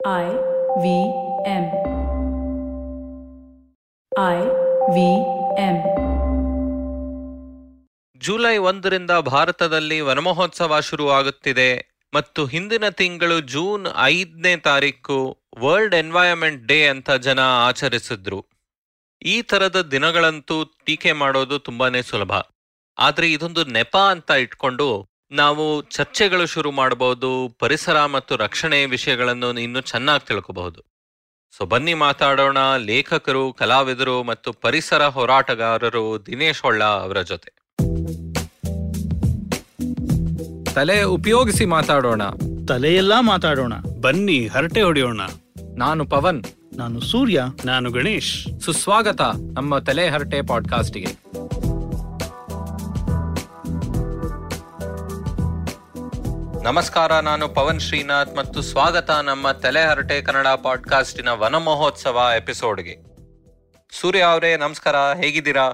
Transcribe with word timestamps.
I 0.00 0.26
V 0.78 0.86
M. 1.44 1.64
I 4.12 4.38
V 4.88 4.98
M. 5.64 5.78
July 8.20 8.56
ಒಂದರಿಂದ 8.58 9.10
ಭಾರತದಲ್ಲಿ 9.10 10.00
ವನಮಹೋತ್ಸವ 10.00 10.80
ಶುರುವಾಗುತ್ತಿದೆ 10.80 11.68
ಮತ್ತು 12.12 12.46
ಹಿಂದಿನ 12.46 12.88
ತಿಂಗಳು 12.88 13.40
ಜೂನ್ 13.48 13.86
ಐದನೇ 14.04 14.56
ತಾರೀಕು 14.56 15.18
ವರ್ಲ್ಡ್ 15.58 15.94
ಎನ್ವೈರನ್ಮೆಂಟ್ 15.94 16.66
ಡೇ 16.66 16.88
ಅಂತ 16.88 17.10
ಜನ 17.10 17.40
ಆಚರಿಸಿದ್ರು 17.66 18.40
ಈ 19.22 19.42
ತರದ 19.42 19.82
ದಿನಗಳಂತೂ 19.90 20.64
ಟೀಕೆ 20.84 21.12
ಮಾಡೋದು 21.12 21.58
ತುಂಬಾನೇ 21.58 22.02
ಸುಲಭ 22.02 22.32
ಆದರೆ 22.98 23.32
ಇದೊಂದು 23.32 23.64
ನೆಪ 23.64 23.96
ಅಂತ 24.10 24.30
ಇಟ್ಕೊಂಡು 24.30 24.88
ನಾವು 25.30 25.82
ಚರ್ಚೆಗಳು 25.82 26.46
ಶುರು 26.46 26.70
ಮಾಡಬಹುದು 26.70 27.56
ಪರಿಸರ 27.58 28.06
ಮತ್ತು 28.06 28.36
ರಕ್ಷಣೆ 28.36 28.86
ವಿಷಯಗಳನ್ನು 28.86 29.58
ಇನ್ನೂ 29.58 29.80
ಚೆನ್ನಾಗಿ 29.80 30.26
ತಿಳ್ಕೋಬಹುದು. 30.26 30.84
ಸೊ 31.56 31.64
ಬನ್ನಿ 31.64 31.94
ಮಾತಾಡೋಣ 31.94 32.58
ಲೇಖಕರು 32.76 33.52
ಕಲಾವಿದರು 33.52 34.22
ಮತ್ತು 34.22 34.52
ಪರಿಸರ 34.52 35.06
ಹೋರಾಟಗಾರರು 35.06 36.26
ದಿನೇಶ್ 36.26 36.62
ಹೊಳ್ಳ 36.62 36.84
ಅವರ 36.84 37.22
ಜೊತೆ. 37.22 37.52
ತಲೆ 40.74 41.02
ಉಪಯೋಗಿಸಿ 41.02 41.64
ಮಾತಾಡೋಣ. 41.64 42.22
ತಲೆಯೆಲ್ಲ 42.68 43.12
ಮಾತಾಡೋಣ. 43.20 43.72
ಬನ್ನಿ 44.00 44.46
ಹರಟೆ 44.46 44.82
ಹೊಡೆಯೋಣ. 44.82 45.20
ನಾನು 45.76 46.06
ಪವನ್. 46.06 46.44
ನಾನು 46.76 47.00
ಸೂರ್ಯ. 47.00 47.42
ನಾನು 47.64 47.90
ಗಣೇಶ್. 47.90 48.60
ಸುಸ್ವಾಗತ 48.60 49.20
ನಮ್ಮ 49.52 49.78
ತಲೆ 49.78 50.08
ಹರಟೆ 50.08 50.46
ಪಾಡ್ಕಾಸ್ಟ್ಗೆ. 50.46 51.06
ನಮಸ್ಕಾರ 56.62 57.12
ನಾನು 57.12 57.48
ಪವನ್ 57.48 57.80
ಶ್ರೀನಾಥ್ 57.80 58.36
ಮತ್ತು 58.36 58.62
ಸ್ವಾಗತ 58.62 59.10
ನಮ್ಮ 59.10 59.50
ತಲೆಹರಟೆ 59.50 60.22
ಕನ್ನಡ 60.22 60.46
ಪಾಡ್ಕಾಸ್ಟಿನ 60.48 61.28
ವನ 61.28 61.56
ಮಹೋತ್ಸವ 61.56 62.30
ಎಪಿಸೋಡ್ಗೆ. 62.36 62.96
ಸೂರ್ಯ 64.00 64.22
ಅವರೇ 64.22 64.56
ನಮಸ್ಕಾರ 64.56 64.96
ಹೇಗಿದ್ದೀರಾ? 64.96 65.72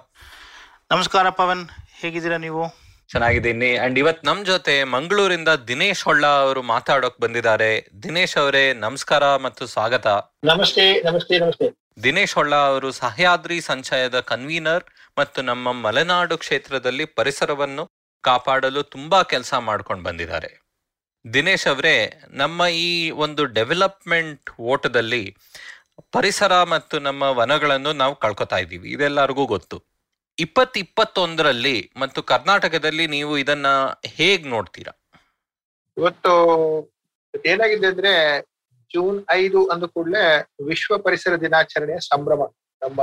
ನಮಸ್ಕಾರ 0.90 1.30
ಪವನ್ 1.30 1.68
ಹೇಗಿದ್ದೀರಾ 2.00 2.36
ನೀವು? 2.36 2.68
ಚೆನ್ನಾಗಿದ್ದೀನಿ. 3.08 3.76
ಅಂಡ್ 3.76 3.98
ಇವತ್ 3.98 4.24
ನಮ್ 4.24 4.46
ಜೊತೆ 4.46 4.84
ಮಂಗಳೂರಿಂದ 4.84 5.48
ದಿನೇಶ್ 5.48 6.04
ಹೊಳ್ಳ 6.04 6.26
ಅವರು 6.26 6.62
ಮಾತಾಡೋಕ್ 6.62 7.20
ಬಂದಿದ್ದಾರೆ. 7.20 7.88
ದಿನೇಶ್ 8.02 8.36
ಅವರೇ 8.36 8.72
ನಮಸ್ಕಾರ 8.72 9.36
ಮತ್ತು 9.36 9.66
ಸ್ವಾಗತ. 9.66 10.06
ನಮಸ್ತೆ 10.44 11.02
ನಮಸ್ತೆ 11.02 11.38
ನಮಸ್ತೆ. 11.38 11.84
ದಿನೇಶ್ 12.02 12.34
ಹೊಳ್ಳ 12.34 12.54
ಅವರು 12.54 12.92
ಸಹ್ಯಾದ್ರಿ 12.92 13.60
ಸಂಚಯದ 13.60 14.20
ಕನ್ವೀನರ್ 14.20 14.84
ಮತ್ತು 15.18 15.42
ನಮ್ಮ 15.42 15.72
ಮಲೆನಾಡು 15.72 16.38
ಕ್ಷೇತ್ರದಲ್ಲಿ 16.38 17.04
ಪರಿಸರವನ್ನು 17.04 17.90
ಕಾಪಾಡಲು 18.20 18.82
ತುಂಬಾ 18.82 19.22
ಕೆಲಸ 19.22 19.54
ಮಾಡ್ಕೊಂಡು 19.54 20.04
ಬಂದಿದ್ದಾರೆ. 20.04 20.63
ದಿನೇಶ್ 21.32 21.66
ಅವರೇ, 21.66 22.22
ನಮ್ಮ 22.30 22.66
ಈ 22.66 23.10
ಒಂದು 23.10 23.44
ಡೆವಲಪ್ಮೆಂಟ್ 23.44 24.60
ಓಟದಲ್ಲಿ 24.60 25.36
ಪರಿಸರ 26.12 26.62
ಮತ್ತು 26.62 26.98
ನಮ್ಮ 26.98 27.22
ವನಗಳನ್ನು 27.22 27.92
ನಾವು 27.92 28.16
ಕಳ್ಕೊತಾ 28.16 28.56
ಇದ್ದೀವಿ. 28.56 28.90
ಇದೆಲ್ಲರಿಗೂ 28.90 29.46
ಗೊತ್ತು. 29.46 29.84
ಇಪ್ಪತ್ 30.38 30.78
ಇಪ್ಪತ್ತೊಂದರಲ್ಲಿ 30.78 31.92
ಮತ್ತು 31.96 32.22
ಕರ್ನಾಟಕದಲ್ಲಿ 32.22 33.06
ನೀವು 33.06 33.38
ಇದನ್ನ 33.38 33.66
ಹೇಗ್ 34.04 34.46
ನೋಡ್ತೀರಾ? 34.46 34.92
ಇವತ್ತು 35.96 36.32
ಏನಾಗಿದೆ 37.46 37.86
ಅಂದ್ರೆ 37.86 38.42
ಜೂನ್ 38.94 39.24
ಐದು 39.30 39.68
ಅಂದ 39.68 39.84
ಕೂಡಲೇ 39.84 40.48
ವಿಶ್ವ 40.66 40.98
ಪರಿಸರ 40.98 41.36
ದಿನಾಚರಣೆಯ 41.36 41.98
ಸಂಭ್ರಮ. 41.98 42.42
ನಮ್ಮ 42.82 43.00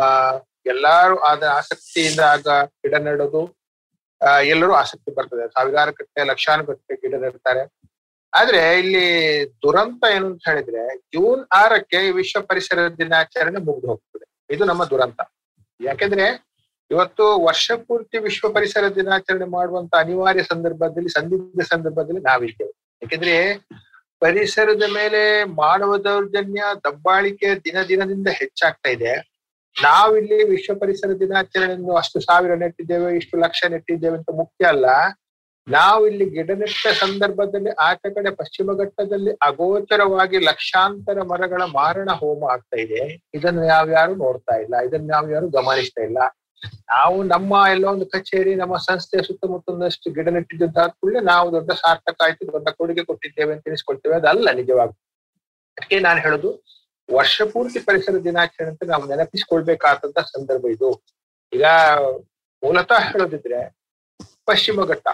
ಎಲ್ಲಾರು 0.65 1.19
ಆದ 1.19 1.43
ಆಸಕ್ತಿಯಿಂದ 1.43 2.19
ಆಗ 2.19 2.47
ಗಿಡ 2.65 2.93
ನೆಡೋದು 2.93 3.57
ಎಲ್ಲರೂ 4.43 4.73
ಆಸಕ್ತಿ 4.73 5.11
ಬರ್ತದೆ. 5.11 5.47
ಸಾವಿರಾರು 5.49 5.93
ಕಟ್ಟೆ 5.93 6.23
ಲಕ್ಷಾನು 6.23 6.63
ಗಟ್ಟಲೆ 6.63 6.95
ಗಿಡ 6.95 7.15
ನೆಡ್ತಾರೆ. 7.21 7.81
ಆದ್ರೆ 8.33 8.79
ಇಲ್ಲಿ 8.79 9.05
ದುರಂತ 9.45 10.03
ಏನು 10.15 10.25
ಅಂತ 10.25 10.41
ಹೇಳಿದ್ರೆ, 10.49 10.97
ಜೂನ್ 10.97 11.45
ಆರಕ್ಕೆ 11.55 12.11
ವಿಶ್ವ 12.11 12.41
ಪರಿಸರ 12.41 12.87
ದಿನಾಚರಣೆ 12.87 13.59
ಮುಗಿದು 13.59 13.87
ಹೋಗ್ತದೆ 13.87 14.55
ಇದು 14.55 14.65
ನಮ್ಮ 14.65 14.85
ದುರಂತ. 14.85 15.21
ಯಾಕೆಂದ್ರೆ 15.81 16.51
ಇವತ್ತು 16.91 17.43
ವರ್ಷ 17.43 17.71
ಪೂರ್ತಿ 17.71 18.17
ವಿಶ್ವ 18.17 18.49
ಪರಿಸರ 18.49 18.87
ದಿನಾಚರಣೆ 18.87 19.45
ಮಾಡುವಂತ 19.45 19.95
ಅನಿವಾರ್ಯ 19.95 20.43
ಸಂದರ್ಭದಲ್ಲಿ, 20.43 21.09
ಸಂದಿಗ್ಧ 21.09 21.61
ಸಂದರ್ಭದಲ್ಲಿ 21.61 22.21
ನಾವಿದ್ದೇವೆ. 22.21 22.73
ಯಾಕೆಂದ್ರೆ 23.03 23.57
ಪರಿಸರದ 24.19 24.83
ಮೇಲೆ 24.93 25.43
ಮಾನವ 25.43 25.97
ದೌರ್ಜನ್ಯ, 25.97 26.63
ದಬ್ಬಾಳಿಕೆ 26.83 27.55
ದಿನ 27.55 27.83
ದಿನದಿಂದ 27.83 28.27
ಹೆಚ್ಚಾಗ್ತಾ 28.27 28.89
ಇದೆ. 28.89 29.13
ನಾವಿಲ್ಲಿ 29.81 30.49
ವಿಶ್ವ 30.49 30.75
ಪರಿಸರ 30.75 31.13
ದಿನಾಚರಣೆಯನ್ನು 31.13 31.95
ಅಷ್ಟು 31.95 32.19
ಸಾವಿರ 32.19 32.53
ನೆಟ್ಟಿದ್ದೇವೆ, 32.53 33.15
ಇಷ್ಟು 33.15 33.37
ಲಕ್ಷ 33.37 33.63
ನೆಟ್ಟಿದ್ದೇವೆ 33.69 34.17
ಅಂತ 34.17 34.29
ಮುಖ್ಯ 34.35 34.65
ಅಲ್ಲ. 34.65 34.85
ನಾವು 35.67 36.07
ಇಲ್ಲಿ 36.07 36.25
ಗಿಡ 36.25 36.51
ನೆಟ್ಟ 36.51 36.87
ಸಂದರ್ಭದಲ್ಲಿ 36.87 37.69
ಆಚೆ 37.69 38.13
ಕಡೆ 38.13 38.35
ಪಶ್ಚಿಮ 38.35 38.77
ಘಟ್ಟದಲ್ಲಿ 38.77 39.31
ಅಗೋಚರವಾಗಿ 39.31 40.37
ಲಕ್ಷಾಂತರ 40.39 41.21
ಮರಗಳ 41.21 41.61
ಮಾರಣ 41.61 42.11
ಹೋಮ 42.11 42.51
ಆಗ್ತಾ 42.51 42.77
ಇದೆ. 42.77 43.23
ಇದನ್ನು 43.33 43.67
ನಾವ್ಯಾರು 43.67 44.15
ನೋಡ್ತಾ 44.15 44.55
ಇಲ್ಲ. 44.55 44.75
ಇದನ್ನು 44.87 45.07
ನಾವ್ಯಾರು 45.07 45.49
ಗಮನಿಸ್ತಾ 45.49 46.01
ಇಲ್ಲ. 46.01 46.17
ನಾವು 46.65 47.23
ನಮ್ಮ 47.23 47.65
ಎಲ್ಲ 47.71 47.85
ಒಂದು 47.85 48.05
ಕಚೇರಿ, 48.05 48.55
ನಮ್ಮ 48.55 48.77
ಸಂಸ್ಥೆಯ 48.77 49.23
ಸುತ್ತಮುತ್ತಲಷ್ಟು 49.23 50.11
ಗಿಡ 50.11 50.27
ನೆಟ್ಟಿದ್ದಂತ 50.27 50.77
ಕೂಡಲೇ 50.79 51.19
ನಾವು 51.19 51.51
ದೊಡ್ಡ 51.51 51.71
ಸಾರ್ಥಕ 51.71 52.21
ಆಯ್ತು. 52.23 52.53
ದೊಡ್ಡ 52.53 52.69
ಕೊಡುಗೆ 52.69 53.05
ಕೊಟ್ಟಿದ್ದೇವೆ 53.05 53.53
ಅಂತ 53.53 53.63
ತಿಳಿಸ್ಕೊಳ್ತೇವೆ 53.63 54.15
ಅದಲ್ಲ 54.15 54.51
ನಿಜವಾಗ 54.51 54.89
ಅದಕ್ಕೆ 55.69 55.99
ನಾನು 55.99 56.19
ಹೇಳುದು, 56.19 56.63
ವರ್ಷ 57.13 57.41
ಪೂರ್ತಿ 57.41 57.79
ಪರಿಸರ 57.79 58.15
ದಿನಾಚರಣೆ 58.23 58.69
ಅಂತ 58.69 58.83
ನಾವು 58.83 59.05
ನೆನಪಿಸ್ಕೊಳ್ಬೇಕಾದಂತ 59.07 60.19
ಸಂದರ್ಭ 60.19 60.65
ಇದು. 60.65 61.03
ಈಗ 61.53 61.65
ಮೂಲತಃ 62.63 63.11
ಹೇಳೋದಿದ್ರೆ 63.11 63.77
ಪಶ್ಚಿಮ 64.45 64.85
ಘಟ್ಟ. 64.85 65.07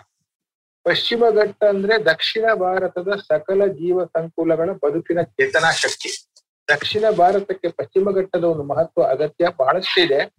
ಪಶ್ಚಿಮ 0.88 1.24
ಘಟ್ಟ 1.30 1.64
ಅಂದ್ರೆ 1.64 2.06
ದಕ್ಷಿಣ 2.06 2.54
ಭಾರತದ 2.54 3.08
ಸಕಲ 3.28 3.66
ಜೀವ 3.68 4.06
ಸಂಕುಲಗಳ 4.06 4.70
ಬದುಕಿನ 4.72 5.22
ಚೇತನಾ 5.22 5.72
ಶಕ್ತಿ. 5.72 6.28
ದಕ್ಷಿಣ 6.68 7.04
ಭಾರತಕ್ಕೆ 7.18 7.68
ಪಶ್ಚಿಮ 7.68 8.12
ಘಟ್ಟದ 8.12 8.44
ಒಂದು 8.44 8.64
ಮಹತ್ವ 8.64 9.04
ಅಗತ್ಯ 9.04 9.48
ಬಹಳಷ್ಟು 9.60 10.02
ಇದೆ. 10.02 10.36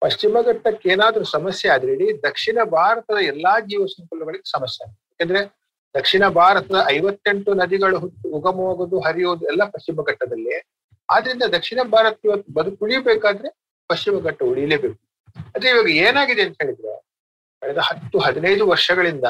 ಪಶ್ಚಿಮ 0.00 0.36
ಘಟ್ಟಕ್ಕೆ 0.42 0.88
ಏನಾದ್ರೂ 0.88 1.24
ಸಮಸ್ಯೆ 1.24 1.70
ಆದ್ರೆ 1.70 1.92
ಇಡೀ 1.92 2.22
ದಕ್ಷಿಣ 2.22 2.58
ಭಾರತದ 2.64 3.16
ಎಲ್ಲಾ 3.22 3.60
ಜೀವ 3.60 3.86
ಸಂಕುಲಗಳಿಗೆ 3.86 4.50
ಸಮಸ್ಯೆ. 4.50 4.90
ಯಾಕಂದ್ರೆ 4.90 5.60
ದಕ್ಷಿಣ 5.98 6.28
ಭಾರತದ 6.28 6.74
ಐವತ್ತೆಂಟು 6.88 7.54
ನದಿಗಳು 7.54 7.98
ಹುಟ್ಟು, 7.98 8.28
ಉಗಮವಾಗೋದು, 8.28 9.00
ಹರಿಯೋದು 9.00 9.46
ಎಲ್ಲ 9.46 9.64
ಪಶ್ಚಿಮ 9.64 10.02
ಘಟ್ಟದಲ್ಲಿ. 10.02 10.62
ಆದ್ರಿಂದ 11.10 11.42
ದಕ್ಷಿಣ 11.42 11.78
ಭಾರತ 11.82 12.18
ಇವತ್ತು 12.24 12.52
ಬದುಕುಳಿಬೇಕಾದ್ರೆ 12.52 13.48
ಪಶ್ಚಿಮ 13.88 14.20
ಘಟ್ಟ 14.20 14.42
ಉಳಿಲೇಬೇಕು. 14.42 14.98
ಅದೇ 15.54 15.68
ಇವಾಗ 15.68 15.88
ಏನಾಗಿದೆ 15.88 16.42
ಅಂತ 16.42 16.56
ಹೇಳಿದ್ರೆ, 16.62 17.00
ಕಳೆದ 17.60 17.78
ಹತ್ತು, 17.78 18.18
ಹದಿನೈದು 18.18 18.68
ವರ್ಷಗಳಿಂದ 18.68 19.24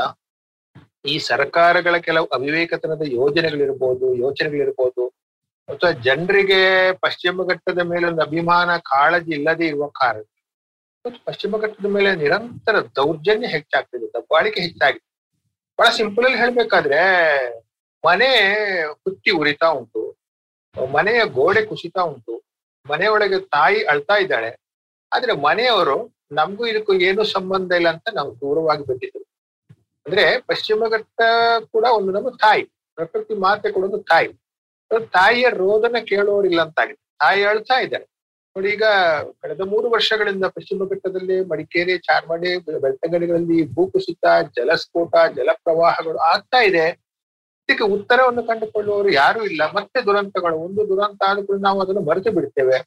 ಈ 1.05 1.19
ಸರ್ಕಾರಗಳ 1.19 1.97
ಕೆಲವು 1.97 2.27
ಅವಿವೇಕತನದ 2.27 3.03
ಯೋಜನೆಗಳಿರ್ಬೋದು, 3.03 4.15
ಯೋಚನೆಗಳಿರ್ಬೋದು 4.15 5.05
ಅಥವಾ 5.69 5.91
ಜನರಿಗೆ 5.91 6.61
ಪಶ್ಚಿಮ 6.93 7.47
ಘಟ್ಟದ 7.49 7.79
ಮೇಲೆ 7.79 8.07
ಒಂದು 8.07 8.23
ಅಭಿಮಾನ, 8.23 8.71
ಕಾಳಜಿ 8.77 9.33
ಇಲ್ಲದೆ 9.33 9.67
ಇರುವ 9.67 9.87
ಕಾರಣ. 10.01 10.23
ಪಶ್ಚಿಮ 11.27 11.59
ಘಟ್ಟದ 11.59 11.87
ಮೇಲೆ 11.87 12.11
ನಿರಂತರ 12.17 12.81
ದೌರ್ಜನ್ಯ 12.81 13.47
ಹೆಚ್ಚಾಗ್ತಿದೆ, 13.47 14.07
ದಬ್ಬಾಳಿಕೆ 14.07 14.61
ಹೆಚ್ಚಾಗಿದೆ. 14.61 15.07
ಬಹಳ 15.79 15.91
ಸಿಂಪಲ್ 15.91 16.25
ಅಲ್ಲಿ 16.25 16.39
ಹೇಳ್ಬೇಕಾದ್ರೆ, 16.39 17.01
ಮನೆ 18.05 18.31
ಹುತ್ತಿ 19.05 19.31
ಉರಿತಾ 19.31 19.69
ಉಂಟು, 19.69 20.03
ಮನೆಯ 20.93 21.21
ಗೋಡೆ 21.39 21.63
ಕುಸಿತಾ 21.63 22.03
ಉಂಟು, 22.03 22.35
ಮನೆಯೊಳಗೆ 22.87 23.39
ತಾಯಿ 23.41 23.81
ಅಳ್ತಾ 23.85 24.17
ಇದ್ದಾಳೆ, 24.17 24.51
ಆದ್ರೆ 25.13 25.33
ಮನೆಯವರು 25.33 25.97
ನಮಗೂ 26.33 26.67
ಇದಕ್ಕೂ 26.67 26.93
ಏನು 27.09 27.25
ಸಂಬಂಧ 27.25 27.73
ಇಲ್ಲ 27.73 27.89
ಅಂತ 27.89 28.09
ನಾವು 28.13 28.31
ದೂರವಾಗಿ 28.35 28.85
ಬಿಟ್ಟಿದ್ರು 28.87 29.25
ಅಂದ್ರೆ 30.07 30.41
ಪಶ್ಚಿಮ 30.41 30.85
ಘಟ್ಟ 30.89 31.21
ಕೂಡ 31.73 31.85
ಒಂದು 31.99 32.13
ನಮ್ಮ 32.13 32.31
ತಾಯಿ, 32.31 32.63
ಪ್ರಕೃತಿ 32.99 33.35
ಮಾತೆ 33.35 33.71
ಕೂಡ 33.73 33.85
ಒಂದು 33.85 34.03
ತಾಯಿ. 34.03 34.29
ತಾಯಿಯ 35.13 35.49
ರೋದನ 35.51 35.99
ಕೇಳೋರಿಲ್ಲ 36.05 36.61
ಅಂತಾಗಿದೆ 36.63 37.01
ತಾಯಿ 37.19 37.43
ಅಳ್ತಾ 37.45 37.77
ಇದ್ದಾರೆ. 37.81 38.07
ನೋಡಿ 38.57 38.69
ಈಗ 38.69 38.85
ಕಳೆದ 39.43 39.61
ಮೂರು 39.61 39.91
ವರ್ಷಗಳಿಂದ 39.91 40.45
ಪಶ್ಚಿಮ 40.45 40.87
ಘಟ್ಟದಲ್ಲಿ 40.89 41.37
ಮಡಿಕೇರಿ, 41.45 41.99
ಚಾರ್ಮಡಿ, 41.99 42.51
ಬೆಳ್ತಂಗಡಿಗಳಲ್ಲಿ 42.81 43.75
ಭೂಕುಸಿತ 43.75 44.25
ಜಲಸ್ಫೋಟ, 44.57 45.15
ಜಲಪ್ರವಾಹಗಳು 45.37 46.19
ಆಗ್ತಾ 46.33 46.61
ಇದೆ. 46.63 46.87
ಇದಕ್ಕೆ 47.69 47.85
ಉತ್ತರವನ್ನು 47.85 48.43
ಕಂಡುಕೊಳ್ಳುವವರು 48.43 49.11
ಯಾರು 49.13 49.41
ಇಲ್ಲ. 49.45 49.63
ಮತ್ತೆ 49.73 49.99
ದುರಂತಗಳು, 50.07 50.57
ಒಂದು 50.59 50.89
ದುರಂತ 50.89 51.23
ಆದ 51.29 51.39
ಕೂಡ 51.47 51.59
ನಾವು 51.61 51.81
ಅದನ್ನು 51.81 52.01
ಮರೆತು 52.01 52.33
ಬಿಡ್ತೇವೆ. 52.33 52.79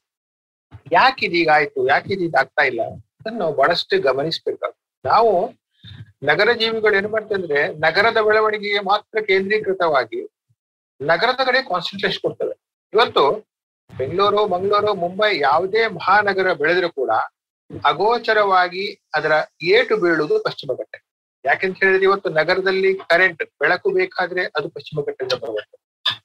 ಯಾಕೆ 0.92 1.26
ಇದೀಗ 1.26 1.48
ಆಯ್ತು? 1.52 1.80
ಯಾಕೆ 1.88 2.10
ಇದೀಗ 2.14 2.34
ಆಗ್ತಾ 2.38 2.64
ಇಲ್ಲ? 2.64 2.82
ಅದನ್ನು 3.18 3.38
ನಾವು 3.38 3.54
ಬಹಳಷ್ಟು 3.54 4.02
ಗಮನಿಸ್ಬೇಕಾಗ್ತದೆ 4.02 5.08
ನಾವು 5.08 5.32
ನಗರ 6.28 6.50
ಜೀವಿಗಳು 6.60 6.94
ಏನ್ 7.00 7.08
ಮಾಡ್ತಂದ್ರೆ 7.14 7.60
ನಗರದ 7.84 8.18
ಬೆಳವಣಿಗೆಗೆ 8.26 8.80
ಮಾತ್ರ 8.90 9.20
ಕೇಂದ್ರೀಕೃತವಾಗಿ 9.30 10.20
ನಗರದ 11.00 11.40
ಕಡೆ 11.48 11.60
ಕಾನ್ಸಂಟ್ರೇಷನ್ 11.70 12.22
ಕೊಡ್ತವೆ. 12.24 12.54
ಇವತ್ತು 12.92 13.24
ಬೆಂಗಳೂರು, 13.90 14.40
ಮಂಗಳೂರು, 14.46 14.92
ಮುಂಬೈ 14.94 15.30
ಯಾವುದೇ 15.38 15.82
ಮಹಾನಗರ 15.96 16.48
ಬೆಳೆದ್ರು 16.60 16.88
ಕೂಡ 16.90 17.10
ಅಗೋಚರವಾಗಿ 17.88 18.84
ಅದರ 19.14 19.32
ಏಟು 19.74 19.94
ಬೀಳುವುದು 19.96 20.36
ಪಶ್ಚಿಮ 20.46 20.72
ಘಟ್ಟ 20.80 20.94
ಯಾಕೆಂತ 21.44 21.76
ಹೇಳಿದ್ರೆ 21.82 22.04
ಇವತ್ತು 22.04 22.28
ನಗರದಲ್ಲಿ 22.30 22.90
ಕರೆಂಟ್ 23.12 23.42
ಬೆಳಕು 23.60 23.88
ಬೇಕಾದ್ರೆ 23.98 24.42
ಅದು 24.56 24.66
ಪಶ್ಚಿಮ 24.76 24.98
ಘಟ್ಟದಿಂದ 25.06 25.36
ಬರುತ್ತೆ 25.44 25.76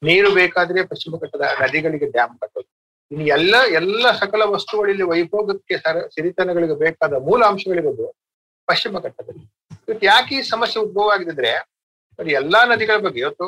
ನೀರು 0.07 0.29
ಬೇಕಾದ್ರೆ 0.39 0.79
ಪಶ್ಚಿಮ 0.91 1.13
ಘಟ್ಟದ 1.23 1.45
ನದಿಗಳಿಗೆ 1.61 2.07
ಡ್ಯಾಮ್ 2.15 2.33
ಕಟ್ಟೋದು. 2.41 2.69
ಇನ್ನು 3.11 3.25
ಎಲ್ಲ 3.35 3.55
ಎಲ್ಲ 3.79 4.05
ಸಕಲ 4.21 4.43
ವಸ್ತುಗಳಲ್ಲಿ 4.55 5.05
ವೈಭೋಗಕ್ಕೆ 5.11 5.75
ಸರ 5.77 5.97
ಸಿರಿತನಗಳಿಗೆ 6.15 6.75
ಬೇಕಾದ 6.85 7.13
ಮೂಲ 7.27 7.41
ಪಶ್ಚಿಮ 8.69 9.00
ಘಟ್ಟದಲ್ಲಿ. 9.07 9.44
ಇವತ್ತು 9.88 10.06
ಯಾಕೆ 10.12 10.33
ಈ 10.39 10.42
ಸಮಸ್ಯೆ 10.54 10.80
ಉದ್ಭವ 10.86 11.13
ಆಗಿದ್ರೆ 11.16 11.51
ಎಲ್ಲಾ 12.42 12.62
ನದಿಗಳ 12.71 12.98
ಬಗ್ಗೆ 13.06 13.19
ಇವತ್ತು 13.24 13.45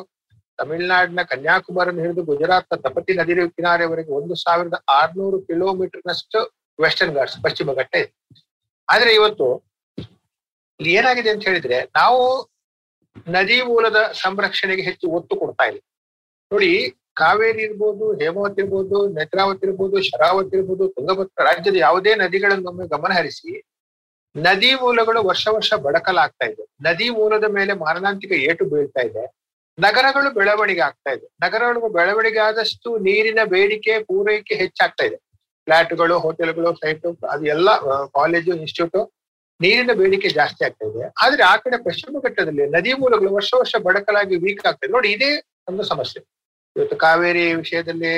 ತಮಿಳುನಾಡಿನ 0.60 1.22
ಕನ್ಯಾಕುಮಾರಿನ 1.32 2.00
ಹಿಡಿದು 2.06 2.24
ಗುಜರಾತ್ನ 2.30 2.76
ತಪತಿ 2.86 3.12
ನದಿ 3.20 3.34
ಕಿನಾರೆವರೆಗೆ 3.58 4.12
ಒಂದು 4.20 4.36
ಸಾವಿರದ 4.44 4.78
ಆರ್ನೂರು 5.00 5.38
ಕಿಲೋಮೀಟರ್ನಷ್ಟು 5.50 6.40
ವೆಸ್ಟರ್ನ್ 6.80 7.16
ಘಾಟ್ಸ್ 7.18 7.38
ಪಶ್ಚಿಮ 7.44 7.74
ಘಟ್ಟ 7.82 7.94
ಇದೆ. 8.04 8.12
ಆದ್ರೆ 8.90 9.12
ಇವತ್ತು 9.20 9.48
ಇಲ್ಲಿ 10.80 10.92
ಏನಾಗಿದೆ 11.00 11.30
ಅಂತ 11.34 11.44
ಹೇಳಿದ್ರೆ, 11.50 11.78
ನಾವು 12.00 12.22
ನದಿ 13.36 13.58
ಮೂಲದ 13.70 14.00
ಸಂರಕ್ಷಣೆಗೆ 14.24 14.84
ಹೆಚ್ಚು 14.90 15.06
ಒತ್ತು 15.18 15.34
ಕೊಡ್ತಾ 15.42 15.66
ಇಲ್ಲ 15.72 15.80
ನೋಡಿ, 16.52 16.72
ಕಾವೇರಿ 17.22 17.62
ಇರ್ಬೋದು, 17.68 18.06
ಹೇಮಾವತಿ 18.22 18.60
ಇರ್ಬೋದು, 18.64 18.98
ನೇತ್ರಾವತಿ 19.18 19.64
ಇರ್ಬೋದು, 19.68 19.98
ಶರಾವತಿ 20.10 20.56
ಇರ್ಬೋದು, 20.58 20.86
ತುಂಗಭದ್ರ 20.96 21.46
ರಾಜ್ಯದ 21.50 21.78
ಯಾವುದೇ 21.88 22.12
ನದಿಗಳನ್ನೊಮ್ಮೆ 22.24 22.86
ಗಮನ 22.96 23.12
ಹರಿಸಿ 23.20 23.52
ನದಿ 24.36 24.74
ಮೂಲಗಳು 24.74 25.24
ವರ್ಷ 25.24 25.48
ವರ್ಷ 25.52 25.74
ಬಡಕಲಾಗ್ತಾ 25.74 26.46
ಇದೆ. 26.46 26.64
ನದಿ 26.82 27.10
ಮೂಲದ 27.10 27.44
ಮೇಲೆ 27.44 27.74
ಮಾರಣಾಂತಿಕ 27.74 28.32
ಏಟು 28.32 28.66
ಬೀಳ್ತಾ 28.66 29.02
ಇದೆ. 29.02 29.24
ನಗರಗಳು 29.80 30.34
ಬೆಳವಣಿಗೆ 30.34 30.82
ಆಗ್ತಾ 30.82 31.12
ಇದೆ. 31.12 31.28
ನಗರಗಳು 31.42 31.90
ಬೆಳವಣಿಗೆ 31.90 32.40
ಆದಷ್ಟು 32.40 32.98
ನೀರಿನ 32.98 33.40
ಬೇಡಿಕೆ 33.44 34.04
ಪೂರೈಕೆ 34.04 34.56
ಹೆಚ್ಚಾಗ್ತಾ 34.56 35.04
ಇದೆ. 35.06 35.16
ಫ್ಲಾಟ್ಗಳು, 35.68 36.20
ಹೋಟೆಲ್ಗಳು 36.20 36.76
ಸೈಟ್ 36.76 37.26
ಅದು 37.34 37.46
ಎಲ್ಲ 37.46 37.70
ಕಾಲೇಜು 38.06 38.52
ಇನ್ಸ್ಟಿಟ್ಯೂಟ್ 38.56 39.12
ನೀರಿನ 39.62 39.92
ಬೇಡಿಕೆ 39.94 40.30
ಜಾಸ್ತಿ 40.30 40.66
ಆಗ್ತಾ 40.66 40.86
ಇದೆ. 40.90 41.14
ಆದ್ರೆ 41.26 41.44
ಆ 41.44 41.56
ಕಡೆ 41.56 41.78
ಪಶ್ಚಿಮ 41.84 42.20
ಘಟ್ಟದಲ್ಲಿ 42.20 42.68
ನದಿ 42.68 42.94
ಮೂಲಗಳು 42.94 43.34
ವರ್ಷ 43.34 43.52
ವರ್ಷ 43.58 43.76
ಬಡಕಲಾಗಿ 43.88 44.36
ವೀಕ್ 44.36 44.66
ಆಗ್ತಾ 44.66 44.86
ಇದೆ. 44.86 44.94
ನೋಡಿ, 44.94 45.12
ಇದೇ 45.12 45.32
ಒಂದು 45.70 45.84
ಸಮಸ್ಯೆ. 45.84 46.22
ಇವತ್ತು 46.78 46.96
ಕಾವೇರಿ 46.96 47.54
ವಿಷಯದಲ್ಲಿ 47.54 48.14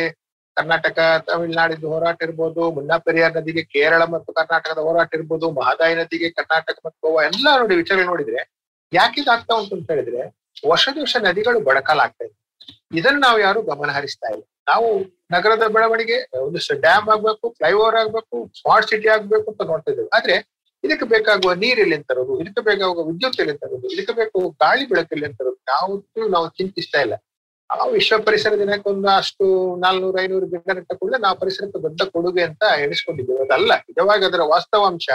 ಕರ್ನಾಟಕ, 0.57 0.99
ತಮಿಳುನಾಡಿದ್ದು 1.27 1.87
ಹೋರಾಟ 1.93 2.17
ಇರ್ಬೋದು 2.27 2.63
ಮುನ್ನಾ 2.77 2.97
ಪೆರಿಯಾರ್ 3.07 3.33
ನದಿಗೆ 3.37 3.63
ಕೇರಳ 3.75 4.01
ಮತ್ತು 4.13 4.29
ಕರ್ನಾಟಕದ 4.39 4.81
ಹೋರಾಟ 4.87 5.09
ಇರ್ಬೋದು, 5.17 5.45
ಮಹದಾಯಿ 5.59 5.95
ನದಿಗೆ 6.01 6.29
ಕರ್ನಾಟಕ 6.39 6.77
ಮತ್ತು 6.85 6.97
ಗೋವಾ 7.05 7.23
ಎಲ್ಲ 7.29 7.47
ನೋಡಿ 7.61 7.75
ವಿಚಾರ 7.81 7.99
ನೋಡಿದ್ರೆ 8.11 8.41
ಯಾಕೆ 8.99 9.19
ಇದಾಗ್ತಾ 9.23 9.53
ಉಂಟು 9.59 9.75
ಅಂತ 9.79 9.89
ಹೇಳಿದ್ರೆ 9.95 10.23
ವರ್ಷ 10.71 11.17
ನದಿಗಳು 11.27 11.59
ಬಡಕಲಾಗ್ತಾ 11.67 12.23
ಇದೆ 12.27 12.35
ಇದನ್ನ 12.99 13.19
ನಾವು 13.27 13.37
ಯಾರು 13.45 13.59
ಗಮನ 13.69 13.91
ಹರಿಸ್ತಾ 13.97 14.27
ಇಲ್ಲ. 14.33 14.43
ನಾವು 14.71 14.89
ನಗರದ 15.33 15.65
ಬೆಳವಣಿಗೆ, 15.75 16.17
ಒಂದು 16.45 16.59
ಡ್ಯಾಮ್ 16.83 17.07
ಆಗ್ಬೇಕು, 17.13 17.45
ಫ್ಲೈಓವರ್ 17.57 17.97
ಆಗ್ಬೇಕು, 18.01 18.37
ಸ್ಮಾರ್ಟ್ 18.59 18.89
ಸಿಟಿ 18.91 19.07
ಆಗ್ಬೇಕು 19.15 19.47
ಅಂತ 19.51 19.61
ನೋಡ್ತಾ 19.71 19.91
ಇದ್ದೇವೆ. 19.91 20.09
ಆದ್ರೆ 20.17 20.35
ಇದಕ್ಕೆ 20.83 21.05
ಬೇಕಾಗುವ 21.13 21.51
ನೀರ್ 21.63 21.79
ಎಲ್ಲಿಂದ 21.83 22.05
ತರೋದು, 22.11 22.33
ಇದಕ್ಕೆ 22.41 22.61
ಬೇಕಾಗುವ 22.69 23.03
ವಿದ್ಯುತ್ 23.09 23.39
ಎಲ್ಲಿಂದ 23.41 23.61
ತರೋದು, 23.65 23.87
ಇದಕ್ಕೆ 23.95 24.13
ಬೇಕು 24.21 24.39
ಗಾಳಿ 24.63 24.85
ಬೆಳಕು 24.91 25.37
ತರೋದು 25.41 25.59
ಯಾವತ್ತೂ 25.73 26.27
ನಾವು 26.35 26.47
ಚಿಂತಿಸ್ತಾ 26.59 27.01
ಇಲ್ಲ. 27.05 27.15
ವಿಶ್ವ 27.93 28.17
ಪರಿಸರ 28.25 28.53
ದಿನಕ್ಕೊಂದು 28.61 29.09
ಅಷ್ಟು 29.19 29.45
ನಾಲ್ನೂರ, 29.83 30.15
ಐನೂರು 30.21 30.45
ಗಿಡ 30.51 30.71
ನೆಟ್ಟ 30.77 30.91
ಕೂಡಲೇ 30.99 31.17
ನಾವು 31.17 31.39
ಪರಿಸರಕ್ಕೆ 31.39 31.79
ದೊಡ್ಡ 31.81 32.01
ಕೊಡುಗೆ 32.15 32.43
ಅಂತ 32.43 32.63
ಎಣಿಸ್ಕೊಂಡಿದ್ದೇವೆ. 32.85 33.41
ಅದಲ್ಲ, 33.45 33.73
ನಿಜವಾಗಿ 33.89 34.25
ಅದರ 34.25 34.43
ವಾಸ್ತವಾಂಶ 34.55 35.09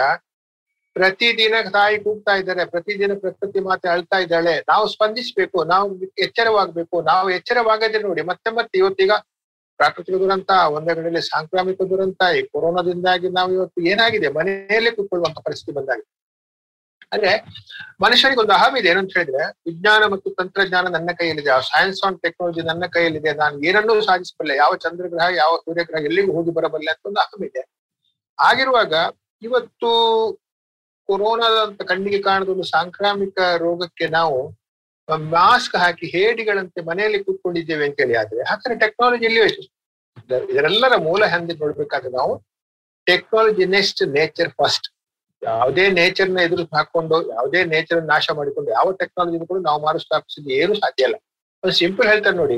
ಪ್ರತಿದಿನ 0.95 1.55
ತಾಯಿ 1.73 1.97
ಕೂಗ್ತಾ 2.03 2.33
ಇದ್ದಾರೆ 2.35 2.65
ಪ್ರತಿದಿನ 2.65 3.13
ಪ್ರಕೃತಿ 3.23 3.59
ಮಾತೆ 3.59 3.87
ಅಳ್ತಾ 3.89 4.17
ಇದ್ದಾಳೆ. 4.17 4.63
ನಾವು 4.71 4.85
ಸ್ಪಂದಿಸ್ಬೇಕು, 4.87 5.63
ನಾವು 5.63 5.87
ಎಚ್ಚರವಾಗ್ಬೇಕು, 6.17 7.01
ನಾವು 7.01 7.29
ಎಚ್ಚರವಾಗದೆ 7.29 7.99
ನೋಡಿ, 8.07 8.21
ಮತ್ತೆ 8.21 8.51
ಮತ್ತೆ 8.59 8.77
ಇವತ್ತೀಗ 8.77 9.11
ಪ್ರಾಕೃತಿಕ 9.79 10.15
ದುರಂತ 10.23 10.51
ಒಂದೇ 10.77 10.93
ಕಡೆಯಲ್ಲಿ 10.95 11.21
ಸಾಂಕ್ರಾಮಿಕ 11.21 11.81
ದುರಂತ, 11.91 12.21
ಈ 12.37 12.41
ಕೊರೋನಾದಿಂದಾಗಿ 12.53 13.29
ನಾವು 13.29 13.51
ಇವತ್ತು 13.53 13.81
ಏನಾಗಿದೆ? 13.81 14.29
ಮನೆಯಲ್ಲೇ 14.39 14.91
ಕೂತ್ಕೊಳ್ಳುವಂತ 14.91 15.39
ಪರಿಸ್ಥಿತಿ 15.47 15.75
ಬಂದಾಗಿದೆ. 15.77 16.09
ಅಂದ್ರೆ 17.11 17.31
ಮನುಷ್ಯನಿಗೆ 18.01 18.41
ಒಂದು 18.41 18.55
ಇದೆ, 18.79 18.89
ಏನಂತ 18.89 19.11
ಹೇಳಿದ್ರೆ 19.17 19.45
ವಿಜ್ಞಾನ 19.65 20.03
ಮತ್ತು 20.05 20.29
ತಂತ್ರಜ್ಞಾನ 20.29 20.87
ನನ್ನ 20.87 21.11
ಕೈಯಲ್ಲಿದೆ, 21.11 21.49
ಆ 21.49 21.59
ಸೈನ್ಸ್ 21.69 22.01
ಆನ್ 22.07 22.17
ಟೆಕ್ನಾಲಜಿ 22.19 22.61
ನನ್ನ 22.61 22.85
ಕೈಯಲ್ಲಿದೆ, 22.87 23.31
ನಾನು 23.33 23.55
ಏನನ್ನೂ 23.63 24.01
ಸಾಧಿಸಬಲ್ಲೆ, 24.01 24.55
ಯಾವ 24.57 24.75
ಚಂದ್ರಗ್ರಹ, 24.75 25.27
ಯಾವ 25.35 25.53
ಸೂರ್ಯಗ್ರಹ 25.57 26.01
ಎಲ್ಲಿಗೂ 26.03 26.33
ಹೋಗಿ 26.33 26.51
ಬರಬಲ್ಲೆ 26.51 26.91
ಅಂತ 26.91 27.05
ಒಂದು 27.05 27.19
ಅಹಂ 27.19 27.43
ಇದೆ. 27.45 27.63
ಆಗಿರುವಾಗ 28.39 28.93
ಇವತ್ತು 29.41 29.89
ಕೊರೋನಾದ 31.09 31.57
ಅಂತ 31.67 31.81
ಕಣ್ಣಿಗೆ 31.81 32.19
ಕಾಣದ 32.19 32.49
ಒಂದು 32.49 32.63
ಸಾಂಕ್ರಾಮಿಕ 32.63 33.39
ರೋಗಕ್ಕೆ 33.57 34.07
ನಾವು 34.07 34.39
ಮಾಸ್ಕ್ 35.33 35.75
ಹಾಕಿ 35.75 36.07
ಹೇಡಿಗಳಂತೆ 36.07 36.81
ಮನೆಯಲ್ಲಿ 36.81 37.19
ಕೂತ್ಕೊಂಡಿದ್ದೇವೆ 37.23 37.85
ಅಂತ 37.85 37.97
ಹೇಳಿ 37.99 38.15
ಆದ್ರೆ, 38.15 38.41
ಹಾಗಾದ್ರೆ 38.49 38.75
ಟೆಕ್ನಾಲಜಿ 38.79 39.25
ಎಲ್ಲಿ 39.25 39.39
ಹೋಯ್ತು 39.39 39.63
ಇದರೆಲ್ಲರ 40.51 40.95
ಮೂಲ 40.97 41.25
ಹಂದಿ 41.25 41.53
ನೋಡ್ಬೇಕಾದ್ರೆ 41.53 42.11
ನಾವು 42.17 42.33
ಟೆಕ್ನಾಲಜಿ 43.07 43.65
ನೆಕ್ಸ್ಟ್ 43.65 44.01
ನೇಚರ್ 44.17 44.51
ಫಸ್ಟ್ 44.59 44.87
ಯಾವುದೇ 45.41 45.85
ನೇಚರ್ನ 45.99 46.39
ಎದುರು 46.47 46.63
ಹಾಕೊಂಡು 46.75 47.17
ಯಾವುದೇ 47.35 47.59
ನೇಚರ್ 47.73 48.01
ನಾಶ 48.13 48.29
ಮಾಡಿಕೊಂಡು, 48.39 48.69
ಯಾವ 48.71 48.87
ಟೆಕ್ನಾಲಜಿ 49.01 49.47
ಕೂಡ 49.51 49.59
ನಾವು 49.67 49.79
ಮಾರು 49.85 49.99
ಸ್ಥಾಪಿಸಿದ್ದು 49.99 50.49
ಏನು 50.61 50.73
ಸಾಧ್ಯ 50.73 51.07
ಇಲ್ಲ. 51.07 51.17
ಒಂದು 51.63 51.75
ಸಿಂಪಲ್ 51.81 52.07
ಹೇಳ್ತಾರೆ 52.11 52.37
ನೋಡಿ, 52.37 52.57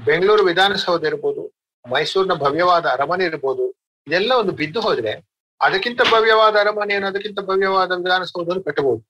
ಬೆಂಗಳೂರು 0.00 0.42
ವಿಧಾನಸೌಧ 0.50 1.04
ಇರ್ಬೋದು, 1.10 1.42
ಮೈಸೂರಿನ 1.84 2.34
ಭವ್ಯವಾದ 2.44 2.86
ಅರಮನೆ 2.96 3.24
ಇರ್ಬೋದು, 3.24 3.64
ಇದೆಲ್ಲ 4.06 4.32
ಒಂದು 4.42 4.52
ಬಿದ್ದು 4.60 4.80
ಹೋದ್ರೆ 4.80 5.12
ಅದಕ್ಕಿಂತ 5.60 6.02
ಭವ್ಯವಾದ 6.12 6.54
ಅರಮನೆಯನ್ನು 6.64 7.08
ಅದಕ್ಕಿಂತ 7.08 7.40
ಭವ್ಯವಾದ 7.40 7.90
ವಿಧಾನಸೌಧವನ್ನು 8.04 8.62
ಕಟ್ಟಬಹುದು. 8.68 9.02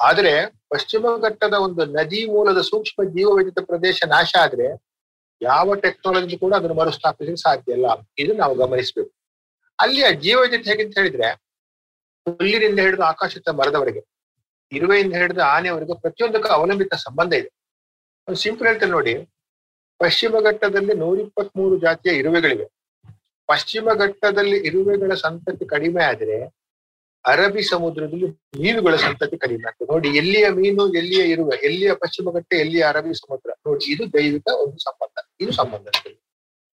ಆದ್ರೆ 0.00 0.32
ಪಶ್ಚಿಮ 0.72 1.06
ಘಟ್ಟದ 1.26 1.56
ಒಂದು 1.66 1.82
ನದಿ 1.98 2.20
ಮೂಲದ 2.32 2.60
ಸೂಕ್ಷ್ಮ 2.70 3.04
ಜೀವವಿದ್ಯುತ 3.16 3.60
ಪ್ರದೇಶ 3.70 3.98
ನಾಶ 4.14 4.32
ಆದ್ರೆ 4.42 4.66
ಯಾವ 5.40 5.74
ಟೆಕ್ನಾಲಜಿ 5.84 6.36
ಕೂಡ 6.36 6.52
ಅದನ್ನು 6.54 6.76
ಮರುಸ್ಥಾಪಿಸಲಿಕ್ಕೆ 6.80 7.42
ಸಾಧ್ಯ 7.46 7.76
ಇಲ್ಲ. 7.78 7.86
ಇದು 8.22 8.32
ನಾವು 8.42 8.54
ಗಮನಿಸಬೇಕು. 8.54 9.10
ಅಲ್ಲಿಯ 9.78 10.06
ಜೀವವಿದ್ಯುತ್ 10.24 10.68
ಹೇಗೆ 10.70 10.84
ಹೇಳಿದ್ರೆ 10.98 11.28
ಹುಲ್ಲಿನಿಂದ 12.26 12.78
ಹಿಡಿದು 12.78 13.02
ಆಕಾಶದ 13.02 13.48
ಮರದವರೆಗೆ 13.48 14.02
ಇರುವೆಯಿಂದ 14.72 15.12
ಹಿಡಿದು 15.12 15.42
ಆನೆವರೆಗೂ 15.42 15.94
ಪ್ರತಿಯೊಂದಕ್ಕೂ 15.94 16.48
ಅವಲಂಬಿತ 16.48 16.94
ಸಂಬಂಧ 16.94 17.32
ಇದೆ. 17.32 17.50
ಒಂದು 18.28 18.40
ಸಿಂಪಲ್ 18.40 18.66
ಹೇಳ್ತೇನೆ 18.66 18.92
ನೋಡಿ. 18.92 19.14
ಪಶ್ಚಿಮ 20.00 20.34
ಘಟ್ಟದಲ್ಲಿ 20.40 20.94
ನೂರಿಪ್ಪತ್ತ್ 20.94 21.56
ಮೂರು 21.56 21.80
ಜಾತಿಯ 21.80 22.12
ಇರುವೆಗಳಿವೆ. 22.12 22.66
ಪಶ್ಚಿಮ 23.48 23.88
ಘಟ್ಟದಲ್ಲಿ 23.94 24.56
ಇರುವೆಗಳ 24.56 25.14
ಸಂತತಿ 25.14 25.64
ಕಡಿಮೆ 25.64 26.04
ಆದ್ರೆ 26.04 26.36
ಅರಬಿ 27.24 27.62
ಸಮುದ್ರದಲ್ಲಿ 27.62 28.26
ಮೀನುಗಳ 28.62 28.96
ಸಂತತಿ 28.96 29.36
ಕಡಿಮೆ 29.36 29.68
ಆಗ್ತದೆ. 29.68 29.92
ನೋಡಿ, 29.92 30.08
ಎಲ್ಲಿಯ 30.08 30.48
ಮೀನು, 30.48 30.94
ಎಲ್ಲಿಯ 30.94 31.22
ಇರುವೆ, 31.24 31.56
ಎಲ್ಲಿಯ 31.66 31.94
ಪಶ್ಚಿಮ 31.94 32.30
ಘಟ್ಟ, 32.30 32.54
ಎಲ್ಲಿಯ 32.54 32.82
ಅರಬಿ 32.82 33.14
ಸಮುದ್ರ. 33.14 33.50
ನೋಡಿ, 33.66 33.92
ಇದು 33.92 34.12
ದೈವಿಕ 34.12 34.48
ಒಂದು 34.54 34.78
ಸಂಬಂಧ, 34.78 35.26
ಇದು 35.40 35.52
ಸಂಬಂಧ. 35.52 35.86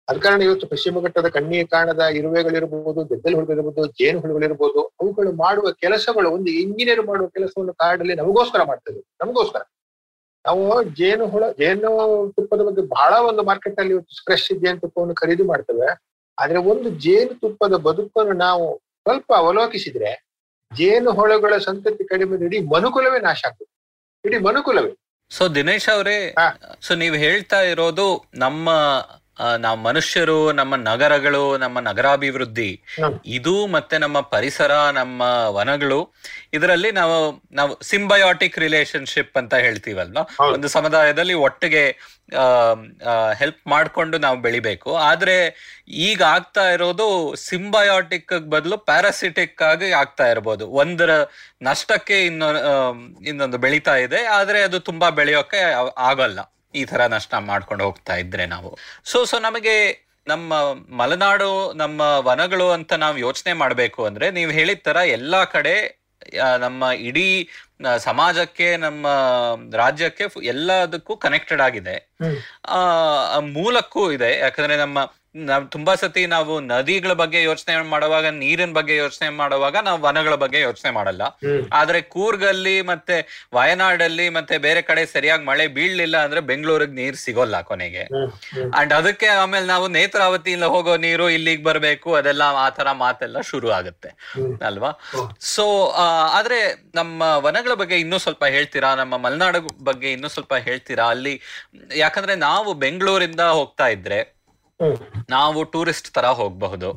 ಅದ 0.08 0.16
ಕಾರಣ 0.16 0.42
ಇವತ್ತು 0.42 0.66
ಪಶ್ಚಿಮ 0.66 1.00
ಘಟ್ಟದ 1.00 1.28
ಕಣ್ಣಿಗೆ 1.28 1.66
ಕಾಣದ 1.66 1.98
ಇರುವೆಗಳಿರ್ಬೋದು 1.98 3.04
ಗೆದ್ದಲು 3.04 3.34
ಹುಳುಗಳಿರ್ಬೋದು 3.34 3.88
ಜೇನು 3.88 4.20
ಹುಳುಗಳಿರ್ಬೋದು 4.20 4.80
ಅವುಗಳು 5.00 5.32
ಮಾಡುವ 5.32 5.70
ಕೆಲಸಗಳು 5.72 6.30
ಒಂದು 6.30 6.50
ಇಂಜಿನಿಯರ್ 6.50 7.06
ಮಾಡುವ 7.06 7.28
ಕೆಲಸವನ್ನು 7.28 7.74
ಕಾಡಲ್ಲಿ 7.74 8.14
ನಮಗೋಸ್ಕರ 8.14 8.62
ಮಾಡ್ತದೆ. 8.62 9.00
ನಮಗೋಸ್ಕರ. 9.20 9.62
ನಾವು 10.46 10.82
ಜೇನು 10.82 11.26
ಹುಳ 11.26 11.44
ಜೇನು 11.52 11.90
ತುಪ್ಪದ 12.36 12.60
ಬಗ್ಗೆ 12.60 12.82
ಬಹಳ 12.82 13.14
ಒಂದು 13.28 13.42
ಮಾರ್ಕೆಟ್ 13.42 13.80
ಅಲ್ಲಿ 13.80 13.92
ಇವತ್ತು 13.94 14.14
ಫ್ರೆಶ್ 14.24 14.48
ಜೇನು 14.58 14.80
ತುಪ್ಪವನ್ನು 14.80 15.14
ಖರೀದಿ 15.14 15.42
ಮಾಡ್ತೇವೆ. 15.42 15.88
ಆದ್ರೆ 16.38 16.58
ಒಂದು 16.58 16.90
ಜೇನು 16.90 17.34
ತುಪ್ಪದ 17.34 17.74
ಬದುಕನ್ನು 17.74 18.32
ನಾವು 18.32 18.66
ಸ್ವಲ್ಪ 19.02 19.32
ಅವಲೋಕಿಸಿದ್ರೆ 19.36 20.10
ಜೇನು 20.72 21.12
ಹುಳಗಳ 21.12 21.56
ಸಂತತಿ 21.58 22.04
ಕಡಿಮೆ 22.04 22.44
ಇಡೀ 22.44 22.60
ಮನುಕುಲವೇ 22.60 23.20
ನಾಶ 23.20 23.42
ಆಗ್ತದೆ. 23.46 23.70
ಇಡೀ 24.24 24.38
ಮನುಕುಲವೇ. 24.38 24.92
ಸೊ 25.30 25.48
ದಿನೇಶ್ 25.48 25.88
ಅವರೇ. 25.88 26.34
ಸೊ 26.80 26.94
ನೀವು 26.94 27.14
ಹೇಳ್ತಾ 27.14 27.60
ಇರೋದು 27.60 28.24
ನಮ್ಮ 28.34 28.68
ನಾವು 29.58 29.78
ಮನುಷ್ಯರು 29.80 30.52
ನಮ್ಮ 30.52 30.76
ನಗರಗಳು 30.76 31.42
ನಮ್ಮ 31.58 31.80
ನಗರಾಭಿವೃದ್ಧಿ 31.80 32.70
ಇದು 33.26 33.66
ಮತ್ತೆ 33.66 33.98
ನಮ್ಮ 33.98 34.20
ಪರಿಸರ 34.20 34.72
ನಮ್ಮ 34.72 35.22
ವನಗಳು 35.50 36.00
ಇದರಲ್ಲಿ 36.52 36.92
ನಾವು 36.92 37.16
ನಾವು 37.52 37.72
ಸಿಂಬಯೋಟಿಕ್ 37.82 38.58
ರಿಲೇಶನ್ಶಿಪ್ 38.58 39.36
ಅಂತ 39.36 39.54
ಹೇಳ್ತೀವಲ್ವ? 39.54 40.18
ಒಂದು 40.52 40.68
ಸಮುದಾಯದಲ್ಲಿ 40.68 41.34
ಒಟ್ಟಿಗೆ 41.34 41.84
ಹೆಲ್ಪ್ 43.38 43.62
ಮಾಡ್ಕೊಂಡು 43.66 44.18
ನಾವು 44.18 44.36
ಬೆಳಿಬೇಕು. 44.40 44.90
ಆದ್ರೆ 44.96 45.36
ಈಗ 45.88 46.22
ಆಗ್ತಾ 46.22 46.64
ಇರೋದು 46.70 47.36
ಸಿಂಬಯೋಟಿಕ್ 47.36 48.34
ಬದಲು 48.50 48.78
ಪ್ಯಾರಾಸಿಟಿಕ್ 48.78 49.62
ಆಗಿ 49.62 49.90
ಆಗ್ತಾ 49.92 50.26
ಇರ್ಬೋದು. 50.26 50.66
ಒಂದರ 50.82 51.10
ನಷ್ಟಕ್ಕೆ 51.62 52.26
ಇನ್ನೊಂದು 52.26 52.60
ಇನ್ನೊಂದು 53.24 53.58
ಬೆಳೀತಾ 53.58 53.96
ಇದೆ. 53.96 54.22
ಆದ್ರೆ 54.38 54.62
ಅದು 54.62 54.80
ತುಂಬಾ 54.80 55.10
ಬೆಳೆಯೋಕೆ 55.10 55.62
ಆಗಲ್ಲ. 56.10 56.40
ಈ 56.74 56.84
ತರ 56.84 57.06
ನಷ್ಟ 57.06 57.34
ಮಾಡ್ಕೊಂಡು 57.34 57.84
ಹೋಗ್ತಾ 57.84 58.16
ಇದ್ರೆ 58.16 58.46
ನಾವು. 58.46 58.78
ಸೊ 59.04 59.24
ಸೊ 59.24 59.38
ನಮಗೆ 59.38 60.04
ನಮ್ಮ 60.26 60.54
ಮಲೆನಾಡು 60.96 61.72
ನಮ್ಮ 61.72 62.00
ವನಗಳು 62.00 62.70
ಅಂತ 62.70 62.92
ನಾವು 62.92 63.18
ಯೋಚನೆ 63.18 63.52
ಮಾಡಬೇಕು 63.52 64.04
ಅಂದ್ರೆ 64.04 64.30
ನೀವು 64.30 64.50
ಹೇಳಿದ 64.50 64.78
ತರ 64.82 64.96
ಎಲ್ಲಾ 64.96 65.44
ಕಡೆ 65.44 66.00
ನಮ್ಮ 66.58 66.84
ಇಡೀ 66.84 67.48
ಸಮಾಜಕ್ಕೆ 67.98 68.76
ನಮ್ಮ 68.76 69.06
ರಾಜ್ಯಕ್ಕೆ 69.74 70.24
ಎಲ್ಲದಕ್ಕೂ 70.42 71.16
ಕನೆಕ್ಟೆಡ್ 71.16 71.60
ಆಗಿದೆ. 71.60 72.10
ಆ 72.68 72.80
ಮೂಲಕ್ಕೂ 73.38 74.12
ಇದೆ. 74.12 74.38
ಯಾಕಂದ್ರೆ 74.38 74.76
ನಮ್ಮ 74.76 74.98
ನಾವ್ 75.34 75.70
ತುಂಬಾ 75.70 75.94
ಸತಿ 75.94 76.26
ನಾವು 76.26 76.60
ನದಿಗಳ 76.60 77.12
ಬಗ್ಗೆ 77.12 77.42
ಯೋಚನೆ 77.42 77.82
ಮಾಡುವಾಗ 77.82 78.26
ನೀರಿನ 78.26 78.72
ಬಗ್ಗೆ 78.72 78.96
ಯೋಚನೆ 78.96 79.28
ಮಾಡುವಾಗ 79.28 79.76
ನಾವು 79.76 80.02
ವನಗಳ 80.02 80.34
ಬಗ್ಗೆ 80.34 80.60
ಯೋಚನೆ 80.60 80.90
ಮಾಡಲ್ಲ. 80.90 81.22
ಆದ್ರೆ 81.72 82.00
ಕೂರ್ಗಲ್ಲಿ 82.00 82.82
ಮತ್ತೆ 82.82 83.46
ವಯನಾಡಲ್ಲಿ 83.54 84.28
ಮತ್ತೆ 84.28 84.58
ಬೇರೆ 84.58 84.82
ಕಡೆ 84.82 85.06
ಸರಿಯಾಗಿ 85.06 85.44
ಮಳೆ 85.44 85.66
ಬೀಳ್ಲಿಲ್ಲ 85.66 86.24
ಅಂದ್ರೆ 86.24 86.40
ಬೆಂಗಳೂರಿಗೆ 86.40 86.92
ನೀರ್ 86.92 87.16
ಸಿಗೋಲ್ಲ 87.16 87.60
ಕೊನೆಗೆ. 87.60 88.02
ಅಂಡ್ 88.74 88.92
ಅದಕ್ಕೆ 88.92 89.26
ಆಮೇಲೆ 89.26 89.66
ನಾವು 89.66 89.88
ನೇತ್ರಾವತಿಯಿಂದ 89.88 90.64
ಹೋಗೋ 90.64 90.96
ನೀರು 90.96 91.30
ಇಲ್ಲಿಗೆ 91.30 91.62
ಬರಬೇಕು 91.62 92.14
ಅದೆಲ್ಲ 92.14 92.42
ಆ 92.42 92.68
ತರ 92.70 92.92
ಮಾತೆಲ್ಲ 92.92 93.40
ಶುರು 93.40 93.70
ಆಗುತ್ತೆ. 93.70 94.08
ಅಲ್ವಾ. 94.66 94.92
ಸೊ 95.40 95.86
ಆದ್ರೆ 96.32 96.74
ನಮ್ಮ 96.94 97.22
ವನಗಳ 97.22 97.74
ಬಗ್ಗೆ 97.74 98.00
ಇನ್ನೂ 98.00 98.18
ಸ್ವಲ್ಪ 98.18 98.44
ಹೇಳ್ತೀರಾ? 98.44 98.94
ನಮ್ಮ 98.94 99.16
ಮಲೆನಾಡು 99.16 99.84
ಬಗ್ಗೆ 99.84 100.12
ಇನ್ನೂ 100.12 100.28
ಸ್ವಲ್ಪ 100.28 100.54
ಹೇಳ್ತೀರಾ? 100.54 101.04
ಅಲ್ಲಿ 101.04 101.40
ಯಾಕಂದ್ರೆ 101.94 102.34
ನಾವು 102.34 102.74
ಬೆಂಗಳೂರಿಂದ 102.74 103.40
ಹೋಗ್ತಾ 103.40 103.86
ಇದ್ರೆ. 103.86 104.39
ನಾವು 105.30 105.64
ಟೂರಿಸ್ಟ್ 105.64 106.08
ತರ 106.10 106.26
ಹೋಗಬಹುದು. 106.40 106.90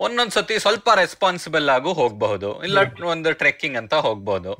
ಒಂದೊಂದ್ 0.00 0.32
ಸತಿ 0.32 0.56
ಸ್ವಲ್ಪ 0.58 0.88
ರೆಸ್ಪಾನ್ಸಿಬಲ್ 0.94 1.68
ಆಗು 1.68 1.92
ಹೋಗಬಹುದು. 1.92 2.50
ಇಲ್ಲ 2.64 2.78
ಒಂದು 3.04 3.32
ಟ್ರೆಕ್ಕಿಂಗ್ 3.32 3.76
ಅಂತ 3.76 3.94
ಹೋಗ್ಬಹುದು. 4.06 4.52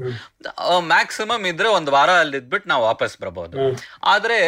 ಮ್ಯಾಕ್ಸಿಮಮ್ 0.93 1.47
ಇದ್ರೆ 1.47 1.69
ಒಂದ್ 1.69 1.91
ವಾರ 1.91 2.11
ಅಲ್ಲಿ 2.11 2.37
ಇದ್ಬಿಟ್ಟು 2.37 2.69
ನಾವು 2.69 2.85
ವಾಪಸ್ 2.85 3.17
ಬರಬಹುದು 3.23 3.59
ಆದ್ರೆ 4.03 4.39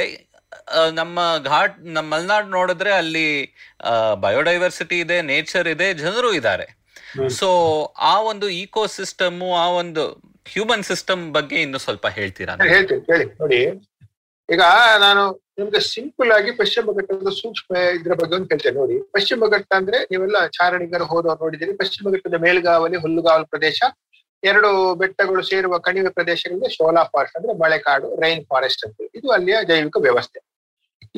ನಮ್ಮ 0.92 1.18
ಘಾಟ್ 1.44 1.76
ನಮ್ಮ 1.86 2.08
ಮಲ್ನಾಡ್ 2.14 2.48
ನೋಡಿದ್ರೆ 2.50 2.90
ಅಲ್ಲಿ 2.92 3.28
ಬಯೋಡೈವರ್ಸಿಟಿ 4.20 4.98
ಇದೆ 4.98 5.16
ನೇಚರ್ 5.22 5.68
ಇದೆ 5.68 5.88
ಜನರು 5.94 6.32
ಇದ್ದಾರೆ. 6.32 6.66
ಸೊ 7.28 7.48
ಆ 8.12 8.14
ಒಂದು 8.20 8.48
ಇಕೋ 8.48 8.86
ಸಿಸ್ಟಮ್ 8.98 9.42
ಆ 9.62 9.66
ಒಂದು 9.80 10.04
ಹ್ಯೂಮನ್ 10.52 10.84
ಸಿಸ್ಟಮ್ 10.84 11.22
ಬಗ್ಗೆ 11.34 11.56
ಇನ್ನು 11.62 11.78
ಸ್ವಲ್ಪ 11.78 12.06
ಹೇಳ್ತೀರಾ? 12.06 12.54
ಹೇಳ್ತೀನಿ 12.72 13.24
ನೋಡಿ. 13.40 13.60
ಈಗ 14.52 14.62
ನಾನು 14.98 15.22
ನಿಮ್ಗೆ 15.58 15.80
ಸಿಂಪಲ್ 15.80 16.30
ಆಗಿ 16.32 16.50
ಪಶ್ಚಿಮ 16.50 16.92
ಘಟ್ಟದ 16.92 17.28
ಸೂಕ್ಷ್ಮ 17.28 17.76
ಇದ್ರ 17.76 18.12
ಬಗ್ಗೆ 18.12 18.34
ಒಂದು 18.36 18.48
ಹೇಳ್ತೇನೆ 18.48 18.76
ನೋಡಿ. 18.78 18.96
ಪಶ್ಚಿಮ 19.12 19.46
ಘಟ್ಟ 19.46 19.72
ಅಂದ್ರೆ 19.74 19.98
ನೀವೆಲ್ಲ 20.02 20.46
ಚಾರಣಿಗರು 20.46 21.04
ಹೋದವ್ರು 21.04 21.44
ನೋಡಿದ್ದೀರಿ 21.44 21.76
ಪಶ್ಚಿಮ 21.76 22.10
ಘಟ್ಟದ 22.10 22.34
ಮೇಲ್ಗಾವಲಿ, 22.34 22.96
ಹುಲ್ಲುಗಾವಲು 22.96 23.46
ಪ್ರದೇಶ, 23.46 23.82
ಎರಡು 24.42 24.94
ಬೆಟ್ಟಗಳು 24.94 25.42
ಸೇರುವ 25.42 25.78
ಕಣಿವೆ 25.78 26.10
ಪ್ರದೇಶಗಳಿಗೆ 26.10 26.68
ಶೋಲಾ 26.68 27.04
ಫಾರೆಸ್ಟ್ 27.04 27.36
ಅಂದ್ರೆ 27.36 27.52
ಮಳೆಕಾಡು, 27.52 28.20
ರೈನ್ 28.20 28.42
ಫಾರೆಸ್ಟ್ 28.46 28.84
ಅಂತ 28.86 29.00
ಇದು 29.14 29.30
ಅಲ್ಲಿಯ 29.30 29.58
ಜೈವಿಕ 29.64 29.96
ವ್ಯವಸ್ಥೆ. 29.96 30.40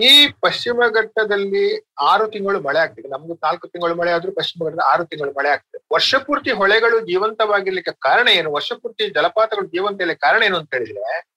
ಈ 0.09 0.27
ಪಶ್ಚಿಮ 0.41 0.81
ಘಟ್ಟದಲ್ಲಿ 0.95 1.65
ಆರು 2.01 2.27
ತಿಂಗಳು 2.27 2.61
ಮಳೆ 2.61 2.79
ಆಗ್ತದೆ. 2.79 3.09
ನಮ್ದು 3.09 3.35
ನಾಲ್ಕು 3.35 3.69
ತಿಂಗಳು 3.69 3.95
ಮಳೆ 3.95 4.11
ಆದ್ರೂ 4.11 4.33
ಪಶ್ಚಿಮ 4.33 4.65
ಘಟ್ಟದ 4.65 4.85
ಆರು 4.87 5.05
ತಿಂಗಳು 5.05 5.33
ಮಳೆ 5.39 5.49
ಆಗ್ತದೆ. 5.49 5.85
ವರ್ಷ 5.95 6.15
ಪೂರ್ತಿ 6.27 6.51
ಹೊಳೆಗಳು 6.51 7.01
ಜೀವಂತವಾಗಿರ್ಲಿಕ್ಕೆ 7.01 7.93
ಕಾರಣ 7.93 8.29
ಏನು? 8.29 8.53
ವರ್ಷ 8.53 8.73
ಪೂರ್ತಿ 8.73 9.07
ಜಲಪಾತಗಳು 9.11 9.67
ಜೀವಂತ 9.67 10.03
ಕಾರಣ 10.27 10.43
ಏನು 10.43 10.59
ಅಂತ 10.59 10.75
ಹೇಳಿದ್ರೆ 10.75 11.36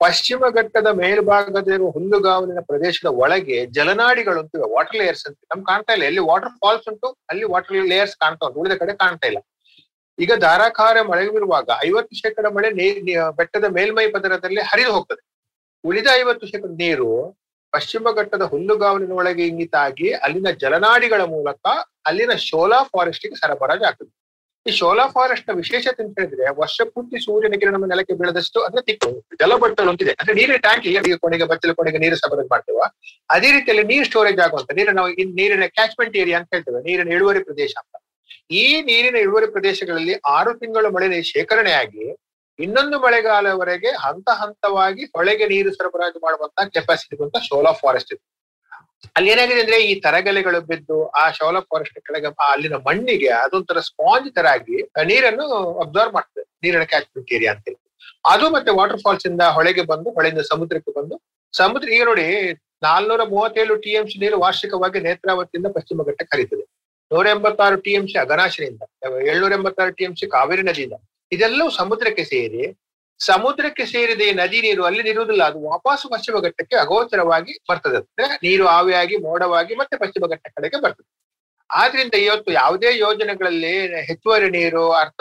ಪಶ್ಚಿಮ 0.00 0.44
ಘಟ್ಟದ 0.48 0.86
ಮೇಲ್ಭಾಗದಲ್ಲಿರುವ 0.86 1.90
ಹುಲ್ಲುಗಾವಲಿನ 1.90 2.58
ಪ್ರದೇಶದ 2.60 3.06
ಒಳಗೆ 3.06 3.66
ಜಲನಾಡಿಗಳು 3.66 4.40
ಅಂತಿವೆ 4.40 4.74
ವಾಟರ್ 4.74 4.96
ಲೇಯರ್ಸ್ 4.96 5.26
ಅಂತ. 5.26 5.38
ನಮ್ಗೆ 5.50 5.64
ಕಾಣ್ತಾ 5.64 5.92
ಇಲ್ಲ. 5.92 6.04
ಎಲ್ಲಿ 6.04 6.20
ವಾಟರ್ 6.20 6.48
ಫಾಲ್ಸ್ 6.48 6.88
ಉಂಟು, 6.88 7.06
ಅಲ್ಲಿ 7.30 7.44
ವಾಟರ್ 7.44 7.86
ಲೇಯರ್ಸ್ 7.86 8.16
ಕಾಣ್ತಾ 8.16 8.46
ಉಂಟು. 8.46 8.60
ಉಳಿದ 8.60 8.72
ಕಡೆ 8.72 8.92
ಕಾಣ್ತಾ 8.92 9.26
ಇಲ್ಲ. 9.26 9.38
ಈಗ 10.18 10.32
ಧಾರಾಕಾರ 10.34 11.02
ಮಳೆವಿರುವಾಗ 11.02 11.70
ಐವತ್ತು 11.86 12.16
ಶೇಕಡ 12.16 12.46
ಮಳೆ 12.46 12.70
ನೀ- 12.70 13.02
ನೀ- 13.02 13.36
ಬೆಟ್ಟದ 13.36 13.64
ಮೇಲ್ಮೈ 13.64 14.10
ಪದರದಲ್ಲಿ 14.10 14.60
ಹರಿದು 14.60 14.92
ಹೋಗ್ತದೆ. 14.92 15.30
ಉಳಿದ 15.84 16.06
ಐವತ್ತು 16.12 16.46
ಶೇಕಡ 16.46 16.70
ನೀರು 16.70 17.38
ಪಶ್ಚಿಮ 17.70 18.06
ಘಟ್ಟದ 18.16 18.42
ಹುಲ್ಲುಗಾವಲಿನ 18.42 19.12
ಒಳಗೆ 19.12 19.46
ಇಂಗಿತಾಗಿ 19.46 20.12
ಅಲ್ಲಿನ 20.12 20.46
ಜಲನಾಡಿಗಳ 20.50 21.20
ಮೂಲಕ 21.20 21.66
ಅಲ್ಲಿನ 22.06 22.32
ಶೋಲಾ 22.32 22.82
ಫಾರೆಸ್ಟ್ಗೆ 22.82 23.34
ಸರಬರಾಜು 23.34 23.84
ಆಗ್ತದೆ. 23.84 24.19
ಈ 24.66 24.70
ಶೋಲಾ 24.78 25.04
ಫಾರೆಸ್ಟ್ನ 25.14 25.52
ವಿಶೇಷತೆ 25.60 26.02
ಅಂತ 26.04 26.16
ಹೇಳಿದ್ರೆ 26.20 26.46
ವರ್ಷ 26.58 26.76
ಪೂರ್ತಿ 26.94 27.18
ಸೂರ್ಯನ 27.26 27.56
ಕಿರಣ 27.60 27.76
ನೆಲಕ್ಕೆ 27.92 28.14
ಬೀಳದಷ್ಟು 28.20 28.58
ಅಂದ್ರೆ 28.66 28.82
ತಿಕ್ಕು 28.88 29.08
ಜಲಬಟ್ಟಲು 29.40 29.90
ಅಂತಿದೆ. 29.92 30.12
ಅಂದ್ರೆ 30.20 30.34
ನೀರಿನ 30.38 30.58
ಟ್ಯಾಂಕ್ 30.66 30.86
ಈಗ 30.90 31.16
ಕೊನೆಗೆ, 31.24 31.44
ಬಚ್ಚಲು 31.52 31.74
ಕೊನೆಗೆ 31.78 31.98
ನೀರು 32.02 32.16
ಸರಬರಾಜು 32.22 32.50
ಮಾಡ್ತೇವೆ. 32.54 32.88
ಅದೇ 33.36 33.50
ರೀತಿಯಲ್ಲಿ 33.56 33.84
ನೀರು 33.92 34.06
ಸ್ಟೋರೇಜ್ 34.10 34.40
ಆಗುವಂತ, 34.46 34.68
ನೀರಿನ 34.78 34.94
ನಾವು 34.98 35.10
ನೀರಿನ 35.40 35.66
ಕ್ಯಾಚ್ಮೆಂಟ್ 35.78 36.16
ಏರಿಯಾ 36.22 36.38
ಅಂತ 36.40 36.50
ಹೇಳ್ತೇವೆ, 36.56 36.80
ನೀರಿನ 36.88 37.12
ಇಳುವರಿ 37.18 37.42
ಪ್ರದೇಶ 37.48 37.72
ಅಂತ. 37.82 37.94
ಈ 38.62 38.64
ನೀರಿನ 38.90 39.16
ಇಳುವರಿ 39.26 39.48
ಪ್ರದೇಶಗಳಲ್ಲಿ 39.56 40.16
ಆರು 40.36 40.52
ತಿಂಗಳು 40.62 40.90
ಮಳೆ 40.96 41.08
ನೀರು 41.14 41.28
ಶೇಖರಣೆಯಾಗಿ 41.34 42.06
ಇನ್ನೊಂದು 42.58 42.96
ಮಳೆಗಾಲವರೆಗೆ 43.04 43.90
ಹಂತ 44.04 44.28
ಹಂತವಾಗಿ 44.40 45.04
ಹೊಳೆಗೆ 45.16 45.46
ನೀರು 45.52 45.70
ಸರಬರಾಜು 45.78 46.18
ಮಾಡುವಂತ 46.26 46.66
ಕೆಪಾಸಿಟಿ 46.74 47.22
ಅಂತ 47.26 47.38
ಶೋಲಾ 47.48 47.72
ಫಾರೆಸ್ಟ್ 47.82 48.12
ಇದೆ. 48.14 48.22
ಅಲ್ಲಿ 49.16 49.28
ಏನಾಗಿದೆ 49.34 49.60
ಅಂದ್ರೆ 49.64 49.78
ಈ 49.90 49.92
ತರಗಲೆಗಳು 50.04 50.58
ಬಿದ್ದು 50.70 50.96
ಆ 51.20 51.22
ಶೌಲ 51.38 51.58
ಫಾರೆಸ್ಟ್ 51.70 51.98
ಕೆಳಗೆ 52.06 52.30
ಅಲ್ಲಿನ 52.52 52.76
ಮಣ್ಣಿಗೆ 52.88 53.30
ಅದೊಂಥರ 53.44 53.80
ಸ್ಪಾಂಜ್ 53.88 54.28
ತರ 54.36 54.46
ಆಗಿ 54.56 54.78
ನೀರನ್ನು 55.10 55.46
ಅಬ್ಸರ್ವ್ 55.84 56.12
ಮಾಡ್ತದೆ. 56.16 56.44
ನೀರಿನ 56.64 56.84
ಕ್ಯಾಚ್ಮೆಂಟ್ 56.92 57.32
ಅಂತ 57.52 57.64
ಹೇಳಿ. 57.68 57.78
ಅದು 58.32 58.46
ಮತ್ತೆ 58.56 58.70
ವಾಟರ್ 58.78 59.00
ಫಾಲ್ಸ್ 59.04 59.26
ಇಂದ 59.30 59.42
ಹೊಳೆಗೆ 59.56 59.82
ಬಂದು, 59.92 60.08
ಹೊಳೆಯಿಂದ 60.16 60.42
ಸಮುದ್ರಕ್ಕೆ 60.52 60.92
ಬಂದು, 60.98 61.14
ಸಮುದ್ರ 61.54 61.88
ಈಗ 61.96 62.04
ನೋಡಿ 62.10 62.26
ನಾಲ್ನೂರ 62.86 63.22
ಮೂವತ್ತೇಳು 63.32 63.74
ಟಿ 63.84 63.92
ಎಂ 63.98 64.04
ಸಿ 64.10 64.16
ನೀರು 64.22 64.36
ವಾರ್ಷಿಕವಾಗಿ 64.42 64.98
ನೇತ್ರಾವತಿಯಿಂದ 65.06 65.68
ಪಶ್ಚಿಮ 65.76 66.04
ಘಟ್ಟಕ್ಕೆ 66.08 66.30
ಕರೀತದೆ 66.34 66.64
ನೂರ 67.10 67.26
ಎಂಬತ್ತಾರು 67.36 67.76
ಟಿ 67.84 67.92
ಎಂ 67.98 68.04
ಸಿ 68.10 68.16
ಅಗನಾಶಿನಿಂದ 68.24 68.82
ಏಳ್ನೂರ 69.30 69.52
ಎಂಬತ್ತಾರು 69.58 69.92
ಟಿ 69.98 70.04
ಎಂ 70.06 70.12
ಸಿ 70.20 70.26
ಕಾವೇರಿ 70.34 70.64
ನದಿಯಿಂದ, 70.68 70.96
ಇದೆಲ್ಲವೂ 71.32 71.70
ಸಮುದ್ರಕ್ಕೆ 71.80 72.24
ಸೇರಿ 72.32 72.62
ಸಮುದ್ರಕ್ಕೆ 73.20 73.84
ಸೇರಿದ 73.86 74.22
ನದಿ 74.38 74.60
ನೀರು 74.60 74.82
ಅಲ್ಲಿ 74.84 75.02
ನಿರುವುದಿಲ್ಲ. 75.02 75.42
ಅದು 75.44 75.58
ವಾಪಸ್ 75.70 76.04
ಪಶ್ಚಿಮ 76.12 76.36
ಘಟ್ಟಕ್ಕೆ 76.40 76.76
ಅಗೋಚರವಾಗಿ 76.76 77.52
ಬರ್ತದೆ. 77.70 77.96
ಅಂದ್ರೆ 77.96 78.26
ನೀರು 78.46 78.66
ಆವಿಯಾಗಿ, 78.66 79.16
ಮೋಡವಾಗಿ 79.16 79.74
ಮತ್ತೆ 79.74 79.96
ಪಶ್ಚಿಮ 79.98 80.26
ಘಟ್ಟ 80.26 80.46
ಕಡೆಗೆ 80.54 80.78
ಬರ್ತದೆ. 80.82 81.08
ಆದ್ರಿಂದ 81.70 82.14
ಇವತ್ತು 82.14 82.52
ಯಾವುದೇ 82.52 82.90
ಯೋಜನೆಗಳಲ್ಲಿ 82.98 83.72
ಹೆಚ್ಚುವರಿ 84.06 84.50
ನೀರು, 84.50 84.92
ಅರ್ಥ, 84.92 85.20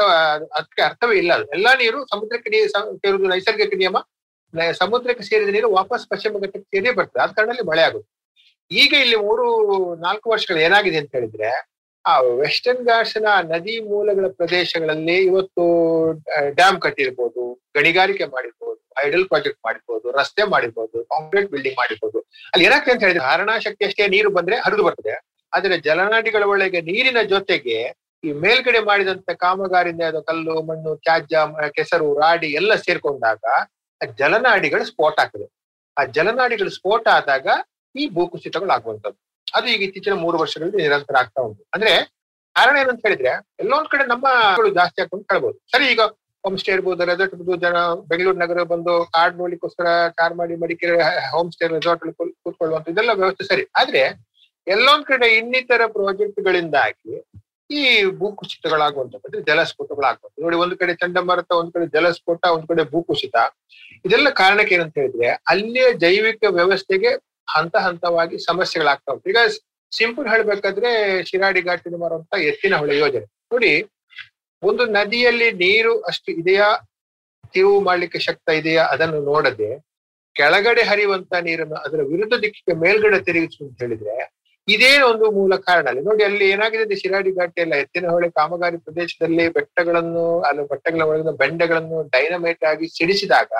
ಅದಕ್ಕೆ 0.59 0.81
ಅರ್ಥವೇ 0.81 1.17
ಇಲ್ಲ. 1.17 1.33
ಅದು 1.33 1.47
ಎಲ್ಲಾ 1.47 1.73
ನೀರು 1.73 1.99
ಸಮುದ್ರಕ್ಕೆ 2.05 2.49
ನೀರು 2.49 3.27
ನೈಸರ್ಗಿಕ 3.27 3.73
ನಿಯಮ. 3.77 3.97
ಸಮುದ್ರಕ್ಕೆ 4.71 5.23
ಸೇರಿದ 5.23 5.49
ನೀರು 5.49 5.67
ವಾಪಸ್ 5.71 6.05
ಪಶ್ಚಿಮ 6.09 6.39
ಘಟ್ಟಕ್ಕೆ 6.39 6.69
ಸೇರಿ 6.75 6.95
ಬರ್ತದೆ. 6.95 7.21
ಆದ 7.23 7.31
ಕಾರಣದಲ್ಲಿ 7.31 7.65
ಮಳೆ 7.71 7.81
ಆಗುತ್ತೆ 7.81 8.09
ಈಗ 8.71 8.93
ಇಲ್ಲಿ 8.93 9.15
ಮೂರು, 9.15 9.45
ನಾಲ್ಕು 9.95 10.27
ವರ್ಷಗಳು 10.29 10.59
ಏನಾಗಿದೆ 10.59 10.97
ಅಂತ 10.97 11.11
ಹೇಳಿದ್ರೆ 11.15 11.49
ಆ 12.05 12.13
ವೆಸ್ಟರ್ನ್ 12.41 12.83
ಘಾಟ್ಸ್ನ 12.89 13.29
ನದಿ 13.51 13.75
ಮೂಲಗಳ 13.89 14.27
ಪ್ರದೇಶಗಳಲ್ಲಿ 14.39 15.17
ಇವತ್ತು 15.29 15.63
ಡ್ಯಾಮ್ 16.59 16.77
ಕಟ್ಟಿರ್ಬೋದು, 16.85 17.43
ಗಣಿಗಾರಿಕೆ 17.77 18.25
ಮಾಡಿರ್ಬೋದು 18.35 18.79
ಐಡಲ್ 19.05 19.25
ಪ್ರಾಜೆಕ್ಟ್ 19.31 19.61
ಮಾಡಿರ್ಬೋದು, 19.67 20.05
ರಸ್ತೆ 20.19 20.43
ಮಾಡಿರ್ಬೋದು 20.53 20.97
ಕಾಂಕ್ರೀಟ್ 21.13 21.49
ಬಿಲ್ಡಿಂಗ್ 21.53 21.77
ಮಾಡಿರ್ಬೋದು. 21.81 22.19
ಅಲ್ಲಿ 22.51 22.65
ಏನಾಗ್ತದೆ 22.69 22.93
ಅಂತ 22.95 23.03
ಹೇಳಿದ್ರೆ 23.05 23.23
ಧಾರಣಾ 23.29 23.55
ಶಕ್ತಿ 23.65 23.83
ಅಷ್ಟೇ 23.89 24.07
ನೀರು 24.15 24.29
ಬಂದ್ರೆ 24.37 24.57
ಹರಿದು 24.65 24.85
ಬರ್ತದೆ. 24.87 25.15
ಆದ್ರೆ 25.53 25.75
ಜಲನಾಡಿಗಳ 25.87 26.43
ಒಳಗೆ 26.53 26.79
ನೀರಿನ 26.89 27.19
ಜೊತೆಗೆ 27.33 27.77
ಈ 28.23 28.31
ಮೇಲ್ಗಡೆ 28.43 28.79
ಮಾಡಿದಂತ 28.89 29.31
ಕಾಮಗಾರಿಯಿಂದ 29.43 30.03
ಅದು 30.11 30.21
ಕಲ್ಲು, 30.29 30.55
ಮಣ್ಣು, 30.69 30.91
ತ್ಯಾಜ್ಯ 31.05 31.37
ಕೆಸರು, 31.77 32.09
ರಾಡಿ 32.23 32.49
ಎಲ್ಲ 32.59 32.71
ಸೇರ್ಕೊಂಡಾಗ 32.85 33.43
ಆ 34.01 34.07
ಜಲನಾಡಿಗಳು 34.19 34.83
ಸ್ಫೋಟ 34.91 35.15
ಆಗ್ತದೆ. 35.23 35.47
ಆ 35.97 36.03
ಜಲನಾಡಿಗಳು 36.17 36.71
ಸ್ಫೋಟ 36.77 37.05
ಆದಾಗ 37.19 37.47
ಈ 37.95 38.05
ಭೂಕುಸಿತಗಳು 38.15 38.71
ಆಗುವಂತದ್ದು 38.77 39.19
ಅದು 39.57 39.67
ಈಗ 39.73 39.81
ಇತ್ತೀಚಿನ 39.87 40.15
ಮೂರು 40.23 40.37
ವರ್ಷಗಳಲ್ಲಿ 40.41 40.77
ನಿರಂತರ 40.85 41.15
ಆಗ್ತಾ 41.21 41.41
ಉಂಟು. 41.47 41.61
ಅಂದ್ರೆ 41.75 41.93
ಕಾರಣ 42.55 42.75
ಏನಂತ 42.83 43.01
ಹೇಳಿದ್ರೆ 43.07 43.33
ಎಲ್ಲೊಂದ್ 43.63 43.89
ಕಡೆ 43.91 44.03
ನಮ್ಮ 44.13 44.27
ಜಾಸ್ತಿ 44.79 44.99
ಆಗ್ತಂತ 45.03 45.25
ಹೇಳ್ಬೋದು. 45.35 45.57
ಸರಿ, 45.73 45.85
ಈಗ 45.93 46.01
ಹೋಮ್ 46.43 46.57
ಸ್ಟೇ 46.61 46.71
ಇರ್ಬೋದು 46.77 47.05
ರೆಸಾರ್ಟ್ 47.09 47.33
ಇರ್ಬೋದು, 47.35 47.59
ಜನ 47.65 47.77
ಬೆಂಗಳೂರು 48.09 48.37
ನಗರ 48.43 48.63
ಬಂದು 48.73 48.93
ಕಾಡ್ 49.15 49.35
ನೋಡ್ಲಿಕ್ಕೋಸ್ಕರ 49.39 49.87
ಕಾರ್ 50.19 50.35
ಮಾಡಿ 50.39 50.53
ಮಡಿಕೇರಿ 50.63 50.95
ಹೋಮ್ 51.33 51.51
ಸ್ಟೇ 51.55 51.67
ರೆಸಾರ್ಟ್ 51.75 52.03
ಅಲ್ಲಿ 52.03 52.15
ಕೂತ್ಕೊಳ್ಳುವಂತ 52.43 52.93
ಇದೆಲ್ಲ 52.93 53.13
ವ್ಯವಸ್ಥೆ 53.21 53.45
ಸರಿ. 53.51 53.65
ಆದ್ರೆ 53.81 54.03
ಎಲ್ಲೊಂದ್ 54.67 55.05
ಕಡೆ 55.11 55.27
ಇನ್ನಿತರ 55.39 55.81
ಪ್ರಾಜೆಕ್ಟ್ 55.97 56.39
ಗಳಿಂದಾಗಿ 56.47 57.13
ಈ 57.69 57.81
ಭೂಕುಸಿತಗಳಾಗುವಂಥದ್ದು 58.19 59.25
ಅಂದ್ರೆ 59.27 59.41
ಜಲಸ್ಫೋಟಗಳಾಗುವಂಥದ್ದು 59.49 60.43
ನೋಡಿ, 60.45 60.57
ಒಂದ್ 60.63 60.75
ಕಡೆ 60.81 60.93
ಚಂಡಮಾರುತ, 60.93 61.51
ಒಂದ್ 61.61 61.71
ಕಡೆ 61.73 61.85
ಜಲಸ್ಫೋಟ, 61.95 62.43
ಒಂದ್ 62.55 62.67
ಕಡೆ 62.67 62.83
ಭೂಕುಸಿತ. 62.93 63.35
ಇದೆಲ್ಲ 64.05 64.29
ಕಾರಣಕ್ಕೆ 64.41 64.75
ಏನಂತ 64.75 64.95
ಹೇಳಿದ್ರೆ, 65.01 65.29
ಅಲ್ಲಿಯ 65.47 65.87
ಜೈವಿಕ 66.03 66.43
ವ್ಯವಸ್ಥೆಗೆ 66.59 67.11
ಹಂತ 67.55 67.75
ಹಂತವಾಗಿ 67.85 68.37
ಸಮಸ್ಯೆಗಳಾಗ್ತಾ 68.49 69.09
ಉಂಟು. 69.13 69.29
ಈಗ 69.33 69.41
ಸಿಂಪಲ್ 69.91 70.27
ಹೇಳ್ಬೇಕಾದ್ರೆ 70.33 70.89
ಶಿರಾಡಿ 71.29 71.61
ಘಾಟಿನ 71.69 71.97
ಮಾರುವಂತ 72.01 72.39
ಎತ್ತಿನ 72.49 72.75
ಹೊಳೆ 72.81 72.95
ಯೋಜನೆ. 73.03 73.27
ನೋಡಿ, 73.53 73.71
ಒಂದು 74.63 74.83
ನದಿಯಲ್ಲಿ 74.97 75.47
ನೀರು 75.63 75.93
ಅಷ್ಟು 76.11 76.29
ಇದೆಯಾ? 76.41 76.67
ತಿರುವು 77.53 77.77
ಮಾಡ್ಲಿಕ್ಕೆ 77.87 78.19
ಶಕ್ತ 78.27 78.49
ಇದೆಯಾ? 78.61 78.83
ಅದನ್ನು 78.93 79.19
ನೋಡದೆ 79.31 79.69
ಕೆಳಗಡೆ 80.35 80.83
ಹರಿಯುವಂತ 80.89 81.33
ನೀರನ್ನು 81.47 81.77
ಅದರ 81.85 82.01
ವಿರುದ್ಧ 82.11 82.35
ದಿಕ್ಕಿಗೆ 82.43 82.75
ಮೇಲ್ಗಡೆ 82.83 83.19
ತಿರುಗಿಸು 83.27 83.61
ಅಂತ 83.67 83.79
ಹೇಳಿದ್ರೆ 83.83 84.17
ಇದೇ 84.67 84.91
ಒಂದು 85.09 85.25
ಮೂಲ 85.37 85.53
ಕಾರಣ 85.67 85.85
ಅಲ್ಲಿ. 85.91 86.01
ನೋಡಿ, 86.07 86.23
ಅಲ್ಲಿ 86.27 86.45
ಏನಾಗಿದೆ 86.53 86.83
ಅಂದ್ರೆ 86.85 86.97
ಶಿರಾಡಿ 87.01 87.31
ಎಲ್ಲ 87.63 87.75
ಎತ್ತಿನ 87.83 88.07
ಹೊಳೆ 88.15 88.27
ಕಾಮಗಾರಿ 88.39 88.77
ಪ್ರದೇಶದಲ್ಲಿ 88.85 89.45
ಬೆಟ್ಟಗಳನ್ನು, 89.57 90.25
ಅಲ್ಲಿ 90.49 90.63
ಬೆಟ್ಟಗಳ 90.71 91.05
ಒಳಗಿನ 91.11 91.31
ಬೆಂಡೆಗಳನ್ನು 91.41 91.99
ಡೈನಮೈಟ್ 92.15 92.63
ಆಗಿ 92.71 92.87
ಸಿಡಿಸಿದಾಗ 92.97 93.51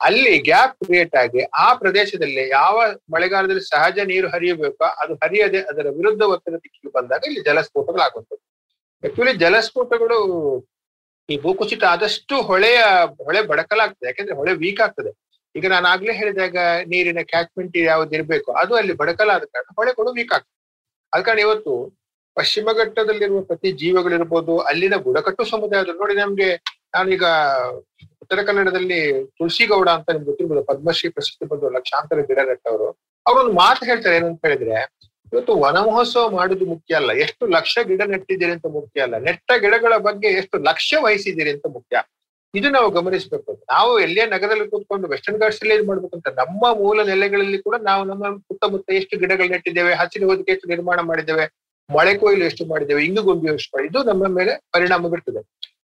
ಅಲ್ಲಿ 0.00 0.34
ಗ್ಯಾಪ್ 0.48 0.76
ಕ್ರಿಯೇಟ್ 0.84 1.16
ಆಗಿ 1.22 1.42
ಆ 1.64 1.66
ಪ್ರದೇಶದಲ್ಲಿ 1.80 2.44
ಯಾವ 2.58 2.76
ಮಳೆಗಾಲದಲ್ಲಿ 3.14 3.64
ಸಹಜ 3.72 3.98
ನೀರು 4.10 4.28
ಹರಿಯಬೇಕೋ 4.34 4.86
ಅದು 5.02 5.14
ಹರಿಯದೆ 5.22 5.60
ಅದರ 5.70 5.86
ವಿರುದ್ಧ 5.98 6.22
ಒತ್ತಡ 6.34 6.54
ದಿಕ್ಕಿಗೆ 6.64 6.92
ಬಂದಾಗ 6.98 7.28
ಇಲ್ಲಿ 7.30 7.42
ಜಲಸ್ಫೋಟಗಳು 7.48 7.98
ಜಲಸ್ಫೋಟಗಳಾಗುವಂಥದ್ದು 8.00 8.44
ಆಕ್ಚುಲಿ 9.02 9.32
ಜಲಸ್ಫೋಟಗಳು 9.42 10.18
ಈ 11.28 11.36
ಭೂಕುಸಿತ 11.42 11.82
ಆದಷ್ಟು 11.94 12.36
ಹೊಳೆಯ, 12.48 12.78
ಹೊಳೆ 13.26 13.40
ಬಡಕಲಾಗ್ತದೆ. 13.50 14.06
ಯಾಕಂದ್ರೆ 14.10 14.36
ಹೊಳೆ 14.40 14.52
ವೀಕ್ 14.62 14.80
ಆಗ್ತದೆ. 14.86 15.10
ಈಗ 15.54 15.66
ನಾನು 15.74 15.86
ಆಗ್ಲೇ 15.92 16.14
ಹೇಳಿದಾಗ 16.20 16.56
ನೀರಿನ 16.92 17.20
ಕ್ಯಾಚ್ಮೆಂಟ್ 17.32 17.76
ಯಾವ್ದು 17.90 18.14
ಇರಬೇಕು 18.18 18.50
ಅದು 18.62 18.72
ಅಲ್ಲಿ 18.80 18.94
ಬಡಕಲಾದ 19.02 19.44
ಕಾರಣ 19.54 19.92
ಕೂಡ 20.00 20.08
ವೀಕ್ 20.18 20.32
ಆಗ್ತದೆ 20.36 20.56
ಅದ 21.12 21.20
ಕಾರಣ 21.26 21.40
ಇವತ್ತು 21.46 21.74
ಪಶ್ಚಿಮ 22.36 22.68
ಘಟ್ಟದಲ್ಲಿರುವ 22.80 23.40
ಪ್ರತಿ 23.50 23.68
ಜೀವಗಳಿರ್ಬೋದು, 23.82 24.54
ಅಲ್ಲಿನ 24.70 24.96
ಬುಡಕಟ್ಟು 25.06 25.44
ಸಮುದಾಯದ 25.52 25.94
ನೋಡಿ 26.00 26.14
ನಮ್ಗೆ 26.22 26.50
ನಾನೀಗ 26.94 27.24
ಉತ್ತರ 28.30 28.42
ಕನ್ನಡದಲ್ಲಿ 28.48 28.98
ತುಳಸಿಗೌಡ 29.38 29.88
ಅಂತ 29.98 30.08
ನಿಮ್ಗೆ 30.14 30.26
ಗೊತ್ತಿರ್ಬೋದು, 30.28 30.60
ಪದ್ಮಶ್ರೀ 30.68 31.08
ಪ್ರಶಸ್ತಿ 31.14 31.44
ಬಂದು 31.52 31.68
ಲಕ್ಷಾಂತರ 31.76 32.18
ಗಿಡ 32.28 32.40
ಅವರು. 32.72 32.86
ಅವರೊಂದು 33.26 33.52
ಮಾತು 33.60 33.80
ಹೇಳ್ತಾರೆ, 33.88 34.14
ಏನಂತ 34.18 34.38
ಹೇಳಿದ್ರೆ, 34.46 34.76
ಇವತ್ತು 35.32 35.52
ವನ 35.62 35.78
ಮಹೋತ್ಸವ 35.86 36.22
ಮಾಡುದು 36.36 36.64
ಮುಖ್ಯ 36.72 36.98
ಅಲ್ಲ, 37.00 37.10
ಎಷ್ಟು 37.24 37.44
ಲಕ್ಷ 37.54 37.74
ಗಿಡ 37.88 38.02
ನೆಟ್ಟಿದ್ದೀರಿ 38.12 38.52
ಅಂತ 38.56 38.68
ಮುಖ್ಯ 38.76 39.04
ಅಲ್ಲ, 39.06 39.18
ನೆಟ್ಟ 39.28 39.50
ಗಿಡಗಳ 39.64 39.96
ಬಗ್ಗೆ 40.06 40.30
ಎಷ್ಟು 40.40 40.58
ಲಕ್ಷ್ಯ 40.68 41.00
ವಹಿಸಿದ್ದೀರಿ 41.06 41.52
ಅಂತ 41.54 41.66
ಮುಖ್ಯ. 41.76 42.02
ಇದು 42.54 42.70
ನಾವು 42.76 42.88
ಗಮನಿಸಬೇಕು. 42.98 43.50
ನಾವು 43.74 43.90
ಎಲ್ಲೇ 44.06 44.22
ನಗರದಲ್ಲಿ 44.34 44.66
ಕೂತ್ಕೊಂಡು 44.74 45.08
ವೆಸ್ಟರ್ನ್ 45.14 45.40
ಘಾಟ್ಸ್ 45.42 45.60
ಅಲ್ಲಿ 45.64 45.86
ಮಾಡ್ಬೇಕಂತ, 45.90 46.28
ನಮ್ಮ 46.42 46.62
ಮೂಲ 46.82 47.00
ನೆಲೆಗಳಲ್ಲಿ 47.10 47.60
ಕೂಡ 47.66 47.76
ನಾವು 47.90 48.04
ನಮ್ಮ 48.12 48.32
ಸುತ್ತಮುತ್ತ 48.46 48.96
ಎಷ್ಟು 49.00 49.20
ಗಿಡಗಳು 49.24 49.50
ನೆಟ್ಟಿದ್ದೇವೆ, 49.56 49.92
ಹಸಿರು 50.02 50.28
ಹೊದಿಕೆ 50.32 50.54
ಎಷ್ಟು 50.56 50.68
ನಿರ್ಮಾಣ 50.74 51.00
ಮಾಡಿದ್ದೇವೆ, 51.10 51.46
ಮಳೆ 51.88 52.14
ಕೊಯ್ಲು 52.22 52.46
ಎಷ್ಟು 52.50 52.64
ಮಾಡಿದ್ದೇವೆ, 52.72 53.02
ಇಂಗು 53.08 53.24
ಗೊಂಬಿ 53.30 53.50
ಎಷ್ಟು 53.56 53.84
ಇದು 53.90 54.00
ನಮ್ಮ 54.12 54.32
ಮೇಲೆ 54.38 54.54
ಪರಿಣಾಮ 54.76 55.08
ಬೀರ್ತದೆ. 55.14 55.42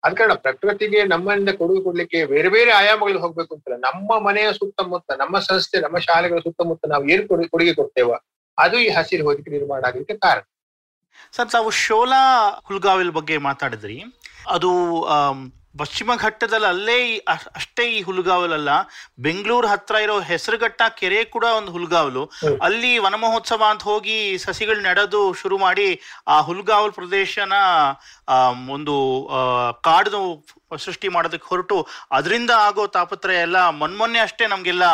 ಅದ 0.04 0.12
ಕಾರಣ 0.12 0.32
ಪ್ರಕೃತಿಗೆ 0.32 1.04
ನಮ್ಮಿಂದ 1.04 1.48
ಕೊಡುಗೆ 1.48 1.82
ಕೊಡ್ಲಿಕ್ಕೆ 1.82 2.24
ಬೇರೆ 2.24 2.48
ಬೇರೆ 2.48 2.72
ಆಯಾಮಗಳಿಗೆ 2.72 3.20
ಹೋಗ್ಬೇಕು 3.20 3.54
ಅಂತಲ್ಲ 3.54 3.76
ನಮ್ಮ 3.76 4.26
ಮನೆಯ 4.26 4.52
ಸುತ್ತಮುತ್ತ, 4.52 5.12
ನಮ್ಮ 5.12 5.38
ಸಂಸ್ಥೆ, 5.38 5.80
ನಮ್ಮ 5.80 5.98
ಶಾಲೆಗಳ 5.98 6.38
ಸುತ್ತಮುತ್ತ 6.38 6.86
ನಾವು 6.88 7.08
ಏನ್ 7.08 7.28
ಕೊಡು- 7.28 7.48
ಕೊಡುಗೆ 7.48 7.74
ಕೊಡ್ತೇವ 7.74 8.10
ಅದು 8.58 8.78
ಈ 8.78 8.88
ಹಸಿರು 8.88 9.24
ಹೊದಿಕೆ 9.24 9.50
ನಿರ್ಮಾಣ 9.50 9.84
ಆಗ್ಲಿಕ್ಕೆ 9.84 10.14
ಕಾರಣ. 10.14 10.42
ಸರ್, 11.32 11.48
ತಾವು 11.48 11.70
ಶೋಲಾ 11.70 12.48
ಹುಲ್ಗಾವಿಲ್ 12.64 13.10
ಬಗ್ಗೆ 13.10 13.38
ಮಾತಾಡಿದ್ರಿ. 13.38 14.02
ಅದು 14.48 15.02
ಪಶ್ಚಿಮ 15.78 16.14
ಘಟ್ಟದಲ್ಲಿ 16.16 16.66
ಅಲ್ಲೇ 16.66 17.08
ಈ- 17.08 17.18
ಅಷ್ಟೇ 17.56 17.84
ಈ 17.90 18.02
ಹುಲ್ಗಾವಲಲ್ಲ. 18.02 18.70
ಬೆಂಗಳೂರು 19.18 19.66
ಹತ್ರ 19.66 19.94
ಇರೋ 19.94 20.20
ಹೆಸರುಘಟ್ಟ 20.20 20.82
ಕೆರೆ 20.96 21.24
ಕೂಡ 21.24 21.44
ಒಂದು 21.44 21.72
ಹುಲ್ಗಾವಲು. 21.72 22.22
ಅಲ್ಲಿ 22.62 22.98
ವನ 22.98 23.14
ಮಹೋತ್ಸವ 23.14 23.64
ಅಂತ 23.70 23.82
ಹೋಗಿ 23.82 24.38
ಸಸಿಗಳು 24.38 24.80
ನಡೆದು 24.80 25.32
ಶುರು 25.32 25.58
ಮಾಡಿ 25.58 25.88
ಆ 26.28 26.40
ಹುಲ್ಗಾವಲ್ 26.40 26.92
ಪ್ರದೇಶನ 26.92 27.52
ಒಂದು 28.70 28.96
ಕಾಡು 29.84 30.44
ಸೃಷ್ಟಿ 30.76 31.08
ಮಾಡೋದಕ್ಕೆ 31.08 31.46
ಹೊರಟು 31.48 31.86
ಅದರಿಂದ 32.12 32.50
ಆಗೋ 32.50 32.86
ತಾಪತ್ರಯ 32.86 33.36
ಎಲ್ಲ 33.36 33.70
ಮೊನ್ಮೊನ್ನೆ 33.70 34.18
ಅಷ್ಟೇ 34.18 34.46
ನಮಗೆಲ್ಲ 34.46 34.84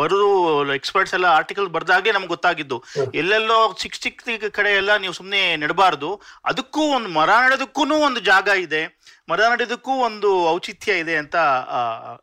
ಬರೋದು 0.00 0.74
ಎಕ್ಸ್ಪರ್ಟ್ಸ್ 0.74 1.14
ಎಲ್ಲ 1.14 1.26
ಆರ್ಟಿಕಲ್ 1.38 1.68
ಬರ್ದಾಗೆ 1.68 2.12
ನಮ್ಗೆ 2.12 2.28
ಗೊತ್ತಾಗಿದ್ದು. 2.28 2.78
ಎಲ್ಲೆಲ್ಲೋ 3.14 3.58
ಚಿಕ್ಕ 3.72 3.96
ಚಿಕ್ಕ 4.04 4.44
ಕಡೆ 4.58 4.72
ಎಲ್ಲ 4.72 4.96
ನೀವು 4.96 5.12
ಸುಮ್ಮನೆ 5.12 5.56
ನೆಡಬಾರ್ದು. 5.56 6.10
ಅದಕ್ಕೂ 6.44 6.80
ಒಂದು 6.80 7.08
ಮರ 7.08 7.30
ನೆಡೋದಕ್ಕೂ 7.44 7.84
ಒಂದು 8.08 8.20
ಜಾಗ 8.20 8.48
ಇದೆ. 8.66 8.82
ಮರ 9.30 9.40
ನೆಡೋದಕ್ಕೂ 9.50 9.92
ಒಂದು 10.08 10.28
ಔಚಿತ್ಯ 10.48 10.92
ಇದೆ 10.92 11.16
ಅಂತ 11.16 11.36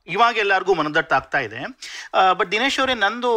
ಇವಾಗ 0.08 0.36
ಎಲ್ಲರಿಗೂ 0.44 0.74
ಮನದಟ್ಟಾಗ್ತಾ 0.74 1.40
ಇದೆ. 1.40 1.60
ಬಟ್ 2.38 2.52
ದಿನೇಶ್ 2.52 2.80
ಅವರೇ 2.80 2.94
ನಂದು 2.94 3.32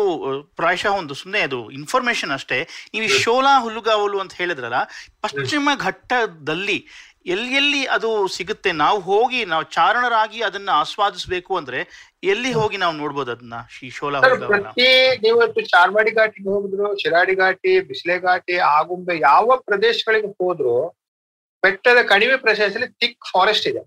ಪ್ರಾಯಶಃ 0.57 0.93
ಒಂದು 1.01 1.15
ಸುಮ್ಮನೆ 1.15 1.41
ಅದು 1.41 1.59
ಇನ್ಫಾರ್ಮೇಶನ್ 1.71 2.31
ಅಷ್ಟೇ. 2.31 2.59
ನೀವು 2.95 3.09
ಶೋಲಾ 3.23 3.59
ಹುಲ್ಲುಗಾವಲು 3.65 4.21
ಅಂತ 4.21 4.33
ಹೇಳಿದ್ರಲ್ಲ 4.35 4.81
ಪಶ್ಚಿಮ 5.23 5.69
ಘಟ್ಟದಲ್ಲಿ 5.77 6.79
ಎಲ್ಲಿ 7.27 7.51
ಎಲ್ಲಿ 7.61 7.81
ಅದು 7.95 8.09
ಸಿಗುತ್ತೆ? 8.37 8.71
ನಾವು 8.83 8.99
ಹೋಗಿ 9.09 9.41
ನಾವು 9.53 9.65
ಚಾರಣರಾಗಿ 9.77 10.39
ಅದನ್ನ 10.49 10.71
ಆಸ್ವಾದಿಸಬೇಕು 10.83 11.53
ಅಂದ್ರೆ 11.61 11.81
ಎಲ್ಲಿ 12.33 12.51
ಹೋಗಿ 12.59 12.77
ನಾವು 12.83 12.95
ನೋಡ್ಬೋದು 13.01 13.31
ಅದನ್ನ? 13.35 13.57
ಈ 13.87 13.91
ಶೋಲಾ 13.97 14.19
ಸರ್ 14.23 14.33
ಹುಲ್ಲುಗಾವಲ 14.35 14.63
ಪ್ರತಿ 14.63 14.87
ನೀವತ್ತು 15.25 15.63
ಚಾರ್ಮಾಡಿ 15.73 16.13
ಘಾಟಿಗೆ 16.19 16.49
ಹೋಗಿದ್ರು 16.55 16.89
ಶಿರಾಡಿ 17.03 17.35
ಘಾಟಿ 17.43 17.73
ಬಿಸ್ಲೆ 17.91 18.17
ಘಾಟಿ 18.29 18.57
ಆಗುಂಬೆ 18.77 19.17
ಯಾವ 19.31 19.57
ಪ್ರದೇಶಗಳಿಗೆ 19.69 20.31
ಹೋದ್ರು 20.43 20.77
ಬೆಟ್ಟದ 21.63 22.01
ಕಣಿವೆ 22.13 22.37
ಪ್ರದೇಶದಲ್ಲಿ 22.47 22.89
ಥಿಕ್ 23.03 23.23
ಫಾರೆಸ್ಟ್ 23.35 23.67
ಇದೆ. 23.73 23.83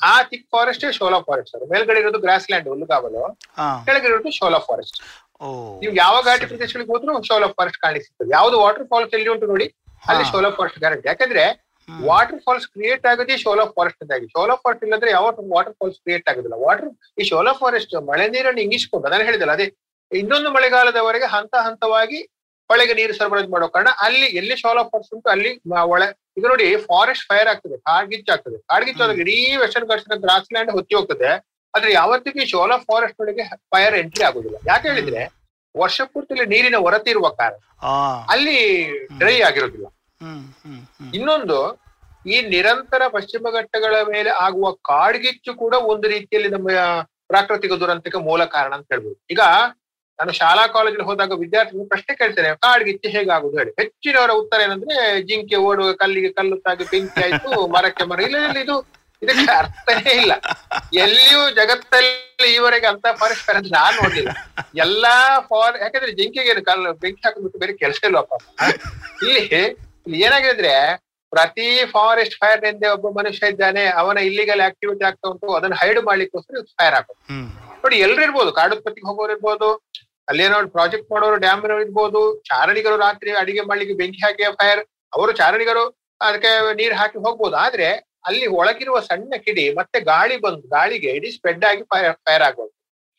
ಆ 0.00 0.14
ಥಿಕ್ 0.30 0.46
ಫಾರೆಸ್ಟ್ 0.54 0.84
ಶೋಲಾ 0.98 1.18
ಫಾರೆಸ್ಟ್ 1.28 1.54
ಮೇಲ್ಗಡೆ 1.72 2.00
ಇರೋದು 2.02 2.18
ಗ್ರಾಸ್ 2.24 2.48
ಲ್ಯಾಂಡ್ 2.50 2.66
ಹುಲ್ಲುಗಾವಲು 2.72 3.22
ಕೆಳಗಡೆ 3.22 3.86
ಕೆಳಗೆ 3.86 4.08
ಇರೋದು 4.10 4.30
ಶೋಲಾ 4.38 4.60
ಫಾರೆಸ್ಟ್ 4.68 4.98
ನೀವು 5.82 5.92
ಯಾವ 6.02 6.16
ಘಾಟಿ 6.28 6.44
ಪ್ರದೇಶಗಳಿಗೆ 6.52 6.90
ಹೋದ್ರು 6.94 7.12
ಶೋಲಾ 7.28 7.48
ಫಾರೆಸ್ಟ್ 7.58 7.80
ಕಾಣಿಸ್ತದೆ. 7.86 8.28
ಯಾವ್ದು 8.38 8.56
ವಾಟರ್ 8.64 8.86
ಫಾಲ್ಸ್ 8.92 9.14
ಎಲ್ಲಿ 9.18 9.30
ಉಂಟು 9.34 9.46
ನೋಡಿ 9.52 9.66
ಅಲ್ಲಿ. 10.02 10.24
ಶೋಲಾ 10.32 10.50
ಫಾರೆಸ್ಟ್ 10.58 10.78
ಗ್ಯಾರಂಟಿ 10.84 11.08
ಯಾಕಂದ್ರೆ. 11.12 11.44
ವಾಟರ್ 11.88 12.40
ಫಾಲ್ಸ್ 12.44 12.66
ಕ್ರಿಯೇಟ್ 12.74 13.04
ಆಗೋದೇ 13.10 13.34
ಶೋಲಾ 13.44 13.64
ಫಾರೆಸ್ಟ್ 13.76 14.00
ಇಂದಾಗಿ 14.04 14.26
ಶೋಲಾ 14.34 14.54
ಫಾರೆಸ್ಟ್ 14.62 14.84
ಇಲ್ಲಂದ್ರೆ 14.86 15.10
ಯಾವ 15.16 15.26
ವಾಟರ್ 15.56 15.74
ಫಾಲ್ಸ್ 15.80 15.98
ಕ್ರಿಯೇಟ್ 16.04 16.28
ಆಗೋದಿಲ್ಲ. 16.30 16.56
ವಾಟರ್ 16.66 16.88
ಈ 17.20 17.24
ಶೋಲಾ 17.30 17.52
ಫಾರೆಸ್ಟ್ 17.60 17.94
ಮಳೆ 18.10 18.26
ನೀರನ್ನು 18.34 18.62
ಇಂಗಿಸ್ಕೊಂಡು 18.66 19.10
ನಾನು 19.14 19.26
ಹೇಳಿದಲ್ಲ 19.28 19.54
ಅದೇ 19.58 19.66
ಇನ್ನೊಂದು 20.12 20.50
ಮಳೆಗಾಲದವರೆಗೆ 20.56 21.28
ಹಂತ 21.36 21.54
ಹಂತವಾಗಿ 21.66 22.18
ಹೊಳೆಗೆ 22.70 22.94
ನೀರು 22.98 23.12
ಸರಬರಾಜು 23.18 23.50
ಮಾಡೋ 23.54 23.66
ಕಾರಣ 23.74 23.88
ಅಲ್ಲಿ 24.06 24.28
ಎಲ್ಲಿ 24.40 24.54
ಶೋಲಾ 24.62 24.82
ಫಾರೆಸ್ಟ್ 24.92 25.12
ಉಂಟು 25.16 25.28
ಅಲ್ಲಿ 25.34 25.50
ಒಳೆ 25.94 26.06
ಈಗ 26.38 26.44
ನೋಡಿ 26.52 26.66
ಫಾರೆಸ್ಟ್ 26.88 27.26
ಫೈರ್ 27.30 27.48
ಆಗ್ತದೆ 27.52 27.76
ಕಾಡ್ಗಿಚ್ಚು 27.88 28.30
ಆಗ್ತದೆ. 28.34 28.56
ಕಾಡ್ಗಿಚ್ಚು 28.70 29.02
ಆದಾಗ 29.04 29.20
ಇಡೀ 29.24 29.36
ವೆಸ್ಟರ್ನ್ 29.62 29.88
ಘಾಟ್ಸ್ 29.90 30.08
ಗ್ರಾಸ್ 30.24 30.48
ಲ್ಯಾಂಡ್ 30.54 30.72
ಹೊತ್ತಿ 30.76 30.94
ಹೋಗ್ತದೆ. 30.98 31.30
ಆದ್ರೆ 31.74 31.90
ಯಾವತ್ತಿಗೂ 32.00 32.40
ಈ 32.44 32.46
ಶೋಲಾ 32.52 32.76
ಫಾರೆಸ್ಟ್ 32.88 33.20
ಒಳಗೆ 33.22 33.44
ಫೈರ್ 33.72 33.96
ಎಂಟ್ರಿ 34.02 34.24
ಆಗುದಿಲ್ಲ. 34.28 34.56
ಯಾಕೆ 34.70 34.86
ಹೇಳಿದ್ರೆ 34.90 35.22
ವರ್ಷ 35.74 36.00
ಪೂರ್ತಿ 36.12 36.46
ನೀರಿನ 36.54 36.76
ಹೊರತಿರುವ 36.86 37.28
ಕಾರಣ. 37.40 37.58
ಅಲ್ಲಿ 38.34 38.58
ಡ್ರೈ 39.20 39.36
ಆಗಿರೋದಿಲ್ಲ. 39.48 39.86
ಇನ್ನೊಂದು, 41.16 41.58
ಈ 42.26 42.40
ನಿರಂತರ 42.40 43.02
ಪಶ್ಚಿಮ 43.08 43.50
ಘಟ್ಟಗಳ 43.52 43.94
ಮೇಲೆ 44.14 44.30
ಆಗುವ 44.30 44.72
ಕಾಡ್ಗಿಚ್ಚು 44.72 45.54
ಕೂಡ 45.54 45.74
ಒಂದು 45.74 46.08
ರೀತಿಯಲ್ಲಿ 46.08 46.48
ನಮ್ಮ 46.48 46.68
ಪ್ರಾಕೃತಿಕ 47.28 47.72
ದುರಂತಕ್ಕೆ 47.72 48.18
ಮೂಲ 48.18 48.44
ಕಾರಣ 48.44 48.72
ಅಂತ 48.74 48.86
ಹೇಳ್ಬೋದು. 48.90 49.16
ಈಗ, 49.30 49.40
ನಾನು 50.18 50.32
ಶಾಲಾ 50.32 50.66
ಕಾಲೇಜಲ್ಲಿ 50.66 51.04
ಹೋದಾಗ 51.04 51.32
ವಿದ್ಯಾರ್ಥಿಗಳು 51.32 51.88
ಪ್ರಶ್ನೆ 51.88 52.16
ಕೇಳ್ತೇನೆ, 52.16 52.50
ಕಾಡ್ಗಿಚ್ಚು 52.56 53.08
ಹೇಗಾಗುದು 53.08 53.58
ಹೇಳಿ. 53.58 53.70
ಹೆಚ್ಚಿನವರ 53.70 54.30
ಉತ್ತರ 54.30 54.60
ಏನಂದ್ರೆ, 54.60 55.22
ಜಿಂಕೆ 55.22 55.56
ಓಡುವ 55.56 55.92
ಕಲ್ಲಿಗೆ 55.92 56.28
ಕಲ್ಲು 56.28 56.56
ತಾಗಿ 56.56 56.84
ಬೆಂಕಿ 56.84 57.22
ಆಯ್ತು, 57.24 57.66
ಮರಕ್ಕೆ 57.74 58.04
ಮರ, 58.04 58.20
ಇಲ್ಲ 58.20 58.36
ಇಲ್ಲ, 58.36 58.58
ಇದು, 58.58 58.76
ಇದಕ್ಕೆ 59.22 59.52
ಅರ್ಥನೇ 59.52 60.10
ಇಲ್ಲ. 60.22 60.32
ಎಲ್ಲಿಯೂ 61.04 61.50
ಜಗತ್ತಲ್ಲಿ 61.50 62.48
ಈವರೆಗೆ 62.54 62.86
ಅಂತ 62.86 63.06
ಫಾರೆಸ್ಟ್ 63.12 63.44
ಫೈರ್ 63.46 63.56
ಅಂತ 63.56 63.66
ನಾನ್ 63.72 64.02
ನೋಡ್ಲಿಲ್ಲ. 64.02 64.32
ಎಲ್ಲಾ 64.74 65.40
ಫಾರ್ 65.40 65.76
ಯಾಕಂದ್ರೆ 65.82 66.12
ಜಿಂಕೆಗೆ 66.12 66.54
ಕಲ್ಲು, 66.70 66.92
ಬೆಂಕಿ 66.94 67.22
ಹಾಕಬೇಕು 67.24 67.58
ಬೇರೆ 67.58 67.72
ಕೆಲಸ 67.72 68.00
ಇಲ್ಲಪ್ಪ 68.04 68.32
ಇಲ್ಲಿ 69.22 69.62
ಇಲ್ಲಿ 70.06 70.18
ಏನಾಗಿದೆ 70.26 70.74
ಪ್ರತಿ 71.32 71.68
ಫಾರೆಸ್ಟ್ 71.94 72.36
ಫೈರ್ನಿಂದ 72.42 72.84
ಒಬ್ಬ 72.96 73.06
ಮನುಷ್ಯ 73.18 73.50
ಇದ್ದಾನೆ 73.52 73.82
ಅವನ 74.00 74.18
ಇಲ್ಲಿಗಲ್ 74.28 74.60
ಆಕ್ಟಿವಿಟಿ 74.66 75.04
ಆಗ್ತಾ 75.08 75.26
ಉಂಟು 75.30 75.48
ಅದನ್ನ 75.58 75.76
ಹೈಡ್ 75.80 76.00
ಮಾಡ್ಲಿಕ್ಕೋಸ್ಕರ 76.08 76.62
ಫೈರ್ 76.80 76.94
ಹಾಕೋದು. 76.96 77.18
ನೋಡಿ 77.82 77.96
ಎಲ್ರು 78.06 78.22
ಇರ್ಬೋದು 78.26 78.50
ಕಾಡುತ್ಪತ್ತಿಗೆ 78.58 79.06
ಹೋಗೋರು 79.10 79.32
ಇರ್ಬೋದು 79.36 79.68
ಅಲ್ಲೇನೋ 80.28 80.58
ಪ್ರಾಜೆಕ್ಟ್ 80.76 81.08
ಮಾಡೋರು 81.14 81.36
ಡ್ಯಾಮ್ 81.44 81.64
ಇರ್ಬೋದು 81.84 82.20
ಚಾರಣಿಗರು 82.50 82.96
ರಾತ್ರಿ 83.06 83.32
ಅಡಿಗೆ 83.42 83.64
ಮಾಡ್ಲಿಕ್ಕೆ 83.70 83.96
ಬೆಂಕಿ 84.00 84.22
ಹಾಕಿ 84.26 84.46
ಫೈರ್ 84.60 84.80
ಅವರು 85.12 85.32
ಚಾರಣಿಗರು 85.40 85.84
ಅದಕ್ಕೆ 86.20 86.50
ನೀರ್ 86.80 86.94
ಹಾಕಿ 87.00 87.18
ಹೋಗ್ಬೋದು. 87.26 87.54
ಆದ್ರೆ 87.64 87.88
ಅಲ್ಲಿ 88.28 88.46
ಒಳಗಿರುವ 88.60 88.98
ಸಣ್ಣ 89.08 89.34
ಕಿಡಿ 89.44 89.66
ಮತ್ತೆ 89.78 89.98
ಗಾಳಿ 90.10 90.36
ಬಂದು 90.46 90.64
ಗಾಳಿಗೆ 90.76 91.10
ಇಡೀ 91.18 91.30
ಸ್ಪ್ರೆಡ್ 91.36 91.64
ಆಗಿ 91.70 91.82
ಫೈರ್ 91.92 92.08
ಫೈರ್ 92.26 92.44
ಆಗೋದು. 92.48 92.72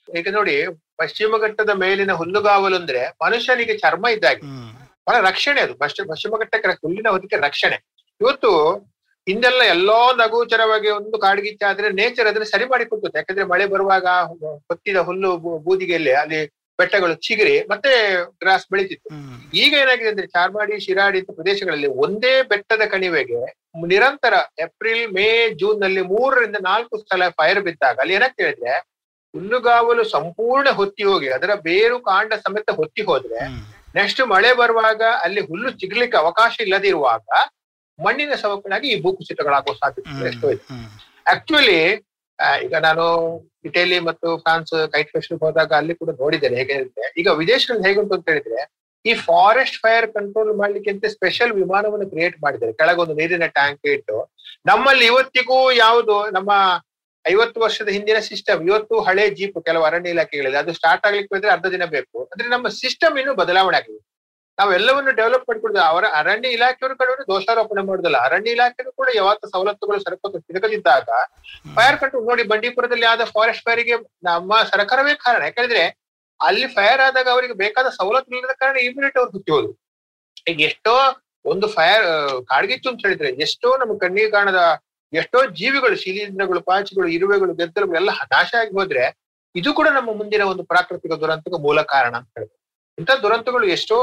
ಈಗ 0.08 0.34
ನೋಡಿ 0.38 0.56
ಪಶ್ಚಿಮ 1.02 1.38
ಘಟ್ಟದ 1.46 1.72
ಮೇಲಿನ 1.84 2.14
ಹುಲ್ಲುಗಾವಲು 2.22 2.76
ಅಂದ್ರೆ 2.82 3.02
ಮನುಷ್ಯನಿಗೆ 3.24 3.76
ಚರ್ಮ 3.84 4.06
ಇದ್ದಾಗ. 4.16 4.40
ಬಹಳ 5.08 5.18
ರಕ್ಷಣೆ 5.30 5.60
ಅದು. 5.66 5.74
ಪಶ್ಚಿಮ 5.82 6.06
ಪಶ್ಚಿಮ 6.12 6.38
ಘಟ್ಟಕ್ಕೆ 6.44 6.78
ಹುಲ್ಲಿನ 6.84 7.10
ಹೊದಿಕೆ 7.16 7.38
ರಕ್ಷಣೆ. 7.48 7.78
ಇವತ್ತು 8.22 8.52
ಹಿಂದೆಲ್ಲ 9.28 9.62
ಎಲ್ಲೋ 9.76 10.00
ನಗೋಚರವಾಗಿ 10.20 10.90
ಒಂದು 10.98 11.18
ಕಾಡ್ಗಿಚ್ಚ 11.24 11.64
ಆದ್ರೆ 11.70 11.88
ನೇಚರ್ 12.00 12.28
ಅದನ್ನ 12.30 12.46
ಸರಿ 12.52 12.66
ಮಾಡಿಕೊಡ್ತದೆ 12.74 13.18
ಯಾಕಂದ್ರೆ 13.20 13.46
ಮಳೆ 13.52 13.66
ಬರುವಾಗ 13.74 14.06
ಹೊತ್ತಿದ 14.70 15.00
ಹುಲ್ಲು 15.08 15.32
ಬೂದಿಗೆಯಲ್ಲಿ 15.66 16.14
ಅಲ್ಲಿ 16.22 16.40
ಬೆಟ್ಟಗಳು 16.80 17.14
ಚಿಗುರಿ 17.26 17.56
ಮತ್ತೆ 17.70 17.92
ಗ್ರಾಸ್ 18.42 18.66
ಬೆಳೀತಿತ್ತು. 18.72 19.08
ಈಗ 19.62 19.72
ಏನಾಗಿದೆ 19.82 20.10
ಅಂದ್ರೆ 20.14 20.28
ಚಾರ್ಮಾಡಿ 20.28 20.76
ಶಿರಾಡಿ 20.86 21.18
ಅಂತ 21.22 21.32
ಪ್ರದೇಶಗಳಲ್ಲಿ 21.38 21.90
ಒಂದೇ 22.04 22.34
ಬೆಟ್ಟದ 22.52 22.84
ಕಣಿವೆಗೆ 22.94 23.40
ನಿರಂತರ 23.86 24.36
ಏಪ್ರಿಲ್ 24.66 25.06
ಮೇ 25.16 25.28
ಜೂನ್ನಲ್ಲಿ 25.62 26.04
ಮೂರರಿಂದ 26.12 26.60
ನಾಲ್ಕು 26.70 26.98
ಸಲ 27.04 27.30
ಫೈರ್ 27.40 27.62
ಬಿದ್ದಾಗ 27.68 27.98
ಅಲ್ಲಿ 28.04 28.16
ಏನಕ್ಕೆ 28.20 28.42
ಹೇಳಿದ್ರೆ 28.44 28.76
ಹುಲ್ಲುಗಾವಲು 29.34 30.04
ಸಂಪೂರ್ಣ 30.16 30.70
ಹೊತ್ತಿ 30.80 31.04
ಹೋಗಿ 31.04 31.30
ಅದರ 31.38 31.54
ಬೇರು 31.68 31.98
ಕಾಂಡ 32.08 32.34
ಸಮೇತ 32.46 32.70
ಹೊತ್ತಿ 32.80 33.04
ಹೋದ್ರೆ 33.10 33.42
ನೆಕ್ಸ್ಟ್ 33.96 34.22
ಮಳೆ 34.34 34.52
ಬರುವಾಗ 34.54 35.02
ಅಲ್ಲಿ 35.26 35.42
ಹುಲ್ಲು 35.50 35.70
ಸಿಗ್ಲಿಕ್ಕೆ 35.82 36.18
ಅವಕಾಶ 36.18 36.54
ಇಲ್ಲದಿರುವಾಗ 36.66 37.28
ಮಣ್ಣಿನ 38.00 38.34
ಸವಕಳಿಯಾಗಿ 38.42 38.88
ಈ 38.94 38.98
ಭೂಕುಸಿತಗಳಾಗುವ 39.04 39.76
ಸಾಧ್ಯತೆ 39.82 40.28
ಎಷ್ಟೋ 40.32 40.50
ಇದೆ 40.56 40.64
ಆಕ್ಚುಲಿ 41.34 41.80
ಈಗ 42.66 42.76
ನಾನು 42.88 43.06
ಇಟಲಿ 43.68 43.98
ಮತ್ತು 44.08 44.28
ಫ್ರಾನ್ಸ್ 44.44 44.74
ಕೈಟ್ 44.94 45.12
ಫೆಸ್ಟಿವಲ್ 45.14 45.42
ಹೋದಾಗ 45.44 45.72
ಅಲ್ಲಿ 45.80 45.94
ಕೂಡ 46.02 46.12
ನೋಡಿದ್ದೇನೆ. 46.20 46.56
ಹೇಗೆ 46.62 46.76
ಈಗ 47.22 47.30
ವಿದೇಶದಲ್ಲಿ 47.40 47.84
ಹೇಗುಂಟು 47.88 48.16
ಅಂತ 48.18 48.28
ಹೇಳಿದ್ರೆ 48.32 48.60
ಈ 49.06 49.14
ಫಾರೆಸ್ಟ್ 49.28 49.78
ಫೈರ್ 49.84 50.08
ಕಂಟ್ರೋಲ್ 50.18 50.52
ಮಾಡ್ಲಿಕ್ಕೆ 50.62 50.92
ಅಂತ 50.94 51.06
ಸ್ಪೆಷಲ್ 51.16 51.52
ವಿಮಾನವನ್ನು 51.62 52.08
ಕ್ರಿಯೇಟ್ 52.12 52.38
ಮಾಡಿದ್ದಾರೆ. 52.44 52.74
ಕೆಳಗೊಂದು 52.74 53.14
ನೀರಿನ 53.20 53.48
ಟ್ಯಾಂಕ್ 53.58 53.86
ಇಟ್ಟು 53.96 54.18
ನಮ್ಮಲ್ಲಿ 54.66 55.06
ಇವತ್ತಿಗೂ 55.12 55.58
ಯಾವುದು 55.86 56.18
ನಮ್ಮ 56.38 56.52
ಐವತ್ತು 57.32 57.58
ವರ್ಷದ 57.66 57.90
ಹಿಂದಿನ 57.96 58.20
ಸಿಸ್ಟಮ್ 58.28 58.62
ಇವತ್ತು 58.70 58.96
ಹಳೆ 59.08 59.24
ಜೀಪ್ 59.38 59.58
ಕೆಲವು 59.68 59.84
ಅರಣ್ಯ 59.90 60.14
ಇಲಾಖೆಗಳಿದೆ 60.16 60.58
ಅದು 60.64 60.74
ಸ್ಟಾರ್ಟ್ 60.80 61.06
ಆಗ್ಲಿಕ್ಕೆ 61.08 61.34
ಹೋದ್ರೆ 61.36 61.52
ಅರ್ಧ 61.56 61.68
ದಿನ 61.76 61.86
ಬೇಕು. 61.96 62.18
ಅಂದ್ರೆ 62.32 62.48
ನಮ್ಮ 62.56 62.68
ಸಿಸ್ಟಮ್ 62.82 63.16
ಇನ್ನು 63.22 63.34
ಬದಲಾವಣೆ 63.42 63.78
ಆಗಿದೆ. 63.80 64.00
ನಾವೆಲ್ಲವನ್ನು 64.58 65.12
ಡೆವಲಪ್ 65.20 65.46
ಮಾಡಿಕೊಡುದು 65.50 65.82
ಅವರ 65.90 66.06
ಅರಣ್ಯ 66.20 66.50
ಇಲಾಖೆಯವರು 66.58 66.96
ಕಡೆ 67.00 67.26
ದೋಷಾರೋಪಣೆ 67.32 67.82
ಮಾಡುದಿಲ್ಲ 67.90 68.18
ಅರಣ್ಯ 68.28 68.56
ಇಲಾಖೆಯೂ 68.56 68.92
ಕೂಡ 69.00 69.10
ಯಾವತ್ತ 69.18 69.46
ಸವಲತ್ತುಗಳು 69.54 70.00
ಸರಕು 70.06 70.40
ಸಿಗದಿದ್ದಾಗ 70.46 71.10
ಫೈರ್ 71.76 71.98
ಕಂಟ್ರೋಲ್ 72.02 72.26
ನೋಡಿ, 72.32 72.44
ಬಂಡೀಪುರದಲ್ಲಿ 72.52 73.08
ಆದ 73.12 73.26
ಫಾರೆಸ್ಟ್ 73.36 73.66
ಫೈರಿಗೆ 73.68 73.98
ನಮ್ಮ 74.30 74.62
ಸರ್ಕಾರವೇ 74.72 75.14
ಕಾರಣ. 75.26 75.42
ಯಾಕಂದ್ರೆ 75.50 75.84
ಅಲ್ಲಿ 76.40 76.68
ಫೈರ್ 76.78 77.02
ಆದಾಗ 77.08 77.28
ಅವರಿಗೆ 77.36 77.56
ಬೇಕಾದ 77.64 77.88
ಸವಲತ್ತು 78.00 78.36
ಇಲ್ಲದ 78.38 78.56
ಕಾರಣ 78.64 78.76
ಇಮಿಡಿಯೇಟ್ 78.88 79.18
ಅವ್ರು 79.22 79.32
ಹುಟ್ಟಿ 79.36 79.52
ಹೋದ್ರು. 79.56 79.74
ಈಗ 80.52 80.60
ಎಷ್ಟೋ 80.70 80.96
ಒಂದು 81.54 81.68
ಫೈರ್ 81.76 82.06
ಕಾಡ್ಗಿಚ್ಚು 82.52 82.88
ಅಂತ 82.92 83.02
ಹೇಳಿದ್ರೆ, 83.06 83.30
ಎಷ್ಟೋ 83.46 83.70
ನಮ್ಮ 83.82 83.94
ಕಣ್ಣಿಗೆ 84.04 84.30
ಕಾಣದ 84.36 84.62
ಎಷ್ಟೋ 85.14 85.40
ಜೀವಿಗಳು, 85.60 85.96
ಶಿಲೀಂಧ್ರಗಳು, 85.96 86.62
ಪಾಚಿಗಳು, 86.62 87.08
ಇರುವೆಗಳು, 87.08 87.54
ಗೆದ್ದಲುಗಳು 87.60 87.98
ಎಲ್ಲ 88.02 88.12
ನಾಶ 88.36 88.50
ಆಗಿ 88.62 88.74
ಹೋದ್ರೆ 88.80 89.04
ಇದು 89.56 89.74
ಕೂಡ 89.74 89.88
ನಮ್ಮ 89.98 90.10
ಮುಂದಿನ 90.14 90.42
ಒಂದು 90.42 90.64
ಪ್ರಾಕೃತಿಕ 90.64 91.14
ದುರಂತಕ್ಕೆ 91.22 91.60
ಮೂಲ 91.66 91.82
ಕಾರಣ 91.82 92.14
ಅಂತ 92.16 92.30
ಹೇಳ್ಬೋದು. 92.38 92.56
ಇಂಥ 92.98 93.12
ದುರಂತಗಳು 93.24 93.66
ಎಷ್ಟೋ 93.68 93.98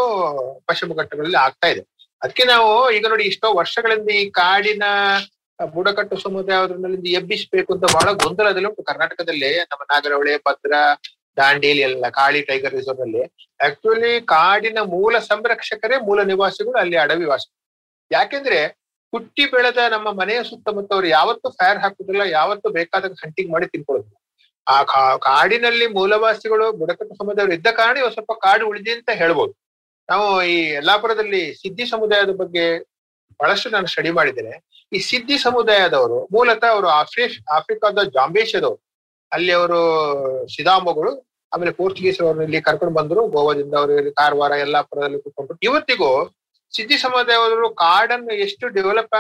ಪಶ್ಚಿಮ 0.67 0.95
ಘಟ್ಟಗಳಲ್ಲಿ 1.03 1.37
ಆಗ್ತಾ 1.37 1.69
ಇದೆ. 1.69 1.83
ಅದಕ್ಕೆ 2.23 2.45
ನಾವು 2.45 2.69
ಈಗ 2.97 3.07
ನೋಡಿ 3.09 3.25
ಎಷ್ಟೋ 3.25 3.49
ವರ್ಷಗಳಿಂದ 3.55 4.11
ಈ 4.11 4.31
ಕಾಡಿನ 4.31 4.85
ಬುಡಕಟ್ಟು 5.59 6.17
ಸಮುದಾಯದಲ್ಲಿ 6.17 7.13
ಎಬ್ಬಿಸ್ಬೇಕು 7.13 7.71
ಅಂತ 7.75 7.85
ಬಹಳ 7.97 8.09
ಗೊಂದಲದಲ್ಲಿ 8.23 8.69
ಉಂಟು. 8.71 8.83
ಕರ್ನಾಟಕದಲ್ಲಿ 8.83 9.51
ನಮ್ಮ 9.71 9.83
ನಾಗರಹೊಳೆ, 9.93 10.37
ಭದ್ರ, 10.37 10.73
ದಾಂಡೇಲಿ 11.37 11.81
ಎಲ್ಲ 11.81 12.09
ಕಾಳಿ 12.09 12.41
ಟೈಗರ್ 12.43 12.75
ರಿಸರ್ವ್ 12.75 13.01
ಅಲ್ಲಿ 13.01 13.23
ಆಕ್ಚುಲಿ 13.61 14.21
ಕಾಡಿನ 14.33 14.79
ಮೂಲ 14.95 15.19
ಸಂರಕ್ಷಕರೇ 15.19 15.97
ಮೂಲ 15.99 16.23
ನಿವಾಸಿಗಳು 16.23 16.79
ಅಲ್ಲಿ 16.79 16.97
ಅಡವಿ 16.97 17.25
ವಾಸ 17.25 17.47
ಯಾಕೆಂದ್ರೆ 18.11 18.59
ಹುಟ್ಟಿ 19.15 19.45
ಬೆಳೆದ 19.55 19.81
ನಮ್ಮ 19.95 20.09
ಮನೆಯ 20.21 20.39
ಸುತ್ತಮುತ್ತ 20.51 20.93
ಅವ್ರು 20.97 21.09
ಯಾವತ್ತೂ 21.17 21.49
ಫೈರ್ 21.59 21.81
ಹಾಕುದಿಲ್ಲ 21.85 22.23
ಯಾವತ್ತೂ 22.39 22.69
ಬೇಕಾದ 22.79 23.11
ಹಂಟಿಂಗ್ 23.25 23.51
ಮಾಡಿ 23.55 23.67
ತಿನ್ಕೊಳ್ಳೋದಿಲ್ಲ 23.75 24.17
ಆ 24.67 24.77
ಕಾಡಿನಲ್ಲಿ 25.27 25.87
ಮೂಲವಾಸಿಗಳು 25.97 26.67
ಬುಡಕಟ್ಟು 26.81 27.15
ಸಮುದಾಯವರು 27.21 27.55
ಇದ್ದ 27.59 27.69
ಕಾರಣ 27.81 27.97
ಇವ್ 28.03 28.11
ಸ್ವಲ್ಪ 28.17 28.33
ಕಾಡು 28.45 28.65
ಉಳಿದಿ 28.71 28.93
ಅಂತ 28.97 29.11
ಹೇಳ್ಬೋದು. 29.23 29.53
ನಾವು 30.09 30.27
ಈ 30.53 30.57
ಯಲ್ಲಾಪುರದಲ್ಲಿ 30.79 31.43
ಸಿದ್ಧಿ 31.61 31.85
ಸಮುದಾಯದ 31.93 32.33
ಬಗ್ಗೆ 32.43 32.65
ಬಹಳಷ್ಟು 33.41 33.69
ನಾನು 33.75 33.87
ಸ್ಟಡಿ 33.93 34.11
ಮಾಡಿದ್ದೇನೆ. 34.19 34.55
ಈ 34.93 34.99
ಸಿದ್ಧಿ 35.11 35.37
ಸಮುದಾಯದವರು 35.45 36.19
ಮೂಲತಃ 36.35 36.71
ಅವರು 36.75 36.89
ಆಫ್ರಿಕ್ 37.01 37.37
ಆಫ್ರಿಕಾದ 37.57 38.03
ಜಾಂಬೇಶದವರು 38.17 38.81
ಅಲ್ಲಿ 39.33 39.53
ಅವರು 39.59 39.81
ಸಿದಾಂಬಗಳು 40.55 41.13
ಆಮೇಲೆ 41.53 41.73
ಪೋರ್ಚುಗೀಸ್ 41.79 42.21
ಅವ್ರನ್ನ 42.25 42.47
ಇಲ್ಲಿ 42.49 42.61
ಕರ್ಕೊಂಡು 42.69 42.95
ಬಂದ್ರು. 42.99 43.23
ಗೋವಾದಿಂದ 43.35 43.75
ಅವರು 43.81 44.13
ಕಾರವಾರ, 44.21 44.53
ಯಲ್ಲಾಪುರದಲ್ಲಿ 44.65 45.21
ಕುತ್ಕೊಂಡು 45.25 45.55
ಇವತ್ತಿಗೂ 45.69 46.11
ಸಿದ್ಧಿ 46.77 46.99
ಸಮುದಾಯದವರು 46.99 47.71
ಕಾಡನ್ನು 47.71 48.35
ಎಷ್ಟು 48.35 48.69
ಡೆವಲಪ್ 48.69 49.11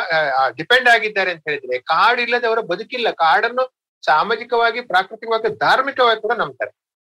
ಡಿಪೆಂಡ್ 0.56 0.88
ಆಗಿದ್ದಾರೆ 0.88 1.30
ಅಂತ 1.30 1.44
ಹೇಳಿದ್ರೆ 1.48 1.78
ಕಾಡು 1.78 2.22
ಇಲ್ಲದೆ 2.22 2.46
ಅವರ 2.46 2.60
ಬದುಕಿಲ್ಲ. 2.60 3.10
ಕಾಡನ್ನು 3.10 3.72
ಸಾಮಾಜಿಕವಾಗಿ, 4.06 4.80
ಪ್ರಾಕೃತಿಕವಾಗಿ, 4.80 5.58
ಧಾರ್ಮಿಕವಾಗಿ 5.58 6.20
ಕೂಡ 6.20 6.32
ನಂಬ್ತಾರೆ. 6.32 6.70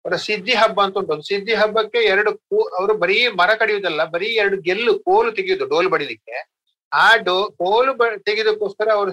ಅವರ 0.05 0.15
ಸಿದ್ಧಿ 0.15 0.53
ಹಬ್ಬ 0.53 0.81
ಅಂತ 0.81 0.97
ಉಂಟು. 0.97 1.21
ಸಿದ್ಧಿ 1.21 1.53
ಹಬ್ಬಕ್ಕೆ 1.53 1.97
ಎರಡು 1.97 2.37
ಕೂ- 2.37 2.79
ಅವರು 2.79 2.97
ಬರೀ 2.97 3.27
ಮರ 3.27 3.53
ಕಡಿಯುವುದಲ್ಲ, 3.53 4.03
ಬರೀ 4.03 4.25
ಎರಡು 4.25 4.61
ಗೆಲ್ಲು 4.61 4.99
ಕೋಲು 4.99 5.31
ತೆಗೆಯುವುದು 5.31 5.65
ಡೋಲು 5.65 5.89
ಬಡಿಲಿಕ್ಕೆ. 5.89 6.51
ಆ 6.93 7.15
ಡೋ, 7.15 7.43
ಕೋಲು 7.51 7.93
ಬ- 7.93 8.21
ತೆಗೆದಕ್ಕೋಸ್ಕರ 8.25 8.91
ಅವರು 8.91 9.11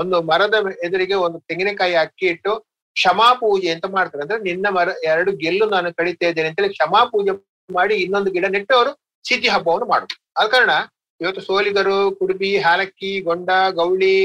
ಒಂದು 0.00 0.22
ಮರದ 0.22 0.54
ಎದುರಿಗೆ 0.84 1.14
ಒಂದು 1.14 1.40
ತೆಂಗಿನಕಾಯಿ 1.40 1.94
ಅಕ್ಕಿ 1.94 2.26
ಇಟ್ಟು 2.26 2.60
ಕ್ಷಮಾ 2.92 3.34
ಪೂಜೆ 3.34 3.70
ಅಂತ 3.70 3.86
ಮಾಡ್ತಾರೆ. 3.86 4.22
ಅಂದ್ರೆ 4.22 4.40
ನಿನ್ನ 4.40 4.66
ಮರ, 4.68 4.88
ಎರಡು 5.04 5.32
ಗೆಲ್ಲು 5.32 5.66
ನಾನು 5.66 5.94
ಕಡಿತಾ 5.94 6.26
ಇದ್ದೇನೆ 6.26 6.48
ಅಂತೇಳಿ 6.48 6.68
ಕ್ಷಮಾ 6.68 7.04
ಪೂಜೆ 7.04 7.46
ಮಾಡಿ 7.72 7.94
ಇನ್ನೊಂದು 7.94 8.30
ಗಿಡ 8.30 8.44
ನೆಟ್ಟು 8.46 8.74
ಅವರು 8.74 9.00
ಸಿದ್ಧಿ 9.28 9.48
ಹಬ್ಬವನ್ನು 9.48 9.86
ಮಾಡುದು. 9.86 10.25
ಆದ 10.36 10.46
ಕಾರಣ 10.46 10.72
ಇವತ್ತು 11.20 11.40
ಸೋಲಿಗರು, 11.40 11.98
ಕುಡುಬಿ, 12.18 12.50
ಹಾಲಕ್ಕಿ, 12.58 13.20
ಗೊಂಡ, 13.28 13.50
ಗೌಳಿ 13.80 14.16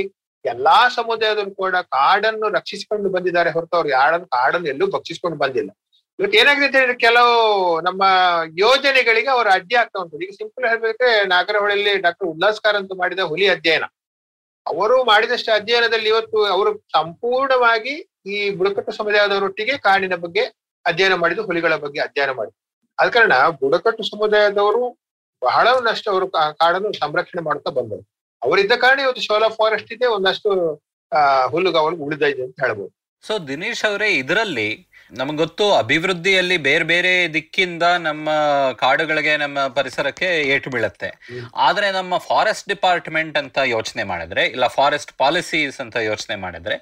ಎಲ್ಲಾ 0.45 0.77
ಸಮುದಾಯದಲ್ಲೂ 0.97 1.53
ಕೂಡ 1.55 1.75
ಕಾಡನ್ನು 1.95 2.47
ರಕ್ಷಿಸಿಕೊಂಡು 2.49 3.09
ಬಂದಿದ್ದಾರೆ 3.09 3.49
ಹೊರತು 3.51 3.75
ಅವ್ರು 3.75 3.89
ಯಾರನ್ನು 3.89 4.27
ಕಾಡನ್ನು 4.35 4.67
ಎಲ್ಲೂ 4.73 4.85
ಭಕ್ಷಿಸಿಕೊಂಡು 4.95 5.37
ಬಂದಿಲ್ಲ. 5.43 5.69
ಇವತ್ತು 6.19 6.37
ಏನಾಗಿದೆ 6.41 6.65
ಅಂತ 6.65 6.75
ಹೇಳಿದ್ರೆ 6.75 6.97
ಕೆಲವು 7.05 7.35
ನಮ್ಮ 7.87 8.03
ಯೋಜನೆಗಳಿಗೆ 8.63 9.29
ಅವರು 9.35 9.49
ಅಡ್ಡಿ 9.49 9.75
ಆಗ್ತಾ 9.75 9.97
ಉಂಟು. 10.01 10.19
ಈಗ 10.25 10.33
ಸಿಂಪಲ್ 10.39 10.65
ಹೇಳ್ಬೇಕಂದ್ರೆ 10.71 11.11
ನಾಗರಹೊಳೆಯಲ್ಲಿ 11.33 11.93
ಡಾಕ್ಟರ್ 12.05 12.27
ಉಲ್ಲಾಸ್ಕರ್ 12.27 12.77
ಅಂತ 12.81 12.93
ಮಾಡಿದ 13.01 13.25
ಹುಲಿ 13.31 13.47
ಅಧ್ಯಯನ. 13.47 13.85
ಅವರು 14.65 14.97
ಮಾಡಿದಷ್ಟು 15.03 15.51
ಅಧ್ಯಯನದಲ್ಲಿ 15.59 16.09
ಇವತ್ತು 16.09 16.39
ಅವರು 16.55 16.71
ಸಂಪೂರ್ಣವಾಗಿ 16.95 17.93
ಈ 18.33 18.37
ಬುಡಕಟ್ಟು 18.57 18.91
ಸಮುದಾಯದವರೊಟ್ಟಿಗೆ 18.99 19.75
ಕಾಡಿನ 19.85 20.15
ಬಗ್ಗೆ 20.25 20.43
ಅಧ್ಯಯನ 20.85 21.15
ಮಾಡಿದ್ದು 21.23 21.43
ಹುಲಿಗಳ 21.43 21.75
ಬಗ್ಗೆ 21.85 21.99
ಅಧ್ಯಯನ 22.07 22.33
ಮಾಡಿದ್ರು 22.39 22.59
ಆದ 22.99 23.09
ಕಾರಣ 23.09 23.33
ಬುಡಕಟ್ಟು 23.61 24.03
ಸಮುದಾಯದವರು 24.03 24.83
ಬಹಳವನ್ನಷ್ಟು 25.45 26.07
ಅವರು 26.13 26.25
ಕಾಡನ್ನು 26.61 26.91
ಸಂರಕ್ಷಣೆ 27.03 27.41
ಮಾಡ್ತಾ 27.49 27.71
ಬಂದರು 27.77 28.01
ಅವರಿದ್ದ 28.41 28.73
ಕಾರಣ 28.83 28.99
ಇವತ್ತು 29.05 29.21
ಶೋಲಾ 29.27 29.49
ಫಾರೆಸ್ಟ್ 29.59 29.91
ಇದೆ, 29.95 30.07
ಒಂದಷ್ಟು 30.17 30.49
ಹುಲ್ಲುಗಾವಲು 31.53 31.97
ಉಳಿದ 32.05 32.23
ಇದೆ 32.33 32.43
ಅಂತ 32.47 32.57
ಹೇಳ್ಬೋದು. 32.65 32.91
ಸೊ 33.27 33.33
ದಿನೇಶ್ 33.47 33.83
ಅವರೇ, 33.89 34.09
ಇದರಲ್ಲಿ 34.21 34.69
ನಮಗೆ 35.17 35.37
ಗೊತ್ತು 35.37 35.65
ಅಭಿವೃದ್ಧಿಯಲ್ಲಿ 35.73 36.57
ಬೇರೆ 36.67 36.85
ಬೇರೆ 36.91 37.11
ದಿಕ್ಕಿಂದ 37.33 37.85
ನಮ್ಮ 38.07 38.29
ಕಾಡುಗಳಿಗೆ, 38.77 39.33
ನಮ್ಮ 39.37 39.59
ಪರಿಸರಕ್ಕೆ 39.67 40.27
ಏಟು 40.53 40.69
ಬೀಳುತ್ತೆ. 40.69 41.09
ಆದ್ರೆ 41.55 41.87
ನಮ್ಮ 41.91 42.17
ಫಾರೆಸ್ಟ್ 42.27 42.69
ಡಿಪಾರ್ಟ್ಮೆಂಟ್ 42.69 43.37
ಅಂತ 43.37 43.57
ಯೋಚನೆ 43.65 44.03
ಮಾಡಿದ್ರೆ, 44.03 44.45
ಇಲ್ಲ 44.45 44.67
ಫಾರೆಸ್ಟ್ 44.67 45.13
ಪಾಲಿಸೀಸ್ 45.17 45.79
ಅಂತ 45.79 45.95
ಯೋಚನೆ 45.95 46.35
ಮಾಡಿದ್ರೆ 46.35 46.77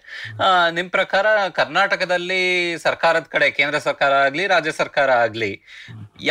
ನಿಮ್ 0.71 0.89
ಪ್ರಕಾರ 0.89 1.25
ಕರ್ನಾಟಕದಲ್ಲಿ 1.59 2.43
ಸರ್ಕಾರದ 2.77 3.27
ಕಡೆ, 3.29 3.49
ಕೇಂದ್ರ 3.51 3.79
ಸರ್ಕಾರ 3.87 4.13
ಆಗ್ಲಿ, 4.27 4.45
ರಾಜ್ಯ 4.47 4.73
ಸರ್ಕಾರ 4.81 5.09
ಆಗ್ಲಿ, 5.25 5.51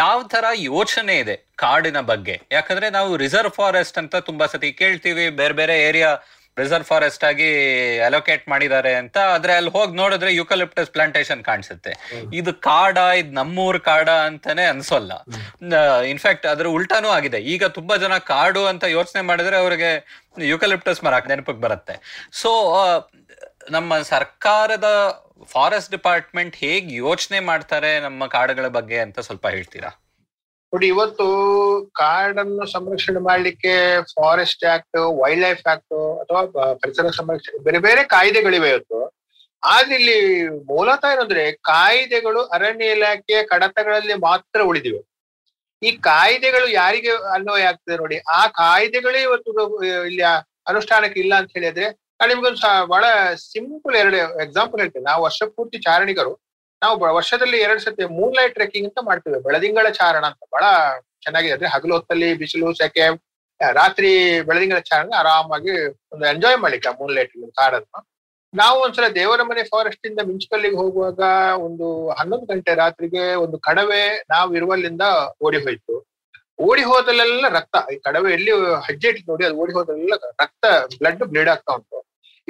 ಯಾವ 0.03 0.19
ತರ 0.23 0.45
ಯೋಚನೆ 0.55 1.17
ಇದೆ 1.19 1.37
ಕಾಡಿನ 1.57 2.01
ಬಗ್ಗೆ 2.01 2.35
ಯಾಕಂದ್ರೆ 2.53 2.89
ನಾವು 2.91 3.17
ರಿಸರ್ವ್ 3.17 3.53
ಫಾರೆಸ್ಟ್ 3.53 3.99
ಅಂತ 3.99 4.17
ತುಂಬಾ 4.29 4.47
ಸತಿ 4.47 4.73
ಕೇಳ್ತೀವಿ, 4.73 5.29
ಬೇರೆ 5.41 5.55
ಬೇರೆ 5.55 5.77
ಏರಿಯಾ 5.89 6.11
ರಿಸರ್ವ್ 6.59 6.85
ಫಾರೆಸ್ಟ್ 6.85 7.25
ಆಗಿ 7.25 7.49
ಅಲೋಕೇಟ್ 7.99 8.49
ಮಾಡಿದ್ದಾರೆ 8.49 8.95
ಅಂತ. 8.95 9.19
ಆದ್ರೆ 9.19 9.53
ಅಲ್ಲಿ 9.53 9.71
ಹೋಗಿ 9.71 9.97
ನೋಡಿದ್ರೆ 9.97 10.35
ಯುಕಲಿಪ್ಟಸ್ 10.35 10.91
ಪ್ಲಾಂಟೇಶನ್ 10.91 11.45
ಕಾಣಿಸುತ್ತೆ. 11.45 11.93
ಇದು 12.35 12.55
ಕಾಡ 12.55 12.97
ಇದು 12.97 13.33
ನಮ್ಮೂರ್ 13.33 13.81
ಕಾಡ 13.81 14.09
ಅಂತಾನೆ 14.09 14.65
ಅನ್ಸೋಲ್ಲ. 14.65 15.13
ಇನ್ಫ್ಯಾಕ್ಟ್ 16.03 16.47
ಅದ್ರ 16.47 16.67
ಉಲ್ಟಾನು 16.67 17.09
ಆಗಿದೆ. 17.09 17.39
ಈಗ 17.39 17.65
ತುಂಬಾ 17.65 17.97
ಜನ 17.97 18.19
ಕಾಡು 18.19 18.67
ಅಂತ 18.67 18.85
ಯೋಚನೆ 18.85 19.23
ಮಾಡಿದ್ರೆ 19.23 19.57
ಅವ್ರಿಗೆ 19.57 19.91
ಯುಕಲಿಪ್ಟಸ್ 20.39 21.05
ಮರ 21.05 21.15
ನೆನಪಿಗೆ 21.29 21.61
ಬರುತ್ತೆ. 21.61 22.27
ಸೊ 22.33 22.51
ನಮ್ಮ 23.71 23.99
ಸರ್ಕಾರದ 24.03 24.89
ಫಾರೆಸ್ಟ್ 25.45 25.91
ಡಿಪಾರ್ಟ್ಮೆಂಟ್ 25.91 26.57
ಹೇಗ್ 26.57 26.93
ಯೋಚನೆ 26.93 27.41
ಮಾಡ್ತಾರೆ 27.41 28.01
ನಮ್ಮ 28.01 28.27
ಕಾಡುಗಳ 28.27 28.69
ಬಗ್ಗೆ 28.69 28.99
ಅಂತ 28.99 29.21
ಸ್ವಲ್ಪ 29.21 29.47
ಹೇಳ್ತೀರಾ? 29.47 29.91
ನೋಡಿ, 30.73 30.87
ಇವತ್ತು 30.95 31.27
ಕಾಡನ್ನು 32.01 32.65
ಸಂರಕ್ಷಣೆ 32.73 33.21
ಮಾಡ್ಲಿಕ್ಕೆ 33.29 33.75
forest 34.17 34.65
act 34.73 34.99
wild 35.21 35.43
life 35.45 35.63
act 35.73 35.95
ಅಥವಾ 36.23 36.41
ಪರಿಸರ 36.83 37.11
ಸಂರಕ್ಷಣೆ 37.19 37.61
ಬೇರೆ 37.67 37.79
ಬೇರೆ 37.87 38.03
ಕಾಯ್ದೆಗಳಿವೆ 38.15 38.69
ಇವತ್ತು. 38.73 38.99
ಆದ್ರೆ 39.63 39.95
ಇಲ್ಲಿ 40.01 40.19
ಮೂಲತಃ 40.73 41.13
ಏನಂದ್ರೆ 41.15 41.45
ಕಾಯ್ದೆಗಳು 41.71 42.41
ಅರಣ್ಯ 42.57 42.97
ಇಲಾಖೆಯ 42.97 43.39
ಕಡತಗಳಲ್ಲಿ 43.53 44.17
ಮಾತ್ರ 44.27 44.59
ಉಳಿದಿವೆ. 44.71 45.01
ಈ 45.83 45.91
ಕಾಯ್ದೆಗಳು 46.09 46.67
ಯಾರಿಗೆ 46.81 47.13
ಅನ್ವಯ 47.37 47.71
ಆಗ್ತದೆ 47.71 47.97
ನೋಡಿ, 48.03 48.19
ಆ 48.39 48.43
ಕಾಯ್ದೆಗಳೇ 48.63 49.23
ಇವತ್ತು 49.29 49.51
ಇಲ್ಲಿ 50.11 50.25
ಅನುಷ್ಠಾನಕ್ಕೆ 50.73 51.19
ಇಲ್ಲ 51.25 51.35
ಅಂತ 51.41 51.51
ಹೇಳಿದ್ರೆ, 51.59 51.89
ನಾನು 52.19 52.31
ನಿಮ್ಗೊಂದು 52.33 52.61
ಬಹಳ 52.93 53.05
ಸಿಂಪಲ್ 53.53 53.97
ಎರಡು 54.03 54.17
ಎಕ್ಸಾಂಪಲ್ 54.45 54.81
ಹೇಳ್ತೇನೆ. 54.83 55.07
ನಾವು 55.11 55.21
ವರ್ಷ 55.27 55.41
ಪೂರ್ತಿ 55.57 55.79
ಚಾರಣಿಗರು 55.89 56.33
ನಾವು 56.83 56.99
ವರ್ಷದಲ್ಲಿ 57.19 57.59
ಎರಡು 57.67 57.81
ಸತಿ 57.85 58.05
ಮೂನ್ 58.19 58.35
ಲೈಟ್ 58.39 58.55
ಟ್ರೆಕ್ಕಿಂಗ್ 58.59 58.89
ಅಂತ 58.89 59.01
ಮಾಡ್ತೇವೆ. 59.09 59.39
ಬೆಳದಿಂಗಳ 59.47 59.89
ಚಾರಣ 60.01 60.25
ಅಂತ 60.31 60.43
ಬಹಳ 60.55 60.65
ಚೆನ್ನಾಗಿದೆ. 61.25 61.55
ಅಂದ್ರೆ 61.57 61.71
ಹಗಲು 61.75 61.95
ಹೊತ್ತಲ್ಲಿ 61.97 62.29
ಬಿಸಿಲು, 62.43 62.69
ಸೆಕೆ 62.81 63.07
ರಾತ್ರಿ 63.81 64.11
ಬೆಳದಿಂಗಳ 64.49 64.81
ಚಾರಣ 64.91 65.11
ಆರಾಮಾಗಿ 65.23 65.73
ಒಂದು 66.15 66.25
ಎಂಜಾಯ್ 66.33 66.59
ಮಾಡ್ಲಿಕ್ಕೆ 66.65 66.91
ಮೂನ್ 67.01 67.15
ಲೈಟ್ 67.17 67.33
ಕಾರನ್ನು 67.61 68.01
ನಾವು 68.55 68.77
ಒಂದ್ಸಲ 68.83 69.07
ದೇವರ 69.17 69.41
ಮನೆ 69.49 69.63
ಫಾರೆಸ್ಟ್ 69.73 70.07
ಇಂದ 70.07 70.21
ಮಿಂಚ್ಕಲ್ಲಿಗೆ 70.29 70.77
ಹೋಗುವಾಗ 70.77 71.23
ಒಂದು 71.65 71.87
ಹನ್ನೊಂದು 72.19 72.47
ಗಂಟೆ 72.53 72.73
ರಾತ್ರಿಗೆ 72.83 73.25
ಒಂದು 73.45 73.57
ಕಡವೆ 73.67 74.03
ನಾವು 74.35 74.51
ಇರುವಲ್ಲಿಂದ 74.59 75.05
ಓಡಿ 75.47 75.59
ಹೋಯ್ತು. 75.65 75.97
ಓಡಿ 76.69 76.85
ಹೋದಲ್ಲೆಲ್ಲ 76.91 77.49
ರಕ್ತ. 77.57 77.77
ಈ 77.95 77.97
ಕಡವೆ 78.07 78.31
ಎಲ್ಲಿ 78.37 78.53
ಹಜ್ಜೆ 78.87 79.09
ಇಟ್ಟು 79.09 79.25
ನೋಡಿ, 79.33 79.45
ಅದು 79.49 79.59
ಓಡಿ 79.63 79.73
ಹೋದಲ್ಲೆಲ್ಲ 79.79 80.17
ರಕ್ತ 80.43 80.65
ಬ್ಲಡ್ 81.01 81.25
ಬ್ಲೀಡ್ 81.33 81.51
ಆಗ್ತಾ 81.55 81.73
ಉಂಟು. 81.79 81.99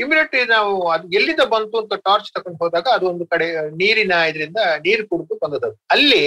ಇಮಿಡಿಯೇಟ್ 0.02 0.50
ನಾವು 0.56 0.72
ಅದು 0.94 1.06
ಎಲ್ಲಿಂದ 1.18 1.42
ಬಂತು 1.54 1.76
ಅಂತ 1.82 1.94
ಟಾರ್ಚ್ 2.06 2.28
ತಗೊಂಡು 2.36 2.58
ಹೋದಾಗ 2.62 2.86
ಅದು 2.96 3.06
ಒಂದು 3.12 3.24
ಕಡೆ, 3.32 3.46
ನೀರಿನ 3.80 4.14
ಇದರಿಂದ 4.30 4.60
ನೀರು 4.86 5.04
ಕುಡಿದು 5.10 5.36
ಬಂದದ್ದು. 5.44 5.70
ಅಲ್ಲಿ 5.94 6.22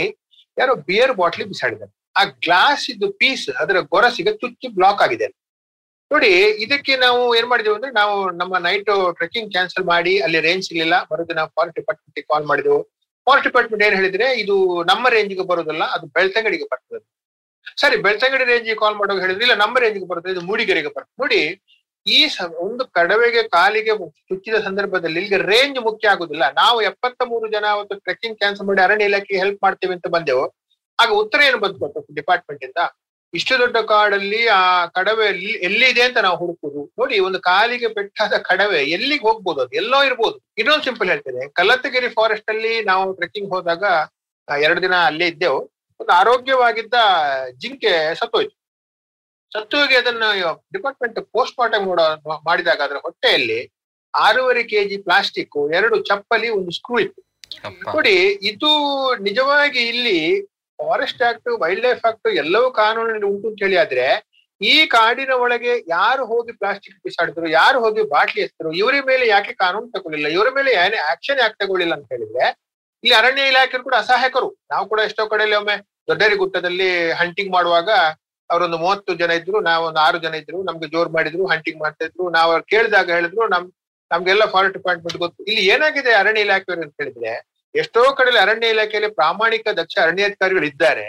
ಯಾರೋ 0.57 0.73
ಬಿಯರ್ 0.89 1.13
ಬಾಟ್ಲಿ 1.19 1.45
ಬಿಸಾಡಿದ್ದಾರೆ. 1.51 1.93
ಆ 2.19 2.23
ಗ್ಲಾಸ್ 2.45 2.85
ಇದ್ದು 2.93 3.07
ಪೀಸ್ 3.21 3.45
ಅದರ 3.63 3.77
ಗೊರಸಿಗೆ 3.93 4.31
ಚುಚ್ಚಿ 4.41 4.69
ಬ್ಲಾಕ್ 4.79 5.01
ಆಗಿದೆ. 5.05 5.27
ನೋಡಿ, 6.11 6.31
ಇದಕ್ಕೆ 6.63 6.93
ನಾವು 7.03 7.19
ಏನ್ 7.39 7.47
ಮಾಡಿದೆವು 7.51 7.75
ಅಂದ್ರೆ 7.77 7.91
ನಾವು 7.99 8.15
ನಮ್ಮ 8.39 8.53
ನೈಟ್ 8.67 8.89
ಟ್ರೆಕ್ಕಿಂಗ್ 9.19 9.49
ಕ್ಯಾನ್ಸಲ್ 9.51 9.85
ಮಾಡಿ, 9.91 10.13
ಅಲ್ಲಿ 10.25 10.39
ರೇಂಜ್ 10.47 10.65
ಸಿಗ್ಲಿಲ್ಲ. 10.67 10.95
ಮರುದಿನ 11.11 11.43
ಫಾರೆಸ್ಟ್ 11.55 11.77
ಡಿಪಾರ್ಟ್ಮೆಂಟ್ 11.79 12.27
ಕಾಲ್ 12.31 12.45
ಮಾಡಿದೆವು. 12.51 12.79
ಫಾರೆಸ್ಟ್ 13.27 13.47
ಡಿಪಾರ್ಟ್ಮೆಂಟ್ 13.49 13.83
ಏನ್ 13.87 13.95
ಹೇಳಿದ್ರೆ, 13.99 14.27
ಇದು 14.43 14.55
ನಮ್ಮ 14.91 15.07
ರೇಂಜ್ಗೆ 15.15 15.45
ಬರೋದಲ್ಲ 15.51 15.83
ಅದು 15.95 16.05
ಬೆಳ್ತಂಗಡಿಗೆ 16.17 16.67
ಬರ್ತದೆ. 16.71 17.01
ಸರಿ, 17.81 17.97
ಬೆಳ್ತಂಗಡಿ 18.05 18.45
ರೇಂಜಿಗೆ 18.51 18.77
ಕಾಲ್ 18.83 18.95
ಮಾಡೋಕೆ 19.01 19.21
ಹೇಳಿದ್ರೆ, 19.25 19.43
ಇಲ್ಲ, 19.47 19.55
ನಮ್ಮ 19.63 19.75
ರೇಂಜ್ಗೆ 19.83 20.07
ಬರ್ತದೆ, 20.11 20.31
ಇದು 20.35 20.41
ಮೂಡಿಗೆರೆಗೆ 20.49 20.91
ಬರ್ತದೆ. 20.95 21.15
ನೋಡಿ 21.23 21.41
ಈ 22.07 22.27
ಒಂದು 22.55 22.85
ಕಡವೆಗೆ 22.85 23.43
ಕಾಲಿಗೆ 23.43 23.97
ಚುಚ್ಚಿದ 24.07 24.53
ಸಂದರ್ಭದಲ್ಲಿ 24.53 25.19
ಇಲ್ಲಿಗೆ 25.19 25.43
ರೇಂಜ್ 25.43 25.79
ಮುಖ್ಯ 25.79 26.07
ಆಗುದಿಲ್ಲ. 26.07 26.49
ನಾವು 26.51 26.81
ಎಪ್ಪತ್ತ 26.81 27.21
ಮೂರು 27.27 27.47
ಜನ 27.51 27.65
ಅವತ್ತು 27.69 27.99
ಟ್ರೆಕ್ಕಿಂಗ್ 27.99 28.37
ಕ್ಯಾನ್ಸಲ್ 28.37 28.67
ಮಾಡಿ 28.67 28.81
ಅರಣ್ಯ 28.81 29.05
ಇಲಾಖೆಗೆ 29.05 29.39
ಹೆಲ್ಪ್ 29.39 29.63
ಮಾಡ್ತೇವೆ 29.63 29.93
ಅಂತ 29.93 30.07
ಬಂದೆವು. 30.07 30.55
ಆಗ 30.99 31.09
ಉತ್ತರ 31.09 31.41
ಏನು 31.41 31.57
ಗೊತ್ತಾ 31.57 32.01
ಡಿಪಾರ್ಟ್ಮೆಂಟ್ 32.15 32.63
ಇಂದ? 32.63 32.77
ಇಷ್ಟು 33.33 33.59
ದೊಡ್ಡ 33.59 33.77
ಕಾಡಲ್ಲಿ 33.77 34.47
ಆ 34.47 34.85
ಕಡವೆ 34.85 35.25
ಎಲ್ಲಿ, 35.25 35.51
ಎಲ್ಲಿದೆ 35.51 36.01
ಅಂತ 36.01 36.17
ನಾವು 36.17 36.37
ಹುಡುಕುದು. 36.37 36.91
ನೋಡಿ, 36.99 37.19
ಒಂದು 37.19 37.39
ಕಾಲಿಗೆ 37.39 37.87
ಬೆಟ್ಟಾದ 37.87 38.33
ಕಡವೆ 38.33 38.83
ಎಲ್ಲಿಗೆ 38.83 39.21
ಹೋಗ್ಬೋದು 39.21 39.61
ಅದು? 39.61 39.75
ಎಲ್ಲೋ 39.75 40.03
ಇರ್ಬೋದು. 40.03 40.39
ಇನ್ನೊಂದು 40.57 40.83
ಸಿಂಪಲ್ 40.83 41.09
ಹೇಳ್ತೇನೆ. 41.09 41.49
ಕಲ್ಲತ್ತಗಿರಿ 41.49 42.09
ಫಾರೆಸ್ಟ್ 42.09 42.49
ಅಲ್ಲಿ 42.49 42.83
ನಾವು 42.83 43.13
ಟ್ರೆಕ್ಕಿಂಗ್ 43.13 43.49
ಹೋದಾಗ 43.49 43.83
ಎರಡು 44.61 44.81
ದಿನ 44.81 44.95
ಅಲ್ಲೇ 44.95 45.27
ಇದ್ದೆವು. 45.27 45.71
ಒಂದು 45.99 46.11
ಆರೋಗ್ಯವಾಗಿದ್ದ 46.11 46.93
ಜಿಂಕೆ 47.57 48.15
ಸತ್ತೋಯ್ತು. 48.15 48.60
ಸತ್ತೋಗಿ 49.51 49.95
ಅದನ್ನ 49.95 50.25
ಡಿಪಾರ್ಟ್ಮೆಂಟ್ 50.75 51.19
ಪೋಸ್ಟ್ 51.33 51.57
ಮಾರ್ಟಮ್ 51.59 51.85
ನೋಡ 51.87 52.01
ಮಾಡಿದಾಗ 52.47 52.79
ಅದರ 52.81 52.99
ಹೊಟ್ಟೆಯಲ್ಲಿ 53.05 53.59
ಆರೂವರೆ 54.13 54.63
ಕೆಜಿ 54.69 54.97
ಪ್ಲಾಸ್ಟಿಕ್ 55.05 55.57
ಎರಡು 55.73 55.97
ಚಪ್ಪಲಿ 56.07 56.47
ಒಂದು 56.55 56.71
ಸ್ಕ್ರೂ 56.77 56.97
ಇತ್ತು. 56.99 57.21
ನೋಡಿ 57.87 58.15
ಇದು 58.49 58.69
ನಿಜವಾಗಿ 59.27 59.81
ಇಲ್ಲಿ 59.91 60.17
forest 60.79 61.21
act 61.21 61.49
wild 61.61 61.83
life 61.85 62.03
act 62.05 62.29
ಎಲ್ಲವೂ 62.43 62.67
ಕಾನೂನಿನಲ್ಲಿ 62.79 63.27
ಉಂಟು 63.29 63.47
ಅಂತ 63.49 63.59
ಹೇಳಿ 63.65 63.77
ಆದ್ರೆ 63.77 64.05
ಈ 64.61 64.73
ಕಾಡಿನ 64.93 65.33
ಒಳಗೆ 65.43 65.73
ಯಾರು 65.93 66.23
ಹೋಗಿ 66.25 66.51
ಪ್ಲಾಸ್ಟಿಕ್ 66.59 66.97
ಬಿಸಾಡಿದ್ರು 67.05 67.47
ಯಾರು 67.55 67.77
ಹೋಗಿ 67.83 68.01
ಬಾಟ್ಲಿ 68.11 68.41
ಎತ್ತಿದ್ರು 68.43 68.71
ಇವರ 68.81 68.95
ಮೇಲೆ 69.07 69.25
ಯಾಕೆ 69.27 69.53
ಕಾನೂನು 69.61 69.87
ತಗೊಳ್ಳಿಲ್ಲ 69.95 70.27
ಇವರ 70.35 70.49
ಮೇಲೆ 70.57 70.71
ಏನೇ 70.81 70.99
ಆಕ್ಷನ್ 71.11 71.39
ಯಾಕೆ 71.39 71.57
ತಗೊಳ್ಳಿಲ್ಲ 71.63 71.93
ಅಂತ 71.97 72.07
ಹೇಳಿದ್ರೆ 72.15 72.45
ಇಲ್ಲಿ 73.03 73.15
ಅರಣ್ಯ 73.19 73.51
ಇಲಾಖೆ 73.51 73.79
ಕೂಡ 73.79 73.95
ಅಸಹಾಯಕರು 74.01 74.49
ನಾವು 74.71 74.85
ಕೂಡ 74.89 74.99
ಎಷ್ಟೋ 75.07 75.23
ಕಡೆಯಲ್ಲಿ 75.31 75.57
ಒಮ್ಮೆ 75.57 75.75
ದೊಡ್ಡರಿ 76.09 76.35
ಗುಟ್ಟದಲ್ಲಿ 76.41 76.89
ಹಂಟಿಂಗ್ 77.19 77.51
ಮಾಡುವಾಗ 77.53 77.89
ಅವರೊಂದು 78.51 78.77
ಮೂವತ್ತು 78.77 79.13
ಜನ 79.13 79.31
ಇದ್ರು 79.31 79.61
ನಾವು 79.61 79.85
ಆರು 79.97 80.17
ಜನ 80.17 80.33
ಇದ್ರು, 80.33 80.63
ನಮ್ಗೆ 80.63 80.87
ಜೋರ್ 80.87 81.09
ಮಾಡಿದ್ರು 81.09 81.45
ಹಂಟಿಂಗ್ 81.45 81.79
ಮಾಡ್ತಾ 81.81 82.05
ಇದ್ರು. 82.05 82.29
ನಾವು 82.29 82.61
ಕೇಳಿದಾಗ 82.61 83.09
ಹೇಳಿದ್ರು, 83.09 83.47
ನಮ್, 83.47 83.71
ನಮ್ಗೆಲ್ಲ 84.11 84.45
ಫಾರೆಸ್ಟ್ 84.45 84.77
ಡಿಪಾರ್ಟ್ಮೆಂಟ್ 84.77 85.17
ಗೊತ್ತು. 85.17 85.43
ಇಲ್ಲಿ 85.43 85.67
ಏನಾಗಿದೆ 85.67 86.13
ಅರಣ್ಯ 86.13 86.41
ಇಲಾಖೆಯವರು 86.41 86.81
ಅಂತ 86.81 86.95
ಹೇಳಿದ್ರೆ, 87.01 87.33
ಎಷ್ಟೋ 87.75 88.01
ಕಡೆ 88.11 88.39
ಅರಣ್ಯ 88.39 88.67
ಇಲಾಖೆಯಲ್ಲಿ 88.67 89.11
ಪ್ರಾಮಾಣಿಕ 89.11 89.67
ದಕ್ಷ 89.67 89.95
ಅರಣ್ಯಾಧಿಕಾರಿಗಳು 90.01 90.65
ಇದ್ದಾರೆ 90.65 91.05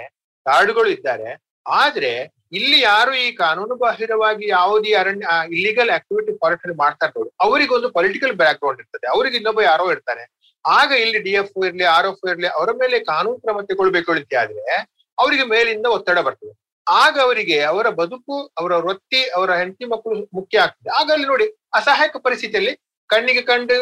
ಗಾರ್ಡ್ಗಳು 0.46 0.90
ಇದ್ದಾರೆ. 0.90 1.30
ಆದ್ರೆ 1.66 2.12
ಇಲ್ಲಿ 2.52 2.80
ಯಾರು 2.80 3.14
ಈ 3.14 3.32
ಕಾನೂನು 3.32 3.74
ಬಾಹಿರವಾಗಿ 3.74 4.48
ಯಾವುದೇ 4.48 4.92
ಅರಣ್ಯ 4.92 5.26
ಇಲ್ಲಿಗಲ್ 5.52 5.90
ಆಕ್ಟಿವಿಟಿ 5.90 6.32
ಫಾರೆಸ್ಟ್ 6.32 6.76
ಮಾಡ್ತಾರೆ 6.76 7.12
ನೋಡಿ 7.18 7.30
ಅವರಿಗೊಂದು 7.40 7.90
ಪೊಲಿಟಿಕಲ್ 7.90 8.32
ಬ್ಯಾಕ್ 8.32 8.58
ಗ್ರೌಂಡ್ 8.58 8.80
ಇರ್ತದೆ. 8.80 9.06
ಅವ್ರಿಗೆ 9.06 9.36
ಇನ್ನೊಬ್ಬ 9.36 9.60
ಯಾರೋ 9.60 9.90
ಇರ್ತಾರೆ. 9.90 10.24
ಆಗ 10.64 10.92
ಇಲ್ಲಿ 10.92 11.18
ಡಿ 11.18 11.30
ಎಫ್ 11.30 11.64
ಇರ್ಲಿ 11.66 11.84
ಆರ್ 11.84 12.06
ಎಫ್ 12.06 12.30
ಇರ್ಲಿ, 12.30 12.46
ಅವರ 12.46 12.70
ಮೇಲೆ 12.80 12.98
ಕಾನೂನು 12.98 13.38
ಕ್ರಮ 13.38 13.60
ತಗೊಳ್ಬೇಕು 13.60 14.12
ಆದ್ರೆ, 14.12 14.76
ಅವರಿಗೆ 15.18 15.44
ಮೇಲಿಂದ 15.44 15.86
ಒತ್ತಡ 15.86 16.18
ಬರ್ತದೆ. 16.18 16.61
ಆಗ 16.86 17.14
ಅವರಿಗೆ 17.22 17.62
ಅವರ 17.62 17.88
ಬದುಕು, 17.88 18.36
ಅವರ 18.58 18.72
ವೃತ್ತಿ, 18.76 19.20
ಅವರ 19.30 19.50
ಹೆಂಡತಿ 19.54 19.84
ಮಕ್ಕಳು 19.84 20.16
ಮುಖ್ಯ 20.34 20.58
ಆಗ್ತದೆ. 20.58 20.90
ಆಗ 21.00 21.10
ಅಲ್ಲಿ 21.10 21.26
ನೋಡಿ 21.26 21.46
ಅಸಹಾಯಕ 21.74 22.16
ಪರಿಸ್ಥಿತಿಯಲ್ಲಿ 22.16 22.72
ಕಣ್ಣಿಗೆ 23.10 23.42
ಕಂಡು, 23.42 23.78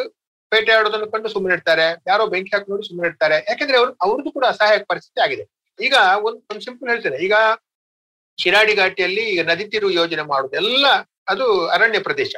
ಪೇಟೆ 0.52 0.72
ಆಡೋದನ್ನು 0.72 1.08
ಕಂಡು 1.10 1.28
ಸುಮ್ಮನೆ 1.28 1.54
ಇಡ್ತಾರೆ 1.54 1.86
ಯಾರೋ 2.10 2.26
ಬೆಂಕಿ 2.26 2.50
ಹಾಕಿ 2.54 2.70
ನೋಡಿ 2.70 2.86
ಸುಮ್ಮನೆ 2.88 3.08
ಇಡ್ತಾರೆ 3.08 3.36
ಯಾಕಂದ್ರೆ 3.48 3.78
ಅವ್ರು, 3.78 3.92
ಅವ್ರದ್ದು 4.02 4.30
ಕೂಡ 4.30 4.44
ಅಸಹಾಯಕ 4.44 4.82
ಪರಿಸ್ಥಿತಿ 4.88 5.20
ಆಗಿದೆ. 5.20 5.44
ಈಗ 5.78 5.94
ಒಂದ್ 6.26 6.38
ಒಂದ್ 6.50 6.62
ಸಿಂಪಲ್ 6.66 6.88
ಹೇಳ್ತೇನೆ. 6.88 7.18
ಈಗ 7.26 7.34
ಶಿರಾಡಿ 8.38 8.74
ಘಾಟಿಯಲ್ಲಿ 8.74 9.22
ಈಗ 9.32 9.42
ನದಿ 9.50 9.64
ತೀರು 9.64 9.90
ಯೋಜನೆ 9.90 10.22
ಮಾಡುದು 10.22 10.56
ಎಲ್ಲ 10.56 10.86
ಅದು 11.28 11.66
ಅರಣ್ಯ 11.66 11.98
ಪ್ರದೇಶ. 11.98 12.32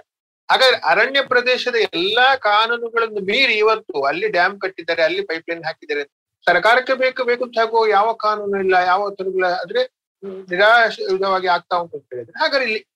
ಹಾಗಾದ್ರೆ 0.49 0.79
ಅರಣ್ಯ 0.93 1.21
ಪ್ರದೇಶದ 1.23 1.77
ಎಲ್ಲಾ 1.99 2.37
ಕಾನೂನುಗಳನ್ನು 2.37 3.21
ಮೀರಿ 3.31 3.55
ಇವತ್ತು 3.55 4.03
ಅಲ್ಲಿ 4.03 4.29
ಡ್ಯಾಮ್ 4.29 4.61
ಕಟ್ಟಿದ್ದಾರೆ, 4.61 5.03
ಅಲ್ಲಿ 5.03 5.23
ಪೈಪ್ 5.31 5.51
ಲೈನ್ 5.51 5.65
ಹಾಕಿದ್ದಾರೆ. 5.65 6.05
ಸರ್ಕಾರಕ್ಕೆ 6.47 6.95
ಬೇಕು 6.95 7.25
ಬೇಕು 7.25 7.45
ಅಂತ 7.45 7.59
ಯಾವ 7.91 8.13
ಕಾನೂನು 8.25 8.59
ಇಲ್ಲ, 8.65 8.77
ಯಾವ 8.93 9.11
ತರಗಳ 9.11 9.47
ಆದ್ರೆ 9.65 9.83
ನಿರಾಶವಾಗಿ 10.25 11.47
ಆಗ್ತಾ 11.47 11.77
ಉಂಟು 11.77 11.97
ಅಂತ 11.97 12.07
ಹೇಳಿದ್ರೆ. 12.15 12.41
ಹಾಗಾದ್ರೆ 12.41 12.65
ಇಲ್ಲಿ, 12.65 12.87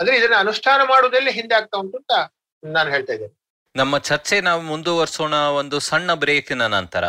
ಅಂದ್ರೆ 0.00 0.16
ಇದನ್ನ 0.16 0.34
ಅನುಷ್ಠಾನ 0.38 0.80
ಮಾಡುವುದಲ್ಲೇ 0.80 1.32
ಹಿಂದೆ 1.32 1.54
ಆಗ್ತಾ 1.54 1.78
ಉಂಟು 1.78 1.98
ಅಂತ 1.98 2.34
ನಾನು 2.64 2.90
ಹೇಳ್ತಾ 2.90 3.12
ಇದ್ದೇನೆ. 3.12 3.44
ನಮ್ಮ 3.76 3.98
ಚರ್ಚೆ 3.98 4.40
ನಾವು 4.40 4.62
ಮುಂದುವರಿಸೋಣ 4.62 5.34
ಒಂದು 5.34 5.78
ಸಣ್ಣ 5.78 6.14
ಬ್ರೇಕಿನ 6.14 6.66
ನಂತರ. 6.66 7.08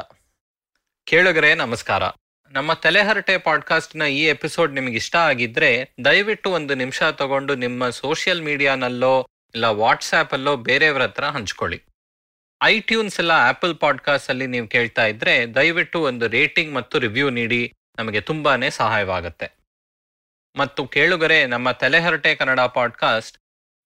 ಕೇಳುಗರೆ, 1.03 1.55
ನಮಸ್ಕಾರ. 1.55 2.03
ನಮ್ಮ 2.51 2.73
ತಲೆಹರಟೆ 2.73 3.37
ಪಾಡ್ಕಾಸ್ಟ್ನ 3.37 4.01
ಈ 4.01 4.25
ಎಪಿಸೋಡ್ 4.25 4.73
ನಿಮ್ಗೆ 4.73 4.95
ಇಷ್ಟ 4.95 5.15
ಆಗಿದ್ರೆ 5.15 5.89
ದಯವಿಟ್ಟು 6.05 6.51
ಒಂದು 6.51 6.75
ನಿಮಿಷ 6.75 7.03
ತಗೊಂಡು 7.03 7.55
ನಿಮ್ಮ 7.55 7.89
ಸೋಷಿಯಲ್ 7.89 8.41
ಮೀಡಿಯಾನಲ್ಲೋ, 8.41 9.29
ಇಲ್ಲ 9.55 9.65
ವಾಟ್ಸ್ಆಪ್ 9.65 10.33
ಅಲ್ಲೋ 10.33 10.55
ಬೇರೆಯವ್ರ 10.55 11.01
ಹತ್ರ 11.01 11.23
ಹಂಚ್ಕೊಳ್ಳಿ. 11.23 11.83
ಐಟ್ಯೂನ್ಸ್ 12.63 13.19
ಎಲ್ಲ 13.19 13.31
ಆಪಲ್ 13.31 13.77
ಪಾಡ್ಕಾಸ್ಟ್ 13.77 14.29
ಅಲ್ಲಿ 14.29 14.47
ನೀವು 14.47 14.67
ಕೇಳ್ತಾ 14.67 15.05
ಇದ್ರೆ 15.05 15.55
ದಯವಿಟ್ಟು 15.55 16.01
ಒಂದು 16.01 16.27
ರೇಟಿಂಗ್ 16.27 16.73
ಮತ್ತು 16.73 16.99
ರಿವ್ಯೂ 16.99 17.29
ನೀಡಿ, 17.29 17.73
ನಮಗೆ 17.97 18.21
ತುಂಬಾನೇ 18.21 18.69
ಸಹಾಯವಾಗುತ್ತೆ. 18.69 19.64
ಮತ್ತು 20.57 20.87
ಕೇಳುಗರೆ, 20.87 21.45
ನಮ್ಮ 21.45 21.71
ತಲೆಹರಟೆ 21.71 22.35
ಕನ್ನಡ 22.35 22.59
ಪಾಡ್ಕಾಸ್ಟ್, 22.59 23.37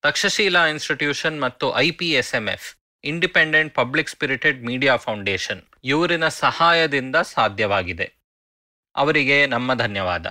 ತಕ್ಷಶೀಲಾ 0.01 0.65
ಇನ್ಸ್ಟಿಟ್ಯೂಷನ್ 0.65 1.41
ಮತ್ತು 1.41 1.77
I 1.77 1.91
P 1.91 2.11
S 2.11 2.35
M 2.35 2.47
F, 2.47 2.77
independent 3.03 3.75
public 3.75 4.09
spirited 4.09 4.65
media 4.65 4.95
foundation, 4.95 5.61
ಇವರಿನ 5.83 6.27
ಸಹಾಯದಿಂದ 6.27 7.15
ಸಾಧ್ಯವಾಗಿದೆ. 7.15 8.13
ಅವರಿಗೆ 8.95 9.45
ನಮ್ಮ 9.45 9.73
ಧನ್ಯವಾದ. 9.73 10.27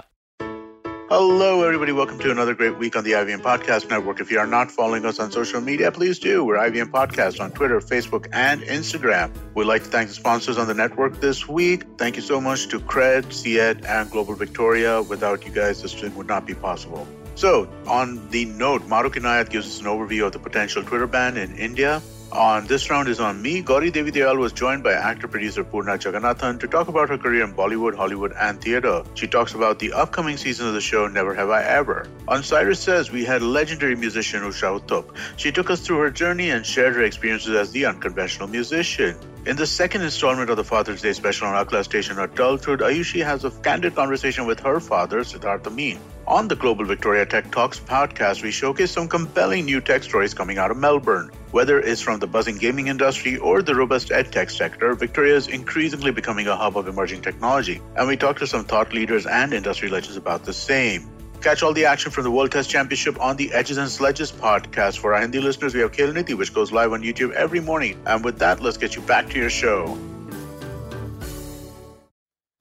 Hello, 1.10 1.62
everybody. 1.62 1.92
Welcome 1.92 2.18
to 2.18 2.30
another 2.30 2.54
great 2.54 2.76
week 2.76 2.94
on 2.94 3.02
the 3.02 3.12
IVM 3.12 3.40
Podcast 3.40 3.88
Network. 3.88 4.20
If 4.20 4.30
you 4.30 4.38
are 4.38 4.46
not 4.46 4.70
following 4.70 5.06
us 5.06 5.18
on 5.18 5.32
social 5.32 5.58
media, 5.58 5.90
please 5.90 6.18
do. 6.18 6.44
We're 6.44 6.58
IVM 6.58 6.90
Podcast 6.90 7.40
on 7.40 7.50
Twitter, 7.52 7.80
Facebook, 7.80 8.28
and 8.30 8.60
Instagram. 8.60 9.30
We'd 9.54 9.64
like 9.64 9.84
to 9.84 9.88
thank 9.88 10.10
the 10.10 10.14
sponsors 10.14 10.58
on 10.58 10.66
the 10.66 10.74
network 10.74 11.18
this 11.22 11.48
week. 11.48 11.84
Thank 11.96 12.16
you 12.16 12.22
so 12.22 12.42
much 12.42 12.68
to 12.68 12.78
Cred, 12.78 13.24
Ciet, 13.28 13.86
and 13.86 14.10
Global 14.10 14.34
Victoria. 14.34 15.00
Without 15.00 15.46
you 15.46 15.50
guys, 15.50 15.80
this 15.80 15.94
thing 15.94 16.14
would 16.14 16.26
not 16.28 16.46
be 16.46 16.52
possible. 16.52 17.08
So, 17.36 17.70
on 17.86 18.28
the 18.28 18.44
note, 18.44 18.86
Maru 18.86 19.08
Kinayat 19.08 19.48
gives 19.48 19.66
us 19.66 19.80
an 19.80 19.86
overview 19.86 20.26
of 20.26 20.32
the 20.32 20.38
potential 20.38 20.82
Twitter 20.82 21.06
ban 21.06 21.38
in 21.38 21.56
India. 21.56 22.02
On 22.30 22.66
this 22.66 22.90
round 22.90 23.08
is 23.08 23.20
on 23.20 23.40
me. 23.40 23.62
Gauri 23.62 23.90
Devi 23.90 24.12
Dayal 24.12 24.38
was 24.38 24.52
joined 24.52 24.82
by 24.84 24.92
actor 24.92 25.26
producer 25.26 25.64
Purna 25.64 25.96
Jagannathan 25.96 26.60
to 26.60 26.68
talk 26.68 26.88
about 26.88 27.08
her 27.08 27.16
career 27.16 27.42
in 27.42 27.54
Bollywood, 27.54 27.96
Hollywood, 27.96 28.34
and 28.38 28.60
theatre. 28.60 29.02
She 29.14 29.26
talks 29.26 29.54
about 29.54 29.78
the 29.78 29.94
upcoming 29.94 30.36
season 30.36 30.68
of 30.68 30.74
the 30.74 30.80
show 30.82 31.08
Never 31.08 31.34
Have 31.34 31.48
I 31.48 31.62
Ever. 31.62 32.06
On 32.28 32.42
Cyrus 32.42 32.80
Says, 32.80 33.10
we 33.10 33.24
had 33.24 33.40
legendary 33.40 33.96
musician 33.96 34.42
Usha 34.42 34.78
Uttup. 34.78 35.16
She 35.38 35.50
took 35.50 35.70
us 35.70 35.80
through 35.80 36.00
her 36.00 36.10
journey 36.10 36.50
and 36.50 36.66
shared 36.66 36.96
her 36.96 37.02
experiences 37.02 37.54
as 37.54 37.72
the 37.72 37.86
unconventional 37.86 38.46
musician. 38.46 39.16
In 39.46 39.56
the 39.56 39.66
second 39.66 40.02
installment 40.02 40.50
of 40.50 40.58
the 40.58 40.64
Father's 40.64 41.00
Day 41.00 41.14
special 41.14 41.46
on 41.46 41.66
Akla 41.66 41.82
Station 41.82 42.18
Adulthood, 42.18 42.80
Ayushi 42.80 43.24
has 43.24 43.44
a 43.44 43.50
candid 43.50 43.94
conversation 43.94 44.44
with 44.44 44.60
her 44.60 44.80
father, 44.80 45.24
Siddhartha 45.24 45.70
Meen. 45.70 45.98
On 46.26 46.46
the 46.46 46.56
Global 46.56 46.84
Victoria 46.84 47.24
Tech 47.24 47.50
Talks 47.50 47.80
podcast, 47.80 48.42
we 48.42 48.50
showcase 48.50 48.90
some 48.90 49.08
compelling 49.08 49.64
new 49.64 49.80
tech 49.80 50.02
stories 50.02 50.34
coming 50.34 50.58
out 50.58 50.70
of 50.70 50.76
Melbourne. 50.76 51.30
Whether 51.51 51.79
it's 51.81 52.01
from 52.01 52.19
the 52.19 52.27
buzzing 52.27 52.57
gaming 52.57 52.87
industry 52.87 53.37
or 53.39 53.61
the 53.61 53.75
robust 53.75 54.11
ed 54.11 54.31
tech 54.31 54.49
sector, 54.51 54.89
Victoria 54.95 55.35
is 55.35 55.47
increasingly 55.49 56.11
becoming 56.11 56.47
a 56.47 56.55
hub 56.55 56.77
of 56.77 56.87
emerging 56.87 57.21
technology. 57.21 57.77
And 57.97 58.07
we 58.07 58.17
talk 58.17 58.37
to 58.39 58.47
some 58.47 58.63
thought 58.63 58.93
leaders 58.93 59.25
and 59.25 59.53
industry 59.53 59.89
legends 59.89 60.17
about 60.17 60.43
the 60.43 60.53
same. 60.53 61.01
Catch 61.41 61.61
all 61.61 61.73
the 61.73 61.85
action 61.85 62.09
from 62.09 62.23
the 62.23 62.31
World 62.31 62.51
Test 62.51 62.69
Championship 62.69 63.15
on 63.21 63.35
the 63.35 63.47
Edges 63.53 63.77
and 63.77 63.89
Sledges 63.89 64.31
podcast. 64.43 64.97
For 64.99 65.13
our 65.13 65.21
Hindi 65.21 65.41
listeners, 65.41 65.73
we 65.73 65.81
have 65.81 65.91
Khel 65.91 66.13
Niti, 66.13 66.33
which 66.33 66.53
goes 66.53 66.71
live 66.71 66.93
on 66.93 67.01
YouTube 67.01 67.33
every 67.33 67.59
morning. 67.59 67.95
And 68.05 68.23
with 68.23 68.39
that, 68.39 68.61
let's 68.61 68.77
get 68.77 68.95
you 68.95 69.03
back 69.03 69.29
to 69.29 69.37
your 69.37 69.53
show. 69.61 69.79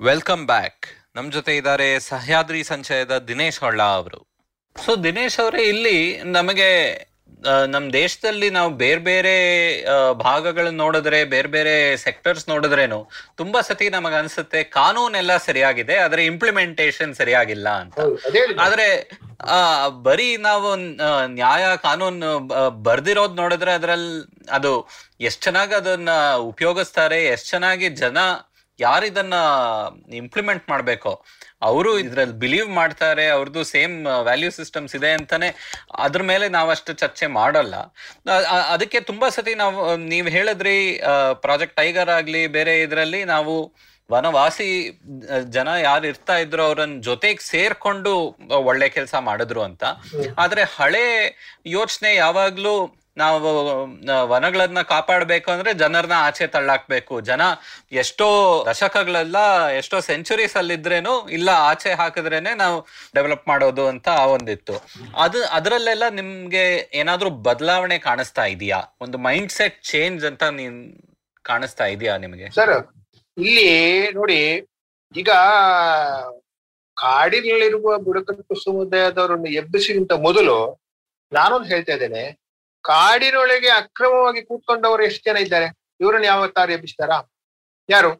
Welcome 0.00 0.44
back 0.46 0.84
ನಮ್ 1.16 1.26
ಜೊತೆ 1.32 1.52
ಇದ್ದಾರೆ 1.58 1.86
ಸಹ್ಯಾದ್ರಿ 2.08 2.60
ಸಂಚಯದ 2.70 3.14
ದಿನೇಶ್ 3.28 3.58
ಹೊಳ್ಳ 3.64 3.82
ಅವರು 3.96 4.20
so 4.76 4.92
Dinesh 4.96 5.36
ಅವರೇ 5.40 5.62
ಇಲ್ಲಿ 5.68 5.98
ನಮಗೆ 6.36 6.70
ಆ, 7.37 7.53
ನಮ್ 7.67 7.83
ದೇಶದಲ್ಲಿ 7.93 8.47
ನಾವು 8.49 8.69
ಬೇರೆ 8.79 9.01
ಬೇರೆ 9.07 9.33
ಭಾಗಗಳನ್ನ 10.21 10.77
ನೋಡಿದ್ರೆ 10.77 11.19
ಬೇರೆ 11.25 11.47
ಬೇರೆ 11.47 11.73
ಸೆಕ್ಟರ್ಸ್ 11.97 12.45
ನೋಡಿದ್ರೇನು 12.49 12.99
ತುಂಬಾ 13.35 13.59
ಸತಿ 13.61 13.87
ನಮಗೆ 13.89 14.15
ಅನ್ಸುತ್ತೆ 14.15 14.59
ಕಾನೂನೆಲ್ಲ 14.77 15.37
ಸರಿಯಾಗಿದೆ 15.45 15.97
ಆದ್ರೆ 15.97 16.25
ಇಂಪ್ಲಿಮೆಂಟೇಶನ್ 16.25 17.13
ಸರಿಯಾಗಿಲ್ಲ 17.15 17.69
ಅಂತ. 17.77 17.95
ಆದ್ರೆ 18.65 18.87
ಆ 19.53 19.59
ಬರೀ 20.03 20.27
ನಾವು 20.45 20.69
ನ್ಯಾಯ 21.35 21.63
ಕಾನೂನು 21.83 22.31
ಬರ್ದಿರೋದ್ 22.83 23.35
ನೋಡಿದ್ರೆ 23.35 23.73
ಅದ್ರಲ್ಲಿ 23.73 24.13
ಅದು 24.51 24.73
ಎಷ್ಟ್ 25.21 25.43
ಚೆನ್ನಾಗಿ 25.43 25.75
ಅದನ್ನ 25.75 26.11
ಉಪಯೋಗಿಸ್ತಾರೆ 26.47 27.19
ಎಷ್ಟ್ 27.27 27.49
ಚೆನ್ನಾಗಿ 27.49 27.89
ಜನ 27.97 28.17
ಯಾರಿದನ್ನ 28.79 29.35
ಇಂಪ್ಲಿಮೆಂಟ್ 30.15 30.65
ಮಾಡ್ಬೇಕೋ 30.69 31.13
ಅವರು 31.61 31.99
ಇದ್ರಲ್ಲಿ 31.99 32.33
ಬಿಲೀವ್ 32.33 32.69
ಮಾಡ್ತಾರೆ 32.69 33.27
ಅವ್ರದ್ದು 33.27 33.63
ಸೇಮ್ 33.63 34.05
ವ್ಯಾಲ್ಯೂ 34.05 34.51
ಸಿಸ್ಟಮ್ಸ್ 34.51 34.95
ಇದೆ 34.95 35.11
ಅಂತಾನೆ 35.11 35.49
ಅದ್ರ 35.99 36.21
ಮೇಲೆ 36.21 36.49
ನಾವಷ್ಟು 36.49 36.93
ಚರ್ಚೆ 36.93 37.27
ಮಾಡಲ್ಲ. 37.27 37.75
ಅದಕ್ಕೆ 38.67 38.99
ತುಂಬಾ 38.99 39.29
ಸತಿ 39.29 39.55
ನಾವು 39.55 39.95
ನೀವ್ 39.95 40.29
ಹೇಳಿದ್ರಿ 40.29 40.77
ಪ್ರಾಜೆಕ್ಟ್ 41.41 41.75
ಟೈಗರ್ 41.75 42.09
ಆಗ್ಲಿ 42.09 42.47
ಬೇರೆ 42.47 42.81
ಇದ್ರಲ್ಲಿ 42.81 43.23
ನಾವು 43.25 43.73
ವನವಾಸಿ 44.11 44.69
ಜನ 45.49 45.67
ಯಾರು 45.67 46.07
ಇರ್ತಾ 46.07 46.37
ಇದ್ರು 46.37 46.63
ಅವ್ರನ್ನ 46.63 47.01
ಜೊತೆಗೆ 47.01 47.41
ಸೇರ್ಕೊಂಡು 47.43 48.13
ಒಳ್ಳೆ 48.59 48.89
ಕೆಲಸ 48.89 49.15
ಮಾಡಿದ್ರು 49.15 49.61
ಅಂತ. 49.61 49.83
ಆದ್ರೆ 50.37 50.63
ಹಳೆ 50.75 51.05
ಯೋಚನೆ 51.65 52.15
ಯಾವಾಗ್ಲೂ 52.15 52.75
ನಾವು 53.21 53.37
ವನಗಳನ್ನ 54.31 54.81
ಕಾಪಾಡ್ಬೇಕು 54.91 55.49
ಅಂದ್ರೆ 55.53 55.71
ಜನರನ್ನ 55.81 56.17
ಆಚೆ 56.27 56.45
ತಳ್ಳಾಕ್ಬೇಕು. 56.55 57.13
ಜನ 57.29 57.41
ಎಷ್ಟೋ 58.01 58.27
ದಶಕಗಳೆಲ್ಲ, 58.69 59.37
ಎಷ್ಟೋ 59.79 59.99
ಸೆಂಚುರೀಸ್ 60.09 60.55
ಅಲ್ಲಿದ್ರೇನು 60.61 61.13
ಇಲ್ಲ, 61.37 61.49
ಆಚೆ 61.69 61.91
ಹಾಕಿದ್ರೇನೆ 62.01 62.53
ನಾವು 62.63 62.77
ಡೆವಲಪ್ 63.17 63.45
ಮಾಡೋದು 63.51 63.85
ಅಂತ 63.93 64.07
ಆ 64.21 64.25
ಒಂದಿತ್ತು. 64.35 64.75
ಅದು, 65.25 65.41
ಅದರಲ್ಲೆಲ್ಲ 65.57 66.07
ನಿಮ್ಗೆ 66.19 66.63
ಏನಾದ್ರೂ 67.01 67.31
ಬದಲಾವಣೆ 67.49 67.99
ಕಾಣಿಸ್ತಾ 68.07 68.45
ಇದೆಯಾ? 68.55 68.81
ಒಂದು 69.05 69.19
ಮೈಂಡ್ 69.27 69.53
ಸೆಟ್ 69.59 69.79
ಚೇಂಜ್ 69.91 70.23
ಅಂತ 70.31 70.43
ನೀನ್ 70.59 70.79
ಕಾಣಿಸ್ತಾ 71.45 71.87
ಇದೆಯಾ 71.95 72.15
ನಿಮಗೆ? 72.25 72.47
ಸರ್, 72.59 72.75
ಇಲ್ಲಿ 73.37 73.69
ನೋಡಿ, 74.19 74.41
ಈಗ 75.15 75.31
ಕಾಡಿನಲ್ಲಿರುವ 76.97 77.97
ಬುಡಕಟ್ಟು 78.05 78.55
ಸಮುದಾಯದವರನ್ನು 78.63 79.49
ಎಬ್ಬಿಸಿಗಿಂತ 79.61 80.13
ಮೊದಲು 80.25 80.57
ನಾನೊಂದು 81.31 81.67
ಹೇಳ್ತಾ 81.71 81.93
ಇದ್ದೇನೆ. 81.97 82.23
ಕಾಡಿನೊಳಗೆ 82.85 83.69
ಅಕ್ರಮವಾಗಿ 83.79 84.41
ಕೂತ್ಕೊಂಡವರು 84.41 85.03
ಎಷ್ಟು 85.03 85.23
ಜನ 85.25 85.37
ಇದ್ದಾರೆ? 85.37 85.67
ಇವ್ರನ್ನ 85.99 86.25
ಯಾವ 86.25 86.47
ತಾರ 86.49 86.69
ಎಬ್ಬಿಸ್ತಾರ 86.71 87.11
ಯಾರು? 87.89 88.11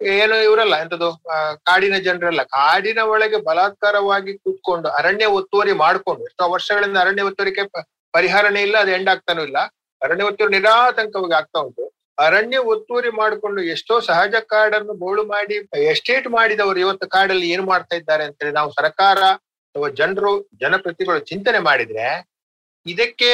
ಏನು 0.00 0.36
ಇವರಲ್ಲ 0.42 0.74
ಎಂತದು 0.82 1.08
ಆ, 1.32 1.36
ಕಾಡಿನ 1.66 1.96
ಜನರಲ್ಲ. 1.98 2.42
ಕಾಡಿನ 2.54 3.00
ಒಳಗೆ 3.10 3.38
ಬಲಾತ್ಕಾರವಾಗಿ 3.42 4.32
ಕೂತ್ಕೊಂಡು 4.38 4.88
ಅರಣ್ಯ 4.98 5.26
ಒತ್ತುವರಿ 5.32 5.74
ಮಾಡ್ಕೊಂಡು 5.82 6.22
ಎಷ್ಟೋ 6.24 6.46
ವರ್ಷಗಳಿಂದ 6.50 6.96
ಅರಣ್ಯ 6.98 7.22
ಒತ್ತುವರಿಕೆ 7.22 7.64
ಪರಿಹಾರನೇ 8.14 8.62
ಇಲ್ಲ 8.62 8.76
ಅದು 8.78 8.90
ಎಂಡ್ 8.90 9.10
ಆಗ್ತಾನೂ 9.10 9.42
ಇಲ್ಲ. 9.44 9.58
ಅರಣ್ಯ 10.02 10.24
ಒತ್ತುವರಿ 10.24 10.52
ನಿರಾತಂಕವಾಗಿ 10.56 11.34
ಆಗ್ತಾ 11.34 11.60
ಉಂಟು. 11.60 11.84
ಅರಣ್ಯ 12.18 12.58
ಒತ್ತುವರಿ 12.72 13.10
ಮಾಡಿಕೊಂಡು 13.12 13.60
ಎಷ್ಟೋ 13.74 13.94
ಸಹಜ 14.08 14.34
ಕಾಡನ್ನು 14.50 14.94
ಬೋಳು 14.98 15.22
ಮಾಡಿ 15.26 15.56
ಎಸ್ಟೇಟ್ 15.92 16.26
ಮಾಡಿದವರು 16.34 16.78
ಇವತ್ತು 16.80 17.06
ಕಾಡಲ್ಲಿ 17.08 17.46
ಏನು 17.50 17.64
ಮಾಡ್ತಾ 17.64 17.94
ಇದ್ದಾರೆ 17.96 18.24
ಅಂತೇಳಿ 18.24 18.54
ನಾವು 18.54 18.70
ಸರ್ಕಾರ 18.72 19.20
ಅಥವಾ 19.74 19.88
ಜನರು 20.00 20.32
ಜನಪ್ರತಿಗಳು 20.62 21.20
ಚಿಂತನೆ 21.30 21.60
ಮಾಡಿದ್ರೆ 21.68 22.06
ಇದಕ್ಕೆ 22.86 23.30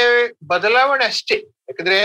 ಬದಲಾವಣೆ 0.46 1.04
ಅಷ್ಟೇ. 1.04 1.36
ಯಾಕಂದ್ರೆ 1.68 1.98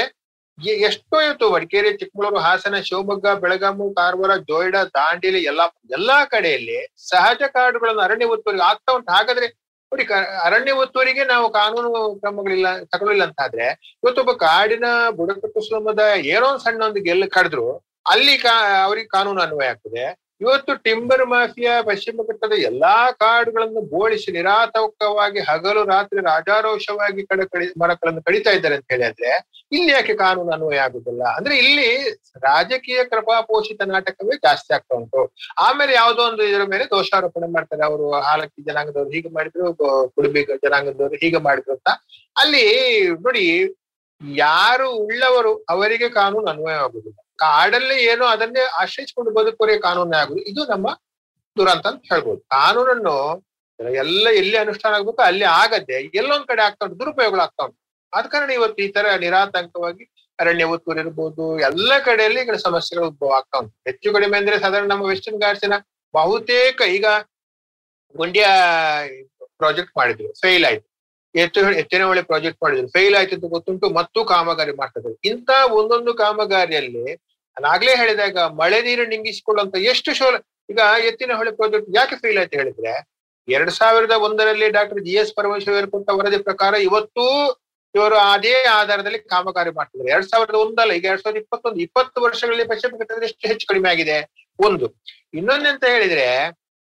ಎಷ್ಟೋ 0.87 1.15
ಇವತ್ತು 1.25 1.45
ಮಡಿಕೇರಿ 1.53 1.89
ಚಿಕ್ಕಮಗಳೂರು, 1.97 2.39
ಹಾಸನ, 2.45 2.79
ಶಿವಮೊಗ್ಗ, 2.87 3.27
ಬೆಳಗಾಮು, 3.43 3.85
ಕಾರವಾರ, 3.93 4.33
ಜೋಯಿಡಾ, 4.49 4.81
ದಾಂಡೇಲಿ 4.97 5.41
ಎಲ್ಲಾ 5.51 5.65
ಎಲ್ಲಾ 5.97 6.17
ಕಡೆಯಲ್ಲಿ 6.33 6.77
ಸಹಜ 7.09 7.41
ಕಾಡುಗಳನ್ನು 7.55 8.01
ಅರಣ್ಯ 8.01 8.25
ಒತ್ತುವರಿ 8.25 8.59
ಆಗ್ತಾ 8.71 8.91
ಉಂಟು. 8.97 9.11
ಹಾಗಾದ್ರೆ 9.11 9.47
ನೋಡಿ 9.91 10.03
ಅರಣ್ಯ 10.45 10.73
ಒತ್ತುವರಿಗೆ 10.83 11.23
ನಾವು 11.23 11.47
ಕಾನೂನು 11.51 11.89
ಕ್ರಮಗಳಿಲ್ಲ, 12.21 12.67
ತಗೊಳ್ಳಿಲ್ಲ 12.83 13.25
ಅಂತ 13.29 13.41
ಆದ್ರೆ 13.41 13.65
ಇವತ್ತೊಬ್ಬ 14.03 14.31
ಕಾಡಿನ 14.45 14.85
ಬುಡಕಟ್ಟು 15.17 15.61
ಸಮುದಾಯ 15.67 16.13
ಏನೋ 16.35 16.45
ಒಂದು 16.51 16.63
ಸಣ್ಣ 16.67 16.81
ಒಂದು 16.89 17.01
ಗೆಲ್ಲ 17.07 17.25
ಕಡಿದ್ರು, 17.37 17.67
ಅಲ್ಲಿ 18.13 18.35
ಕಾ, 18.37 18.53
ಅವ್ರಿಗೆ 18.87 19.07
ಕಾನೂನು 19.07 19.41
ಅನ್ವಯ 19.41 19.73
ಆಗ್ತದೆ. 19.73 20.05
ಇವತ್ತು 20.43 20.73
ಟಿಂಬರ್ 20.85 21.25
ಮಾಫಿಯಾ 21.31 21.73
ಪಶ್ಚಿಮ 21.87 22.23
ಘಟ್ಟದ 22.29 22.53
ಎಲ್ಲಾ 22.69 22.95
ಕಾಡುಗಳನ್ನು 23.23 23.81
ಬೋಳಿಸಿ 23.93 24.29
ನಿರಾತಂಕವಾಗಿ 24.37 25.41
ಹಗಲು 25.49 25.81
ರಾತ್ರಿ 25.91 26.21
ರಾಜಾರೋಷವಾಗಿ 26.29 27.23
ಕಡ 27.31 27.41
ಕಡಿ 27.53 27.67
ಮರಗಳನ್ನು 27.81 28.21
ಕಡಿತಾ 28.27 28.53
ಇದ್ದಾರೆ 28.57 28.77
ಅಂತ 28.79 28.89
ಹೇಳಿದ್ರೆ 28.95 29.31
ಇಲ್ಲಿ 29.77 29.91
ಯಾಕೆ 29.91 30.13
ಕಾನೂನು 30.23 30.51
ಅನ್ವಯ 30.55 30.79
ಆಗುದಿಲ್ಲ? 30.85 31.23
ಅಂದ್ರೆ 31.37 31.53
ಇಲ್ಲಿ 31.61 31.87
ರಾಜಕೀಯ 32.47 33.03
ಕೃಪಾಪೋಷಿತ 33.11 33.81
ನಾಟಕವೇ 33.93 34.35
ಜಾಸ್ತಿ 34.45 34.71
ಆಗ್ತಾ 34.77 34.93
ಉಂಟು. 34.99 35.21
ಆಮೇಲೆ 35.65 35.93
ಯಾವುದೋ 35.93 36.23
ಒಂದು 36.31 36.43
ಇದರ 36.49 36.65
ಮೇಲೆ 36.73 36.85
ದೋಷಾರೋಪಣೆ 36.95 37.49
ಮಾಡ್ತಾರೆ. 37.55 37.83
ಅವರು 37.89 38.05
ಹಾಲಕ್ಕಿ 38.27 38.61
ಜನಾಂಗದವ್ರು 38.69 39.11
ಹೀಗೆ 39.15 39.31
ಮಾಡಿದ್ರು 39.37 39.67
ಕುಡುಬಿ 40.15 40.43
ಜನಾಂಗದವರು 40.65 41.17
ಹೀಗೆ 41.23 41.41
ಮಾಡಿದ್ರು 41.47 41.73
ಅಂತ. 41.77 41.89
ಅಲ್ಲಿ 42.35 42.65
ನೋಡಿ, 43.25 43.45
ಯಾರು 44.45 44.89
ಉಳ್ಳವರು 45.05 45.53
ಅವರಿಗೆ 45.69 46.09
ಕಾನೂನು 46.19 46.49
ಅನ್ವಯ 46.51 46.75
ಆಗುದಿಲ್ಲ 46.85 47.19
ಕಾಡಲ್ಲಿ 47.39 47.97
ಏನೋ 48.11 48.25
ಅದನ್ನೇ 48.25 48.63
ಆಶ್ರಯಿಸಿಕೊಂಡು 48.81 49.31
ಬದುಕೋರೆ 49.31 49.75
ಕಾನೂನೇ 49.79 50.17
ಆಗುದು. 50.17 50.41
ಇದು 50.51 50.61
ನಮ್ಮ 50.73 50.87
ದುರಂತ 51.57 51.85
ಅಂತ 51.87 52.01
ಹೇಳ್ಬೋದು. 52.11 52.41
ಕಾನೂನನ್ನು 52.57 53.15
ಎಲ್ಲ 54.03 54.27
ಎಲ್ಲಿ 54.41 54.57
ಅನುಷ್ಠಾನ 54.57 54.93
ಆಗ್ಬೇಕು 54.97 55.21
ಅಲ್ಲಿ 55.21 55.45
ಆಗದೆ 55.61 55.95
ಎಲ್ಲೊಂದ್ 56.21 56.47
ಕಡೆ 56.47 56.61
ಆಗ್ತಾ 56.61 56.85
ಉಂಟು, 56.85 56.99
ದುರುಪಯೋಗಗಳು 56.99 57.41
ಆಗ್ತಾ 57.41 57.63
ಉಂಟು. 57.63 57.77
ಆದ 58.13 58.25
ಕಾರಣ 58.33 58.49
ಇವತ್ತು 58.51 58.79
ಈ 58.83 58.87
ತರ 58.87 59.05
ನಿರಾತಂಕವಾಗಿ 59.23 60.03
ಅರಣ್ಯ 60.39 60.65
ಒತ್ತುವರಿ 60.73 60.99
ಇರ್ಬೋದು, 60.99 61.59
ಎಲ್ಲ 61.69 61.91
ಕಡೆಯಲ್ಲಿ 62.05 62.39
ಈಗ 62.43 62.55
ಸಮಸ್ಯೆಗಳು 62.67 63.07
ಉದ್ಭವ 63.11 63.33
ಆಗ್ತಾ 63.39 63.57
ಉಂಟು. 63.61 63.73
ಹೆಚ್ಚು 63.87 64.13
ಕಡಿಮೆ 64.15 64.37
ಅಂದ್ರೆ 64.37 64.57
ಸಾಧಾರಣ 64.59 64.87
ನಮ್ಮ 64.91 65.05
ವೆಸ್ಟರ್ನ್ 65.11 65.41
ಘಾಟ್ಸಿನ 65.41 65.77
ಬಹುತೇಕ 66.13 66.81
ಈಗ 66.97 67.05
ಗುಂಡಿಯ 68.15 68.47
ಪ್ರಾಜೆಕ್ಟ್ 69.59 69.93
ಮಾಡಿದ್ರು 69.97 70.29
ಫೇಲ್ 70.41 70.65
ಆಯ್ತು. 70.69 70.87
ಎತ್ತು 71.35 71.59
ಎತ್ತಿನ 71.81 72.03
ಒಳ್ಳೆ 72.11 72.23
ಪ್ರಾಜೆಕ್ಟ್ 72.31 72.59
ಮಾಡಿದ್ರು. 72.63 72.89
ಫೇಲ್ 72.95 73.15
ಆಯ್ತು 73.19 73.33
ಅಂತ 73.37 73.47
ಗೊತ್ತುಂಟು, 73.55 73.87
ಮತ್ತು 73.99 74.19
ಕಾಮಗಾರಿ 74.31 74.73
ಮಾಡ್ತಿದ್ರು 74.81 75.13
ಇಂತ 75.31 75.49
ಒಂದೊಂದು 75.79 76.11
ಕಾಮಗಾರಿಯಲ್ಲಿ 76.23 77.05
ನಾಗ್ಲೇ 77.57 77.95
ಹೇಳಿದಾಗ 78.01 78.37
ಮಳೆ 78.61 78.79
ನೀರು 78.87 79.03
ನಿಂಗಿಸಿಕೊಳ್ಳುವಂತ 79.13 79.75
ಎಷ್ಟು 79.91 80.11
ಶೋಲ, 80.19 80.35
ಈಗ 80.71 80.79
ಎತ್ತಿನ 81.09 81.33
ಹೊಳೆ 81.39 81.51
ಪ್ರಾಜೆಕ್ಟ್ 81.59 81.89
ಯಾಕೆ 81.97 82.15
ಫೇಲ್ 82.21 82.39
ಆಯ್ತು 82.41 82.55
ಹೇಳಿದ್ರೆ, 82.61 82.93
ಎರಡ್ 83.47 83.73
ಸಾವಿರದ 83.79 84.15
ಒಂದರಲ್ಲಿ 84.27 84.67
ಡಾಕ್ಟರ್ 84.77 85.01
ಜಿ 85.07 85.13
ಎಸ್ 85.21 85.33
ಪರಮೇಶ್ವರ್ 85.37 85.87
ಕೊಟ್ಟ 85.93 86.09
ವರದಿ 86.19 86.39
ಪ್ರಕಾರ 86.49 86.73
ಇವತ್ತು 86.89 87.25
ಇವರು 87.95 88.17
ಅದೇ 88.33 88.53
ಆಧಾರದಲ್ಲಿ 88.79 89.19
ಕಾಮಗಾರಿ 89.33 89.71
ಮಾಡ್ತಿದ್ದಾರೆ. 89.77 90.11
ಎರಡ್ 90.15 90.27
ಸಾವಿರದ 90.29 90.57
ಒಂದಲ್ಲ, 90.65 90.91
ಈಗ 90.99 91.05
ಎರಡ್ 91.11 91.23
ಸಾವಿರದ 91.23 91.41
ಇಪ್ಪತ್ತೊಂದು, 91.43 91.79
ಇಪ್ಪತ್ತು 91.87 92.21
ವರ್ಷಗಳಲ್ಲಿ 92.25 92.65
ಪಶ್ಚಿಮ 92.71 92.97
ಘಟ್ಟದಲ್ಲಿ 93.01 93.27
ಎಷ್ಟು 93.29 93.47
ಹೆಚ್ಚು 93.51 93.65
ಕಡಿಮೆ 93.71 93.89
ಆಗಿದೆ? 93.93 94.17
ಒಂದು. 94.59 94.87
ಇನ್ನೊಂದಂತ 95.39 95.83
ಹೇಳಿದ್ರೆ 95.95 96.27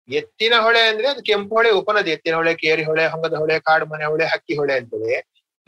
ಎತ್ತಿನ 0.08 0.54
ಹೊಳೆ 0.54 0.80
ಅಂದ್ರೆ 0.88 1.08
ಅದು 1.08 1.22
ಕೆಂಪು 1.22 1.54
ಹೊಳೆ, 1.54 1.70
ಉಪನದಿ. 1.70 2.10
ಎತ್ತಿನ 2.10 2.34
ಹೊಳೆ, 2.34 2.54
ಕೇರಿ 2.54 2.84
ಹೊಳೆ, 2.84 3.06
ಹೊಂಗದ 3.06 3.34
ಹೊಳೆ 3.34 3.60
ಕಾಡುಮನೆ 3.60 4.04
ಹೊಳೆ, 4.04 4.24
ಹಕ್ಕಿ 4.24 4.54
ಹೊಳೆ 4.56 4.74
ಅಂತೇಳಿ. 4.74 5.16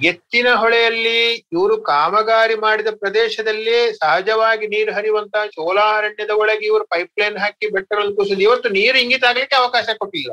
ಎತ್ತಿನ 0.01 0.49
ಹೊಳೆಯಲ್ಲಿ 0.55 1.35
ಇವರು 1.53 1.83
ಕಾಮಗಾರಿ 1.83 2.55
ಮಾಡಿದ 2.55 2.87
ಪ್ರದೇಶದಲ್ಲಿ 2.87 3.93
ಸಹಜವಾಗಿ 3.93 4.67
ನೀರು 4.67 4.93
ಹರಿಯುವಂತ 4.93 5.37
ಚೋಲಾರಣ್ಯದ 5.55 6.31
ಒಳಗೆ 6.31 6.67
ಇವರು 6.67 6.85
ಪೈಪ್ 6.85 7.21
ಲೈನ್ 7.21 7.39
ಹಾಕಿ 7.39 7.67
ಬೆಟ್ಟಗಳನ್ನು 7.67 8.17
ಕುಸಿದು 8.17 8.41
ಇವತ್ತು 8.41 8.69
ನೀರು 8.69 8.99
ಇಂಗಿತ 8.99 9.25
ಆಗ್ಲಿಕ್ಕೆ 9.25 9.57
ಅವಕಾಶ 9.57 9.89
ಕೊಟ್ಟಿಲ್ಲ. 9.99 10.31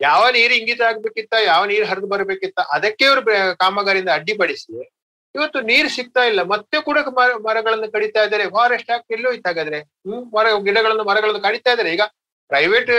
ಯಾವ 0.00 0.30
ನೀರು 0.30 0.54
ಇಂಗಿತ 0.54 0.80
ಆಗ್ಬೇಕಿತ್ತ, 0.80 1.34
ಯಾವ 1.44 1.64
ನೀರು 1.64 1.86
ಹರಿದು 1.86 2.06
ಬರಬೇಕಿತ್ತ, 2.06 2.60
ಅದಕ್ಕೆ 2.60 3.04
ಇವರು 3.04 3.22
ಕಾಮಗಾರಿಯಿಂದ 3.56 4.08
ಅಡ್ಡಿಪಡಿಸಿ 4.08 4.72
ಇವತ್ತು 5.34 5.60
ನೀರು 5.60 5.88
ಸಿಗ್ತಾ 5.88 6.22
ಇಲ್ಲ. 6.24 6.42
ಮತ್ತೆ 6.42 6.82
ಕೂಡ 6.82 6.98
ಮರ, 7.18 7.30
ಮರಗಳನ್ನು 7.48 7.92
ಕಡಿತಾ 7.92 8.22
ಇದ್ದಾರೆ. 8.22 8.50
ಫಾರೆಸ್ಟ್ 8.50 8.90
ಆಕ್ಟ್ 8.90 9.12
ಎಲ್ಲೋ 9.12 9.32
ಇತ್ತಾಗಾದ್ರೆ 9.32 9.78
ಹ್ಮ್, 9.80 10.32
ಮರ, 10.36 10.46
ಗಿಡಗಳನ್ನು, 10.64 11.04
ಮರಗಳನ್ನು 11.04 11.40
ಕಡಿತಾ 11.40 11.70
ಇದ್ದಾರೆ. 11.70 11.92
ಈಗ 11.92 12.00
ಪ್ರೈವೇಟ್ 12.50 12.92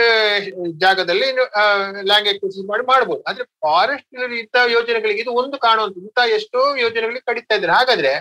ಜಾಗದಲ್ಲಿ 0.82 1.26
ಲ್ಯಾಂಗ್ 2.10 2.28
ಎಕ್ವಿಸಿಷನ್ 2.32 2.68
ಮಾಡಿ 2.72 2.84
ಮಾಡ್ಬೋದು. 2.92 3.22
ಆದ್ರೆ 3.30 3.44
ಫಾರೆಸ್ಟ್ 3.64 4.14
ಇಂಥ 4.42 4.56
ಯೋಜನೆಗಳಿಗೆ 4.76 5.22
ಇದು 5.24 5.32
ಒಂದು 5.42 5.56
ಕಾಣುವಂತ 5.66 6.04
ಇಂತಹ 6.06 6.34
ಎಷ್ಟೋ 6.38 6.60
ಯೋಜನೆಗಳಿಗೆ 6.84 7.24
ಕಡಿತಾ 7.30 7.54
ಇದ್ದಾರೆ. 7.58 7.74
ಹಾಗಾದ್ರೆ 7.78 8.12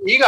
ಈಗ 0.00 0.24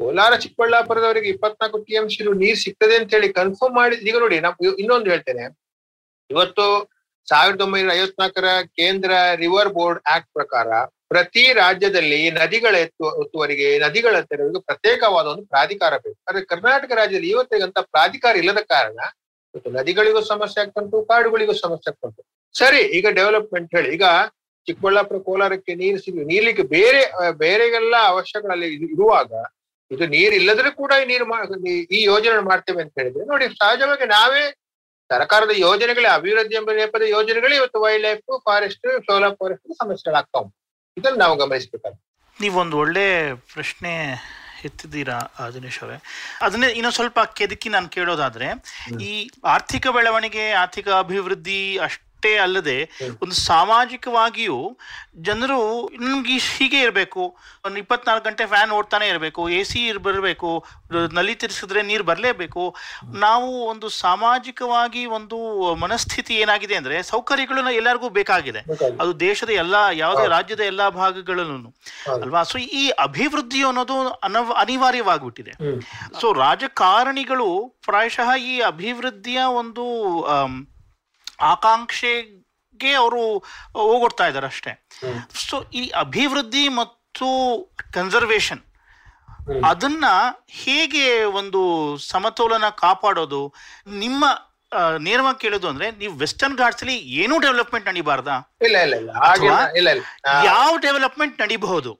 ಕೋಲಾರ, 0.00 0.32
ಚಿಕ್ಕಬಳ್ಳಾಪುರದವರಿಗೆ 0.42 1.28
ಇಪ್ಪತ್ನಾಲ್ಕು 1.34 1.78
ಟಿ 1.86 1.94
ಎಂ 1.98 2.06
ಸಿ 2.12 2.22
ನೀರ್ 2.42 2.58
ಸಿಗ್ತದೆ 2.64 2.94
ಅಂತ 3.00 3.10
ಹೇಳಿ 3.16 3.28
ಕನ್ಫರ್ಮ್ 3.40 3.76
ಮಾಡಿ 3.80 3.96
ಈಗ 4.10 4.16
ನೋಡಿ 4.24 4.36
ನಾವು 4.46 4.72
ಇನ್ನೊಂದು 4.82 5.10
ಹೇಳ್ತೇನೆ. 5.12 5.44
ಇವತ್ತು 6.30 6.66
ಸಾವಿರದ 7.28 7.62
ಒಂಬೈನೂರ 7.66 7.92
ಐವತ್ನಾಲ್ಕರ 8.00 8.48
ಕೇಂದ್ರ 8.78 9.12
ರಿವರ್ 9.42 9.70
ಬೋರ್ಡ್ 9.76 10.00
ಆಕ್ಟ್ 10.14 10.30
ಪ್ರಕಾರ 10.38 10.68
ಪ್ರತಿ 11.12 11.44
ರಾಜ್ಯದಲ್ಲಿ 11.60 12.18
ನದಿಗಳ 12.38 12.74
ಎತ್ತು, 12.84 13.04
ಒತ್ತುವರಿಗೆ, 13.22 13.68
ನದಿಗಳ 13.84 14.16
ತೆರವಿಗೆ 14.30 14.60
ಪ್ರತ್ಯೇಕವಾದ 14.68 15.26
ಒಂದು 15.32 15.44
ಪ್ರಾಧಿಕಾರ 15.52 15.92
ಬೇಕು. 16.04 16.18
ಆದ್ರೆ 16.28 16.42
ಕರ್ನಾಟಕ 16.52 16.90
ರಾಜ್ಯದಲ್ಲಿ 17.00 17.30
ಇವತ್ತಿಗಂತ 17.34 17.78
ಪ್ರಾಧಿಕಾರ 17.94 18.34
ಇಲ್ಲದ 18.42 18.62
ಕಾರಣ 18.74 18.98
ಇವತ್ತು 19.54 19.70
ನದಿಗಳಿಗೂ 19.78 20.20
ಸಮಸ್ಯೆ 20.32 20.60
ಆಗ್ತಂಟು, 20.64 20.96
ಕಾಡುಗಳಿಗೂ 21.10 21.54
ಸಮಸ್ಯೆ 21.64 21.88
ಆಗ್ತಂಟು. 21.92 22.20
ಸರಿ, 22.54 22.82
ಈಗ 22.98 23.06
ಡೆವಲಪ್ಮೆಂಟ್ 23.20 23.72
ಹೇಳಿ. 23.76 23.88
ಈಗ 23.96 24.06
ಚಿಕ್ಕಬಳ್ಳಾಪುರ 24.66 25.18
ಕೋಲಾರಕ್ಕೆ 25.28 25.72
ನೀರು 25.82 25.98
ಸಿಗಿ 26.04 26.24
ನೀರ್ಲಿಕ್ಕೆ 26.30 26.64
ಬೇರೆ, 26.76 27.02
ಬೇರೆಗೆಲ್ಲ 27.42 27.94
ಅವಶ್ಯಗಳಲ್ಲಿ 28.12 28.68
ಇರುವಾಗ 28.94 29.32
ಇದು 29.90 30.04
ನೀರ್ 30.14 30.34
ಇಲ್ಲದ್ರೆ 30.40 30.70
ಕೂಡ 30.80 30.92
ಈ 31.02 31.04
ನೀರು 31.12 31.24
ಈ 31.96 32.00
ಯೋಜನೆ 32.10 32.42
ಮಾಡ್ತೇವೆ 32.50 32.80
ಅಂತ 32.84 32.94
ಹೇಳಿದ್ರೆ, 33.00 33.24
ನೋಡಿ 33.30 33.46
ಸಹಜವಾಗಿ 33.60 34.06
ನಾವೇ 34.16 34.42
ಸರ್ಕಾರದ 35.10 35.52
ಯೋಜನೆಗಳೇ, 35.66 36.08
ಅಭಿವೃದ್ಧಿ 36.18 36.56
ಎಂಬ 36.60 36.70
ನೆಪದ 36.80 37.04
ಯೋಜನೆಗಳೇ 37.16 37.54
ಇವತ್ತು 37.60 37.78
wild 37.84 38.04
life 38.08 38.28
forest 38.48 38.86
solar 39.08 39.36
forest 39.40 39.72
ಸಮಸ್ಯೆಗಳಾಗ್ತಾವು 39.82 40.48
ಇದನ್ನು 40.96 41.20
ನಾವು 41.24 41.34
ಗಮನಿಸಬೇಕಾಗ್ತದೆ 41.42 42.06
ನೀವೊಂದು 42.38 42.76
ಒಳ್ಳೆ 42.82 43.06
ಪ್ರಶ್ನೆ 43.54 43.92
ಎತ್ತಿದ್ದೀರಾ 44.64 45.16
ದಿನೇಶ್ 45.54 45.82
ಅವರೇ? 45.82 45.96
ಅದನ್ನೇ 46.42 46.68
ಇನ್ನೊಂದು 46.68 46.94
ಸ್ವಲ್ಪ 46.94 47.20
ಕೆದಕಿ 47.34 47.68
ನಾನು 47.68 47.88
ಕೇಳೋದಾದ್ರೆ 47.88 48.48
ಈ 49.00 49.12
ಆರ್ಥಿಕ 49.44 49.86
ಬೆಳವಣಿಗೆ 49.88 50.52
ಆರ್ಥಿಕ 50.52 50.88
ಅಭಿವೃದ್ಧಿ 50.98 51.78
ಅಷ್ಟೇ 51.78 52.09
ಅಲ್ಲದೆ 52.28 52.78
ಒಂದು 53.22 53.34
ಸಾಮಾಜಿಕವಾಗಿಯೂ 53.34 54.78
ಜನರು 55.20 55.90
ನಮ್ಗೆ 56.00 56.36
ಹೀಗೆ 56.38 56.78
ಇರಬೇಕು. 56.80 57.22
ಒಂದು 57.66 57.78
ಇಪ್ಪತ್ನಾಲ್ಕು 57.78 58.24
ಗಂಟೆ 58.28 58.46
ಫ್ಯಾನ್ 58.46 58.70
ಓಡ್ತಾನೆ 58.70 59.08
ಇರಬೇಕು 59.08 59.48
ಎ 59.48 59.62
ಸಿ 59.62 59.80
ಬರಬೇಕು 59.92 60.50
ನಲ್ಲಿ 61.12 61.34
ತಿರ್ಸಿದ್ರೆ 61.34 61.82
ನೀರು 61.82 62.04
ಬರಲೇಬೇಕು. 62.04 62.76
ನಾವು 63.14 63.66
ಒಂದು 63.66 63.88
ಸಾಮಾಜಿಕವಾಗಿ 63.88 65.06
ಒಂದು 65.06 65.38
ಮನಸ್ಥಿತಿ 65.74 66.34
ಏನಾಗಿದೆ 66.34 66.74
ಅಂದ್ರೆ 66.74 67.02
ಸೌಕರ್ಯಗಳು 67.02 67.70
ಎಲ್ಲರಿಗೂ 67.70 68.08
ಬೇಕಾಗಿದೆ. 68.08 68.60
ಅದು 69.00 69.20
ದೇಶದ 69.20 69.50
ಎಲ್ಲಾ 69.50 69.90
ಯಾವುದೇ 69.90 70.26
ರಾಜ್ಯದ 70.28 70.60
ಎಲ್ಲಾ 70.60 70.88
ಭಾಗಗಳಲ್ಲೂ 70.88 71.70
ಅಲ್ವಾ? 72.14 72.42
ಸೊ 72.42 72.58
ಈ 72.58 72.90
ಅಭಿವೃದ್ಧಿ 72.90 73.62
ಅನ್ನೋದು 73.64 73.96
ಅನವ 74.10 74.52
ಅನಿವಾರ್ಯವಾಗ್ಬಿಟ್ಟಿದೆ. 74.52 75.52
ಸೊ 76.20 76.32
ರಾಜಕಾರಣಿಗಳು 76.32 77.48
ಪ್ರಾಯಶಃ 77.86 78.30
ಈ 78.36 78.60
ಅಭಿವೃದ್ಧಿಯ 78.60 79.40
ಒಂದು 79.42 79.84
ಆಕಾಂಕ್ಷೆಗೆ 81.52 82.92
ಅವರು 83.02 83.22
ಹೋಗೊಡ್ತಾ 83.88 84.26
ಇದ್ದಾರೆ 84.28 84.46
ಅಷ್ಟೇ. 84.46 84.72
ಸೊ 85.48 85.56
ಈ 85.80 85.82
ಅಭಿವೃದ್ಧಿ 86.04 86.64
ಮತ್ತು 86.80 87.28
ಕನ್ಸರ್ವೇಷನ್ 87.98 88.62
ಅದನ್ನ 89.64 90.04
ಹೇಗೆ 90.64 91.04
ಒಂದು 91.40 91.60
ಸಮತೋಲನ 92.12 92.66
ಕಾಪಾಡೋದು? 92.84 93.42
ನಿಮ್ಮ 94.04 94.24
ನೇರವಾಗಿ 94.98 95.38
ಕೇಳೋದು 95.38 95.68
ಅಂದ್ರೆ 95.68 95.86
ನೀವು 95.90 96.12
ವೆಸ್ಟರ್ನ್ 96.18 96.58
ಘಾಟ್ಸ್ 96.58 96.82
ಅಲ್ಲಿ 96.84 96.96
ಏನೂ 97.22 97.38
ಡೆವಲಪ್ಮೆಂಟ್ 97.38 97.88
ನಡಿಬಾರ್ದಾ? 97.88 98.36
ಇಲ್ಲ 98.66 98.76
ಇಲ್ಲ 98.86 98.94
ಇಲ್ಲ. 98.94 100.04
ಯಾವ 100.50 100.76
ಡೆವಲಪ್ಮೆಂಟ್ 100.86 101.40
ನಡಿಬಹುದು? 101.42 101.92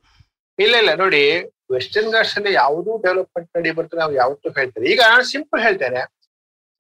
ಇಲ್ಲ 0.59 0.75
ಇಲ್ಲ. 0.83 0.95
ನೋಡಿ 0.95 1.23
ವೆಸ್ಟರ್ನ್ 1.73 2.13
ಘಾಟ್ಸ್ 2.13 2.37
ಅಲ್ಲಿ 2.39 2.53
ಯಾವುದೂ 2.53 2.91
ಡೆವಲಪ್ಮೆಂಟ್ 3.07 3.51
ನಡಿ 3.57 3.71
ಬರ್ತದೆ 3.71 4.01
ನಾವು 4.01 4.15
ಯಾವತ್ತೂ 4.15 4.51
ಹೇಳ್ತೇವೆ 4.51 4.87
ಈಗ 4.93 5.01
ನಾನು 5.13 5.25
ಸಿಂಪಲ್ 5.33 5.63
ಹೇಳ್ತೇನೆ. 5.67 6.01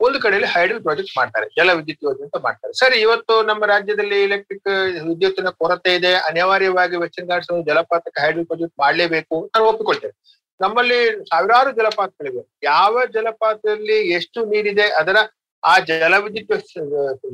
ಒಂದು 0.07 0.19
ಕಡೆಯಲ್ಲಿ 0.25 0.49
ಹೈಡಲ್ 0.55 0.81
ಪ್ರಾಜೆಕ್ಟ್ 0.87 1.15
ಮಾಡ್ತಾರೆ, 1.19 1.47
ಜಲ 1.59 1.71
ವಿದ್ಯುತ್ 1.79 2.05
ಯೋಜನೆ 2.09 2.25
ಅಂತ 2.29 2.39
ಮಾಡ್ತಾರೆ. 2.47 2.73
ಸರಿ, 2.83 2.97
ಇವತ್ತು 3.07 3.35
ನಮ್ಮ 3.51 3.63
ರಾಜ್ಯದಲ್ಲಿ 3.73 4.19
ಎಲೆಕ್ಟ್ರಿಕ್ 4.29 4.71
ವಿದ್ಯುತ್ತಿನ 5.09 5.51
ಕೊರತೆ 5.63 5.93
ಇದೆ, 5.99 6.13
ಅನಿವಾರ್ಯವಾಗಿ 6.29 6.97
ವೆಚ್ಚ 7.03 7.27
ಘಾಟ್ಸ್ 7.31 7.51
ಜಲಪಾತಕ್ಕೆ 7.71 8.21
ಹೈಡಲ್ 8.25 8.47
ಪ್ರಾಜೆಕ್ಟ್ 8.51 8.77
ಮಾಡಲೇಬೇಕು 8.85 9.39
ನಾನು 9.55 9.67
ಒಪ್ಪಿಕೊಳ್ತೇನೆ 9.73 10.17
ನಮ್ಮಲ್ಲಿ 10.61 11.01
ಸಾವಿರಾರು 11.29 11.71
ಜಲಪಾತಗಳಿವೆ. 11.81 12.43
ಯಾವ 12.71 13.05
ಜಲಪಾತದಲ್ಲಿ 13.17 13.99
ಎಷ್ಟು 14.17 14.41
ನೀರಿದೆ, 14.53 14.87
ಅದರ 15.01 15.19
ಆ 15.63 15.75
ಜಲ 15.91 16.15
ವಿದ್ಯುತ್ 16.25 16.71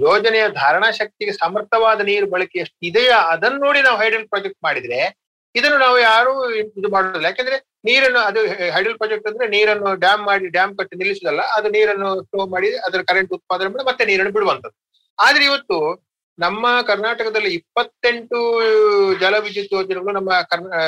ಯೋಜನೆಯ 0.06 0.44
ಧಾರಣಾ 0.60 0.88
ಶಕ್ತಿಗೆ 1.00 1.32
ಸಮರ್ಥವಾದ 1.42 2.00
ನೀರು 2.08 2.26
ಬಳಕೆ 2.34 2.58
ಎಷ್ಟು 2.64 2.78
ಇದೆಯಾ, 2.90 3.18
ಅದನ್ನ 3.34 3.58
ನೋಡಿ 3.66 3.80
ನಾವು 3.86 3.98
ಹೈಡಲ್ 4.02 4.26
ಪ್ರಾಜೆಕ್ಟ್ 4.32 4.60
ಮಾಡಿದ್ರೆ 4.66 5.00
ಇದನ್ನು 5.58 5.78
ನಾವು 5.84 5.96
ಯಾರು 6.10 6.32
ಇದು 6.78 6.88
ಮಾಡೋದಿಲ್ಲ. 6.94 7.26
ಯಾಕಂದ್ರೆ 7.30 7.58
ನೀರನ್ನು, 7.88 8.20
ಅದು 8.28 8.40
ಹೈಡಲ್ 8.76 8.96
ಪ್ರಾಜೆಕ್ಟ್ 9.00 9.28
ಅಂದ್ರೆ 9.30 9.46
ನೀರನ್ನು 9.54 9.90
ಡ್ಯಾಮ್ 10.04 10.22
ಮಾಡಿ 10.30 10.46
ಡ್ಯಾಮ್ 10.56 10.72
ಕಟ್ಟಿ 10.78 10.96
ನಿಲ್ಲಿಸುದಲ್ಲ, 11.02 11.42
ಅದು 11.56 11.68
ನೀರನ್ನು 11.76 12.08
ಸ್ಟೋ 12.26 12.46
ಮಾಡಿ, 12.54 12.70
ಅದರ 12.88 13.00
ಕರೆಂಟ್ 13.10 13.32
ಉತ್ಪಾದನೆ 13.38 13.70
ಮಾಡಿ 13.74 13.86
ಮತ್ತೆ 13.90 14.06
ನೀರನ್ನು 14.10 14.34
ಬಿಡುವಂತದ್ದು 14.36 14.76
ಆದ್ರೆ 15.18 15.44
ಇವತ್ತು 15.50 15.78
ನಮ್ಮ 16.38 16.66
ಕರ್ನಾಟಕದಲ್ಲಿ 16.88 17.50
ಇಪ್ಪತ್ತೆಂಟು 17.58 18.38
ಜಲವಿದ್ಯುತ್ 19.22 19.72
ಯೋಜನೆಗಳು 19.76 20.12
ನಮ್ಮ 20.18 20.32
ಕರ್ನಾ 20.50 20.80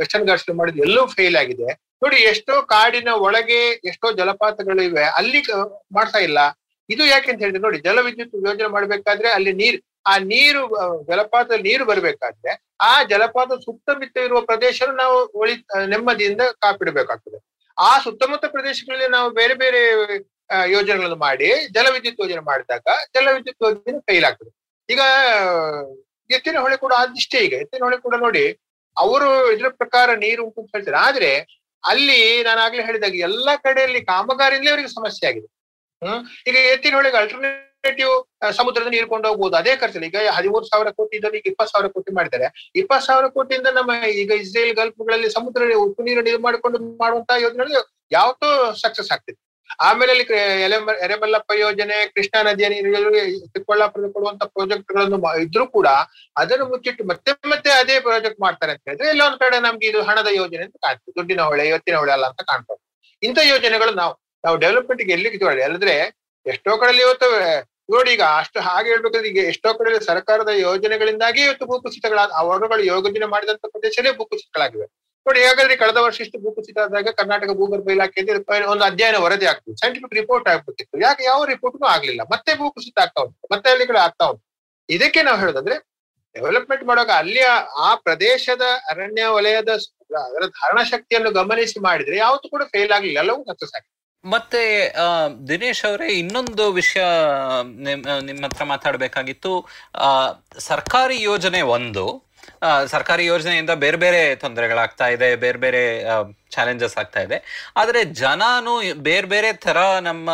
ವೆಸ್ಟರ್ನ್ 0.00 0.26
ಘಾಟ್ಸ್ 0.30 0.50
ಮಾಡಿದ್ 0.58 0.80
ಎಲ್ಲೂ 0.86 1.02
ಫೇಲ್ 1.14 1.36
ಆಗಿದೆ. 1.42 1.68
ನೋಡಿ, 2.02 2.18
ಎಷ್ಟೋ 2.32 2.54
ಕಾಡಿನ 2.72 3.10
ಒಳಗೆ 3.26 3.60
ಎಷ್ಟೋ 3.90 4.08
ಜಲಪಾತಗಳಿವೆ 4.18 5.04
ಅಲ್ಲಿ 5.20 5.40
ಮಾಡ್ತಾ 5.98 6.20
ಇಲ್ಲ. 6.28 6.38
ಇದು 6.90 7.02
ಯಾಕೆ 7.12 7.30
ಅಂತ 7.32 7.40
ಹೇಳಿದ್ರೆ 7.44 7.62
ನೋಡಿ, 7.66 7.78
ಜಲವಿದ್ಯುತ್ 7.86 8.34
ಯೋಜನೆ 8.48 8.70
ಮಾಡ್ಬೇಕಾದ್ರೆ 8.76 9.28
ಅಲ್ಲಿ 9.36 9.52
ನೀರ್ 9.62 9.78
ಆ 10.06 10.18
ನೀರು 10.18 10.62
ಜಲಪಾತ 11.06 11.50
ನೀರು 11.60 11.84
ಬರಬೇಕಾದ್ರೆ 11.84 12.52
ಆ 12.80 13.02
ಜಲಪಾತ 13.02 13.52
ಸುತ್ತಮುತ್ತ 13.52 14.16
ಇರುವ 14.16 14.40
ಪ್ರದೇಶ 14.40 14.82
ನಾವು 14.82 15.38
ಒಳಿ 15.38 15.54
ನೆಮ್ಮದಿಯಿಂದ 15.86 16.40
ಕಾಪಿಡಬೇಕಾಗ್ತದೆ. 16.40 17.38
ಆ 17.78 17.98
ಸುತ್ತಮುತ್ತ 17.98 18.46
ಪ್ರದೇಶಗಳಲ್ಲಿ 18.46 19.08
ನಾವು 19.08 19.30
ಬೇರೆ 19.30 19.54
ಬೇರೆ 19.54 19.80
ಯೋಜನೆಗಳನ್ನು 20.70 21.16
ಮಾಡಿ, 21.16 21.48
ಜಲವಿದ್ಯುತ್ 21.66 22.20
ಯೋಜನೆ 22.20 22.40
ಮಾಡಿದಾಗ 22.40 22.86
ಜಲವಿದ್ಯುತ್ 23.14 23.62
ಯೋಜನೆ 23.62 24.00
ಫೈಲ್ 24.00 24.24
ಆಗ್ತದೆ 24.24 24.50
ಈಗ, 24.88 25.00
ಎತ್ತಿನ 26.30 26.58
ಹೊಳೆ 26.58 26.76
ಕೂಡ 26.76 26.92
ಆದಿಷ್ಟೇ 26.96 27.38
ಈಗ. 27.38 27.52
ಎತ್ತಿನ 27.52 27.82
ಹೊಳೆ 27.82 27.96
ಕೂಡ 27.96 28.14
ನೋಡಿ, 28.14 28.44
ಅವರು 28.96 29.52
ಇದ್ರ 29.52 29.68
ಪ್ರಕಾರ 29.68 30.14
ನೀರು 30.14 30.44
ಉಂಟು 30.44 30.60
ಅಂತ 30.60 30.70
ಹೇಳ್ತಾರೆ. 30.76 30.96
ಆದ್ರೆ 30.96 31.30
ಅಲ್ಲಿ 31.84 32.42
ನಾನು 32.42 32.60
ಆಗ್ಲೇ 32.60 32.84
ಹೇಳಿದಾಗ 32.84 33.14
ಎಲ್ಲಾ 33.14 33.56
ಕಡೆಯಲ್ಲಿ 33.56 34.04
ಕಾಮಗಾರಿಯಿಂದಲೇ 34.04 34.70
ಅವರಿಗೆ 34.70 34.88
ಸಮಸ್ಯೆ 34.88 35.28
ಆಗಿದೆ. 35.28 35.48
ಹ್ಮ್? 36.02 36.24
ಈಗ 36.46 36.56
ಎತ್ತಿನ 36.56 36.94
ಹೊಳೆಗೆ 36.94 37.16
ಅಲ್ಟರ್ನೇಟಿವ್ 37.16 37.73
ಸಮುದ್ರದ 38.58 38.88
ನೀರು 38.94 39.06
ಕೊಂಡು 39.12 39.28
ಹೋಗ್ಬೋದು 39.28 39.56
ಅದೇ 39.56 39.72
ಖರ್ಚಲ್ಲಿ 39.76 40.06
ಈಗ 40.06 40.18
ಹದಿಮೂರು 40.38 40.66
ಸಾವಿರ 40.72 40.90
ಕೋಟಿ 40.90 41.14
ಇದ್ದಲ್ಲಿ 41.18 41.38
ಈಗ 41.40 41.48
ಇಪ್ಪತ್ತು 41.52 41.72
ಸಾವಿರ 41.74 41.88
ಕೋಟಿ 41.88 42.12
ಮಾಡಿದ್ದಾರೆ 42.12 42.46
ಇಪ್ಪತ್ತು 42.80 43.06
ಸಾವಿರ 43.06 43.28
ಕೋಟಿಯಿಂದ 43.36 43.70
ನಮ್ಮ 43.78 43.92
ಈಗ 44.22 44.30
ಇಸ್ರೇಲ್ 44.42 44.74
ಗಲ್ಫ್ಗಳಲ್ಲಿ 44.80 45.30
ಸಮುದ್ರ 45.30 45.70
ಉಪ್ಪು 45.86 46.04
ನೀರು 46.08 46.22
ನೀರು 46.28 46.40
ಮಾಡಿಕೊಂಡು 46.46 46.80
ಮಾಡುವಂತಹ 47.02 47.38
ಯೋಜನೆಗಳು 47.46 47.82
ಯಾವತ್ತೂ 48.12 48.48
ಸಕ್ಸಸ್ 48.84 49.12
ಆಗ್ತಿದೆ 49.16 49.38
ಆಮೇಲೆ 49.86 50.10
ಅಲ್ಲಿ 50.14 50.24
ಎರೆಮಲ್ಲಪ್ಪ 51.04 51.52
ಯೋಜನೆ, 51.62 51.96
ಕೃಷ್ಣಾ 52.14 52.40
ನದಿಯ 52.42 52.66
ನೀರು 52.68 53.10
ಚಿಕ್ಕಬಳ್ಳಾಪುರದ 53.54 54.08
ಕೊಡುವಂತ 54.16 54.42
ಪ್ರಾಜೆಕ್ಟ್ಗಳನ್ನು 54.54 55.18
ಇದ್ರೂ 55.44 55.64
ಕೂಡ 55.76 55.88
ಅದನ್ನು 56.36 56.66
ಮುಚ್ಚಿಟ್ಟು 56.72 57.04
ಮತ್ತೆ 57.10 57.32
ಮತ್ತೆ 57.52 57.70
ಅದೇ 57.80 57.96
ಪ್ರಾಜೆಕ್ಟ್ 58.06 58.40
ಮಾಡ್ತಾರೆ 58.46 58.72
ಅಂತ 58.74 58.84
ಹೇಳಿದ್ರೆ 58.88 59.08
ಎಲ್ಲ 59.14 59.22
ಒಂದ್ 59.28 59.38
ಕಡೆ 59.44 59.58
ನಮ್ಗೆ 59.66 59.86
ಇದು 59.90 60.00
ಹಣದ 60.08 60.28
ಯೋಜನೆ 60.40 60.62
ಅಂತ 60.66 60.76
ಕಾಣ್ತದೆ. 60.84 61.12
ದುಡ್ಡಿನ 61.18 61.42
ಹೊಳೆ, 61.50 61.64
ಇವತ್ತಿನ 61.72 61.96
ಹೊಳೆ 62.02 62.12
ಅಲ್ಲ 62.16 62.26
ಅಂತ 62.32 62.42
ಕಾಣ್ತದೆ. 62.50 62.80
ಇಂಥ 63.22 63.38
ಯೋಜನೆಗಳು 63.52 63.94
ನಾವು 64.00 64.14
ನಾವು 64.44 64.56
ಡೆವಲಪ್ಮೆಂಟ್ಗೆ 64.64 65.12
ಎಲ್ಲಿಗೆ 65.16 65.38
ಜೋಡಿ 65.42 65.62
ಅಲ್ಲದ್ರೆ 65.68 65.94
ಎಷ್ಟೋ 66.46 66.72
ಕಡೆಯಲ್ಲಿ 66.80 67.02
ಇವತ್ತು 67.06 67.28
ನೋಡಿ, 67.88 68.10
ಈಗ 68.16 68.24
ಅಷ್ಟು 68.40 68.58
ಹಾಗೆ 68.66 68.88
ಹೇಳ್ಬೇಕಾದ್ರೆ 68.92 69.28
ಈಗ 69.30 69.40
ಎಷ್ಟೋ 69.52 69.70
ಕಡೆ 69.78 69.98
ಸರ್ಕಾರದ 70.10 70.50
ಯೋಜನೆಗಳಿಂದಾಗಿ 70.66 71.40
ಇವತ್ತು 71.46 71.64
ಭೂಕುಸಿತಗಳ, 71.70 72.20
ಅವರುಗಳು 72.42 72.82
ಯೋಜನೆ 72.92 73.26
ಮಾಡಿದಂತ 73.34 73.64
ಪ್ರದೇಶನೇ 73.74 74.12
ಭೂಕುಸಿತಗಳಾಗಿವೆ. 74.18 74.86
ನೋಡಿ, 75.26 75.40
ಹಾಗಾದ್ರೆ 75.46 75.74
ಕಳೆದ 75.82 75.98
ವರ್ಷ 76.06 76.18
ಇಷ್ಟು 76.24 76.38
ಭೂಕುಸಿತ 76.44 76.78
ಆದಾಗ 76.84 77.10
ಕರ್ನಾಟಕ 77.20 77.50
ಭೂಗರ್ಭ 77.60 77.88
ಇಲಾಖೆಯಿಂದ 77.96 78.30
ಒಂದು 78.72 78.84
ಅಧ್ಯಯನ 78.88 79.18
ವರದಿ 79.24 79.46
ಆಗ್ತದೆ 79.52 79.76
ಸೈಂಟಿಫಿಕ್ 79.82 80.16
ರಿಪೋರ್ಟ್ 80.20 80.48
ಆಗ್ಬಿಟ್ಟಿತ್ತು. 80.52 80.96
ಯಾಕೆ 81.06 81.22
ಯಾವ 81.30 81.40
ರಿಪೋರ್ಟ್ನು 81.52 81.88
ಆಗ್ಲಿಲ್ಲ. 81.94 82.22
ಮತ್ತೆ 82.34 82.52
ಭೂಕುಸಿತ 82.62 82.98
ಆಗ್ತಾ 83.04 83.22
ಉಂಟು. 83.26 83.38
ಮತ್ತೆ 83.52 83.68
ಅಲ್ಲಿಗಳು 83.74 84.00
ಆಗ್ತಾ 84.06 84.26
ಉಂಟು. 84.32 84.44
ಇದಕ್ಕೆ 84.88 85.20
ನಾವು 85.28 85.38
ಹೇಳೋದಂದ್ರೆ 85.42 85.76
ಡೆವಲಪ್ಮೆಂಟ್ 86.34 86.84
ಮಾಡುವಾಗ 86.88 87.12
ಅಲ್ಲಿ 87.22 87.42
ಆ 87.86 87.90
ಪ್ರದೇಶದ 88.06 88.64
ಅರಣ್ಯ 88.92 89.26
ವಲಯದ 89.36 89.70
ಅದರ 90.24 90.44
ಧಾರಣ 90.58 90.80
ಶಕ್ತಿಯನ್ನು 90.92 91.30
ಗಮನಿಸಿ 91.40 91.78
ಮಾಡಿದ್ರೆ 91.88 92.16
ಯಾವತ್ತು 92.24 92.46
ಕೂಡ 92.54 92.62
ಫೇಲ್ 92.72 92.92
ಆಗ್ಲಿಲ್ಲ. 92.96 93.18
ಎಲ್ಲವೂ 93.24 93.40
ಸಕ್ಸಸ್ 93.50 93.74
ಆಗಿದೆ 93.76 93.92
ಮತ್ತೆ 94.24 94.94
ದಿನೇಶ್ 95.48 95.84
ಅವರೇ 95.84 96.12
ಇನ್ನೊಂದು 96.12 96.72
ವಿಷಯ 96.72 97.02
ನಿಮ್- 97.64 98.24
ನಿಮ್ಮ 98.24 98.46
ಹತ್ರ 98.46 98.64
ಮಾತಾಡಬೇಕಾಗಿತ್ತು. 98.64 99.66
ಸರ್ಕಾರಿ 100.58 101.22
ಯೋಜನೆ 101.22 101.62
ಒಂದು. 101.62 102.24
ಸರ್ಕಾರಿ 102.86 103.24
ಯೋಜನೆಯಿಂದ 103.24 103.70
ಬೇರೆ 103.70 103.96
ಬೇರೆ 103.96 104.36
ತೊಂದರೆಗಳಾಗ್ತಾ 104.36 105.06
ಇದೆ, 105.06 105.36
ಬೇರೆ 105.36 105.58
ಬೇರೆ 105.58 106.04
ಚಾಲೆಂಜಸ್ 106.50 106.98
ಆಗ್ತಾ 106.98 107.20
ಇದೆ. 107.20 107.70
ಆದರೆ 107.76 108.04
ಜನನು 108.04 108.94
ಬೇರೆ 108.94 109.26
ಬೇರೆ 109.26 109.52
ತರ 109.52 109.76
ನಮ್ಮ 110.00 110.30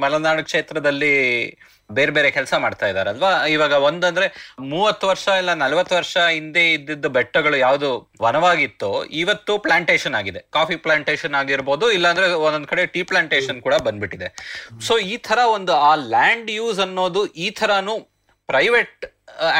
ಮಲೆನಾಡು 0.00 0.44
ಕ್ಷೇತ್ರದಲ್ಲಿ 0.44 1.48
ಬೇರೆ 1.90 2.12
ಬೇರೆ 2.16 2.28
ಕೆಲಸ 2.30 2.54
ಮಾಡ್ತಾ 2.64 2.86
ಇದಾರಲ್ವಾ 2.88 3.30
ಇವಾಗ 3.54 3.72
ಒಂದಂದ್ರೆ 3.88 4.26
ಮೂವತ್ತು 4.72 5.04
ವರ್ಷ 5.08 5.26
ಇಲ್ಲ 5.40 5.54
ನಲವತ್ತು 5.54 5.94
ವರ್ಷ 5.94 6.16
ಹಿಂದೆ 6.36 6.72
ಇದ್ದಿದ್ದ 6.72 7.06
ಬೆಟ್ಟಗಳು 7.06 7.56
ಯಾವುದು 7.56 7.90
ವನವಾಗಿತ್ತೋ 8.24 9.04
ಇವತ್ತು 9.22 9.58
ಪ್ಲಾಂಟೇಶನ್ 9.58 10.14
ಆಗಿದೆ. 10.20 10.40
ಕಾಫಿ 10.52 10.76
ಪ್ಲಾಂಟೇಶನ್ 10.76 11.34
ಆಗಿರ್ಬೋದು 11.34 11.90
ಇಲ್ಲಾಂದ್ರೆ 11.90 12.28
ಒಂದೊಂದ್ 12.46 12.66
ಕಡೆ 12.66 12.86
ಟೀ 12.86 13.02
ಪ್ಲಾಂಟೇಶನ್ 13.02 13.60
ಕೂಡ 13.62 13.74
ಬಂದ್ಬಿಟ್ಟಿದೆ. 13.74 14.30
ಸೊ 14.88 14.98
ಈ 14.98 15.16
ತರ 15.16 15.38
ಒಂದು 15.56 15.74
ಆ 15.90 15.94
ಲ್ಯಾಂಡ್ 15.94 16.50
ಯೂಸ್ 16.50 16.80
ಅನ್ನೋದು 16.80 17.26
ಈ 17.26 17.48
ತರಾನು 17.50 17.96
ಪ್ರೈವೇಟ್ 18.48 19.04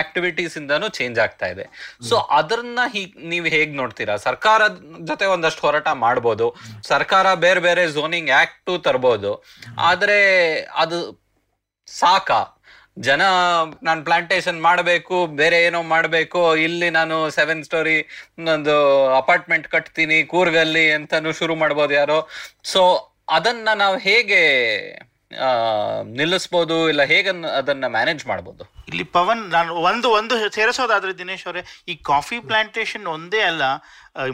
ಆಕ್ಟಿವಿಟೀಸ್ 0.01 0.57
ಇಂದಾನು 0.59 0.89
ಚೇಂಜ್ 0.89 1.19
ಆಗ್ತಾ 1.19 1.47
ಇದೆ. 1.47 1.65
ಸೊ 2.09 2.17
ಅದನ್ನ 2.17 2.81
ಹೀಗ್ 2.93 3.15
ನೀವು 3.31 3.47
ಹೇಗ್ 3.55 3.73
ನೋಡ್ತೀರಾ? 3.77 4.17
ಸರ್ಕಾರದ 4.17 4.77
ಜೊತೆ 5.09 5.27
ಒಂದಷ್ಟು 5.27 5.63
ಹೋರಾಟ 5.67 5.89
ಮಾಡ್ಬೋದು. 5.89 6.47
ಸರ್ಕಾರ 6.89 7.35
ಬೇರೆ 7.35 7.61
ಬೇರೆ 7.61 7.85
ಝೋನಿಂಗ್ 7.87 8.31
ಆಕ್ಟ್ 8.31 8.73
ತರ್ಬೋದು. 8.85 9.33
ಆದ್ರೆ 9.91 10.19
ಅದು 10.85 10.99
ಸಾಕಾ? 11.89 12.41
ಜನ 12.99 13.23
ನಾನು 13.83 14.01
ಪ್ಲಾಂಟೇಶನ್ 14.05 14.59
ಮಾಡಬೇಕು 14.61 15.17
ಬೇರೆ 15.39 15.57
ಏನೋ 15.65 15.81
ಮಾಡಬೇಕು 15.89 16.41
ಇಲ್ಲಿ 16.65 16.89
ನಾನು 16.91 17.17
ಸೆವೆನ್ 17.31 17.63
ಸ್ಟೋರಿ 17.65 17.97
ಒಂದು 18.49 18.75
ಅಪಾರ್ಟ್ಮೆಂಟ್ 19.17 19.67
ಕಟ್ತೀನಿ 19.69 20.19
ಕೂರ್ಗಲ್ಲಿ 20.25 20.85
ಅಂತಾನು 20.93 21.33
ಶುರು 21.33 21.55
ಮಾಡ್ಬೋದು 21.57 21.95
ಯಾರೋ. 21.95 22.19
ಸೊ 22.65 22.83
ಅದನ್ನ 23.31 23.69
ನಾವು 23.83 23.97
ಹೇಗೆ 24.07 24.41
ಆ, 25.39 25.47
ನಿಲ್ಲಿಸ್ಬೋದು 26.13 26.77
ಇಲ್ಲ 26.89 27.03
ಹೇಗೆ 27.05 27.31
ಅದನ್ನ 27.55 27.87
ಮ್ಯಾನೇಜ್ 27.95 28.23
ಮಾಡ್ಬೋದು? 28.27 28.63
ಇಲ್ಲಿ 28.89 29.05
ಪವನ್ 29.15 29.41
ನಾನು 29.49 29.71
ಒಂದು 29.85 30.09
ಒಂದು 30.11 30.35
ಸೇರಿಸೋದಾದ್ರೆ 30.57 31.13
ದಿನೇಶ್ 31.19 31.45
ಅವರೇ 31.47 31.63
ಈ 31.89 31.95
ಕಾಫಿ 32.05 32.39
ಪ್ಲಾಂಟೇಶನ್ 32.49 33.07
ಒಂದೇ 33.15 33.41
ಅಲ್ಲ 33.43 33.65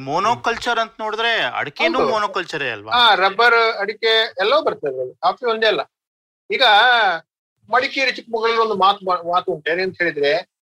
ಮೋನೋಕಲ್ಚರ್ 0.09 0.80
ಅಂತ 0.82 0.94
ನೋಡಿದ್ರೆ 1.01 1.30
ಅಡಿಕೆನೂ. 1.61 2.01
ಮೋನೋಕಲ್ಚರೇ 2.11 2.68
ಅಲ್ವಾ? 2.70 2.92
ರಬ್ಬರ್ 3.22 3.59
ಅಡಿಕೆ 3.82 4.12
ಎಲ್ಲೋ 4.44 4.59
ಬರ್ತದೆ 4.66 5.07
ಕಾಫಿ 5.20 5.46
ಒಂದೇ 5.53 5.68
ಅಲ್ಲ. 5.72 5.84
ಈಗ 6.51 6.64
ಮಡಿಕೇರಿ 7.75 8.12
ಚಿಕ್ಕಮಗಳೂರು 8.18 8.62
ಒಂದು 8.66 8.77
ಮಾತು 8.85 9.01
ಮಾತು 9.33 9.49
ಉಂಟು 9.55 9.71
ಏನಂತ 9.73 9.97
ಹೇಳಿದ್ರೆ, 10.03 10.33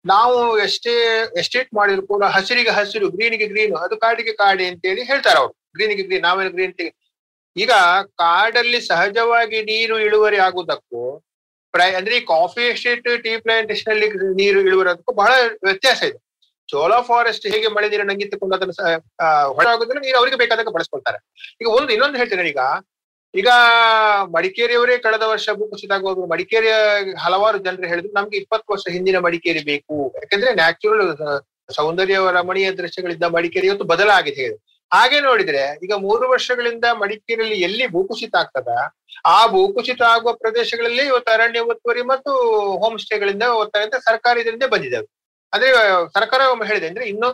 ನಾವು 0.04 0.36
ಎಷ್ಟೇ, 0.66 0.94
ಎಸ್ಟೇಟ್ 1.40 1.70
ಮಾಡಿದ್ರು 1.78 2.04
ಕೂಡ 2.12 2.24
ಹಸಿರಿಗೆ 2.36 2.72
ಹಸಿರು, 2.78 3.08
ಗ್ರೀನಿಗೆ 3.16 3.46
ಗ್ರೀನ್, 3.52 3.74
ಅದು 3.84 3.96
ಕಾಡಿಗೆ 4.04 4.32
ಕಾಡಿ 4.42 4.64
ಅಂತೇಳಿ 4.70 5.02
ಹೇಳ್ತಾರೆ 5.10 5.38
ಅವರು. 5.42 5.52
ಗ್ರೀನಿಗೆ 5.76 6.04
ಗ್ರೀನ್, 6.08 6.24
ನಾವೇನು 6.28 6.52
ಗ್ರೀನ್ 6.56 6.74
ಈಗ 7.56 7.72
ಕಾಡಲ್ಲಿ 8.22 8.78
ಸಹಜವಾಗಿ 8.90 9.58
ನೀರು 9.70 9.96
ಇಳುವರಿ 10.06 10.38
ಆಗುವುದಕ್ಕೂ, 10.46 11.02
ಪ್ರೈ, 11.74 11.88
ಅಂದ್ರೆ 11.98 12.14
ಈ 12.20 12.22
ಕಾಫಿ 12.34 12.62
ಎಸ್ಟೇಟ್, 12.72 13.08
ಟೀ 13.24 13.32
ಪ್ಲಾಂಟೇಶನ್ 13.44 13.90
ಅಲ್ಲಿ 13.94 14.06
ನೀರು 14.40 14.60
ಇಳುವರಿ 14.68 14.90
ಅದಕ್ಕೂ 14.92 15.14
ಬಹಳ 15.22 15.32
ವ್ಯತ್ಯಾಸ 15.68 16.00
ಇದೆ. 16.10 16.18
ಚೋಲಾ 16.68 16.98
ಫಾರೆಸ್ಟ್ 17.08 17.46
ಹೇಗೆ 17.52 17.68
ಮಳೆ 17.76 17.88
ನೀರು 17.92 18.04
ನಂಗಿತ್ತುಕೊಂಡು 18.10 18.54
ಅದನ್ನ 18.56 18.72
ಹೊರಗೋದ್ರೆ 19.56 20.00
ನೀರು 20.04 20.16
ಅವರಿಗೆ 20.20 20.36
ಬೇಕಾದಾಗ 20.42 20.70
ಬಳಸ್ಕೊಳ್ತಾರೆ. 20.76 21.18
ಈಗ 21.60 21.68
ಒಂದು 21.78 21.90
ಇನ್ನೊಂದು 21.94 22.18
ಹೇಳ್ತೇನೆ 22.20 22.50
ಈಗ 22.54 22.62
ಈಗ 23.34 23.48
ಮಡಿಕೇರಿಯವರೇ 24.34 24.98
ಕಳೆದ 24.98 25.24
ವರ್ಷ 25.32 25.48
ಭೂಕುಸಿತ 25.60 25.92
ಆಗುವಾಗ 25.92 26.26
ಮಡಿಕೇರಿಯ 26.32 26.74
ಹಲವಾರು 27.24 27.58
ಜನರು 27.58 27.88
ಹೇಳಿದ್ರು, 27.88 28.12
ನಮ್ಗೆ 28.12 28.36
ಇಪ್ಪತ್ತು 28.36 28.72
ವರ್ಷ 28.72 28.84
ಹಿಂದಿನ 28.90 29.18
ಮಡಿಕೇರಿ 29.18 29.62
ಬೇಕು. 29.64 29.96
ಯಾಕಂದ್ರೆ 30.16 30.50
ನ್ಯಾಚುರಲ್ 30.54 31.06
ಸೌಂದರ್ಯ 31.74 32.16
ರಮಣೀಯ 32.38 32.68
ದೃಶ್ಯಗಳಿದ್ದ 32.72 33.26
ಮಡಿಕೇರಿ 33.36 33.66
ಇವತ್ತು 33.66 33.84
ಬದಲಾಗಿದೆ 33.84 34.40
ಹೇಳಿ. 34.42 34.56
ಹಾಗೆ 34.92 35.18
ನೋಡಿದ್ರೆ 35.20 35.62
ಈಗ 35.84 35.94
ಮೂರು 36.06 36.24
ವರ್ಷಗಳಿಂದ 36.28 36.86
ಮಡಿಕೇರಿಯಲ್ಲಿ 37.02 37.58
ಎಲ್ಲಿ 37.60 37.86
ಭೂಕುಸಿತ 37.86 38.34
ಆಗ್ತದ? 38.34 38.70
ಆ 39.26 39.38
ಭೂಕುಸಿತ 39.46 40.02
ಆಗುವ 40.14 40.32
ಪ್ರದೇಶಗಳಲ್ಲಿ 40.32 41.04
ಇವತ್ತು 41.06 41.30
ಅರಣ್ಯ 41.32 41.60
ಒತ್ತುವರಿ 41.72 42.02
ಮತ್ತು 42.02 42.32
ಹೋಮ್ 42.82 42.98
ಸ್ಟೇಗಳಿಂದ 42.98 43.44
ಒತ್ತಾಯ 43.62 43.82
ಅಂತ 43.82 43.98
ಸರ್ಕಾರದಿಂದ 44.08 44.64
ಬಂದಿದೆ 44.74 44.98
ಅಂದ್ರೆ, 45.52 45.70
ಸರ್ಕಾರ 46.14 46.40
ಹೇಳಿದೆ, 46.64 46.86
ಅಂದ್ರೆ 46.86 47.06
ಇನ್ನು 47.06 47.28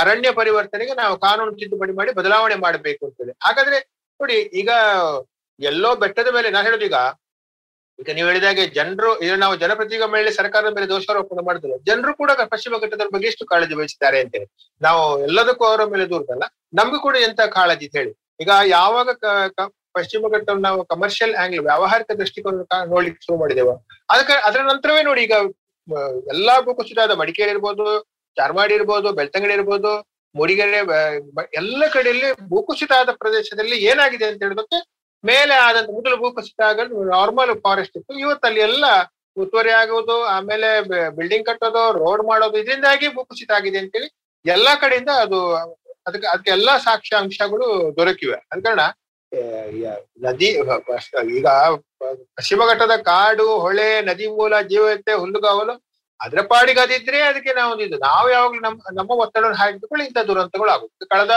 ಅರಣ್ಯ 0.00 0.30
ಪರಿವರ್ತನೆಗೆ 0.30 0.94
ನಾವು 0.94 1.14
ಕಾನೂನು 1.18 1.52
ತಿದ್ದುಪಡಿ 1.52 1.92
ಮಾಡಿ 1.92 2.12
ಬದಲಾವಣೆ 2.12 2.54
ಮಾಡಬೇಕು 2.54 3.02
ಅಂತೇಳಿ. 3.06 3.34
ಹಾಗಾದ್ರೆ 3.42 3.78
ನೋಡಿ, 4.20 4.36
ಈಗ 4.60 4.70
ಎಲ್ಲೋ 5.60 5.90
ಬೆಟ್ಟದ 6.02 6.28
ಮೇಲೆ 6.36 6.48
ನಾನು 6.54 6.66
ಹೇಳೋದು 6.68 6.86
ಈಗ 6.90 6.98
ಈಗ 8.00 8.10
ನೀವು 8.16 8.28
ಹೇಳಿದಾಗೆ 8.30 8.64
ಜನರು, 8.78 9.10
ಈಗ 9.24 9.34
ನಾವು 9.42 9.54
ಜನಪ್ರತಿನಿಧಿಗಳ 9.60 10.08
ಮೇಲೆ 10.14 10.30
ಸರ್ಕಾರದ 10.38 10.70
ಮೇಲೆ 10.76 10.86
ದೋಷಾರೋಪಣೆ 10.90 11.42
ಮಾಡಿದ್ರೆ 11.48 11.76
ಜನರು 11.88 12.12
ಕೂಡ 12.20 12.30
ಪಶ್ಚಿಮ 12.52 12.78
ಘಟ್ಟದ 12.84 13.04
ಬಗ್ಗೆ 13.14 13.28
ಎಷ್ಟು 13.32 13.44
ಕಾಳಜಿ 13.52 13.74
ವಹಿಸಿದ್ದಾರೆ 13.78 14.18
ಅಂತೇಳಿ 14.24 14.46
ನಾವು 14.86 15.02
ಎಲ್ಲದಕ್ಕೂ 15.28 15.64
ಅವರ 15.70 15.84
ಮೇಲೆ 15.92 16.04
ದೂರದಲ್ಲ 16.10 16.46
ನಮ್ಗೂ 16.78 16.98
ಕೂಡ 17.06 17.16
ಎಂತ 17.28 17.42
ಕಾಳಜಿ 17.56 17.86
ಹೇಳಿ. 17.96 18.12
ಈಗ 18.42 18.50
ಯಾವಾಗ 18.76 19.08
ಪಶ್ಚಿಮ 19.96 20.28
ಘಟ್ಟ 20.36 20.56
ನಾವು 20.66 20.80
ಕಮರ್ಷಿಯಲ್ 20.92 21.34
ಆಂಗ್ಲ್ 21.42 21.62
ವ್ಯಾವಹಾರಿಕ 21.68 22.10
ದೃಷ್ಟಿಕೋನ 22.20 22.64
ನೋಡ್ಲಿಕ್ಕೆ 22.92 23.22
ಶುರು 23.26 23.38
ಮಾಡಿದೆವು, 23.42 23.74
ಅದಕ್ಕೆ, 24.12 24.34
ಅದರ 24.48 24.60
ನಂತರವೇ 24.72 25.02
ನೋಡಿ 25.08 25.22
ಈಗ 25.26 25.36
ಎಲ್ಲಾ 26.34 26.56
ಭೂಕುಸಿತ 26.66 27.16
ಮಡಿಕೇರಿ 27.22 27.52
ಇರ್ಬೋದು, 27.56 27.86
ಚಾರ್ಮಾಡಿ 28.36 28.74
ಇರ್ಬೋದು, 28.78 29.08
ಬೆಳ್ತಂಗಡಿ 29.20 29.56
ಇರ್ಬೋದು 29.58 29.92
ಮೂಡಿಗೆರೆ 30.38 30.80
ಎಲ್ಲ 31.60 31.82
ಕಡೆಯಲ್ಲಿ 31.96 32.28
ಭೂಕುಸಿತ 32.52 32.92
ಆದ 33.00 33.10
ಪ್ರದೇಶದಲ್ಲಿ 33.22 33.76
ಏನಾಗಿದೆ 33.90 34.26
ಅಂತ 34.30 34.40
ಹೇಳಿದಕ್ಕೆ 34.46 34.78
ಮೇಲೆ 35.24 35.54
ಆದಂತ 35.66 35.90
ಮೊದಲು 35.98 36.16
ಭೂಕುಸಿತ 36.22 36.60
ಆಗಲು 36.70 37.04
ನಾರ್ಮಲ್ 37.14 37.52
ಫಾರೆಸ್ಟ್ 37.64 37.96
ಇತ್ತು. 37.98 38.12
ಇವತ್ತಲ್ಲಿ 38.24 38.60
ಎಲ್ಲ 38.68 38.84
ಒತ್ತುವರಿ 39.42 39.72
ಆಗುವುದು, 39.80 40.16
ಆಮೇಲೆ 40.34 40.68
ಬಿಲ್ಡಿಂಗ್ 41.16 41.46
ಕಟ್ಟೋದು 41.48 41.82
ರೋಡ್ 42.02 42.22
ಮಾಡೋದು, 42.28 42.56
ಇದರಿಂದಾಗಿ 42.62 43.08
ಭೂಕುಸಿತ 43.16 43.50
ಆಗಿದೆ 43.58 43.78
ಅಂತೇಳಿ 43.82 44.08
ಎಲ್ಲಾ 44.44 44.72
ಕಡೆಯಿಂದ 44.82 45.10
ಅದು, 45.24 45.40
ಅದಕ್ಕೆ 46.08 46.28
ಅದಕ್ಕೆ 46.32 46.52
ಎಲ್ಲಾ 46.58 46.74
ಸಾಕ್ಷ್ಯಾಂಶಗಳು 46.86 47.68
ದೊರಕಿವೆ. 47.98 48.38
ಅದ 48.52 48.60
ಕಾರಣ 48.66 48.82
ನದಿ 50.26 50.48
ಈಗ 51.38 51.48
ಪಶ್ಚಿಮ 52.36 52.62
ಘಟ್ಟದ 52.70 52.94
ಕಾಡು, 53.10 53.48
ಹೊಳೆ, 53.64 53.88
ನದಿ 54.08 54.26
ಮೂಲ 54.36 54.54
ಜೀವತೆ 54.72 55.12
ಹುಲ್ಲುಗಾವಲು 55.22 55.74
ಅದ್ರ 56.20 56.40
ಪಾಡಿಗೆ 56.52 56.80
ಅದಿದ್ರೆ 56.84 57.18
ಅದಕ್ಕೆ 57.30 57.52
ನಾವು 57.58 57.72
ಇದು, 57.86 57.96
ನಾವು 58.08 58.26
ಯಾವಾಗ್ಲೂ 58.34 58.60
ನಮ್ಮ 58.66 58.78
ನಮ್ಮ 58.98 59.10
ಒತ್ತಡವನ್ನು 59.24 59.58
ಹಾಕಿಕೊಂಡು 59.62 60.04
ಇಂಥ 60.08 60.18
ದುರಂತಗಳು 60.30 60.70
ಆಗುತ್ತೆ. 60.76 61.06
ಕಳೆದ 61.12 61.34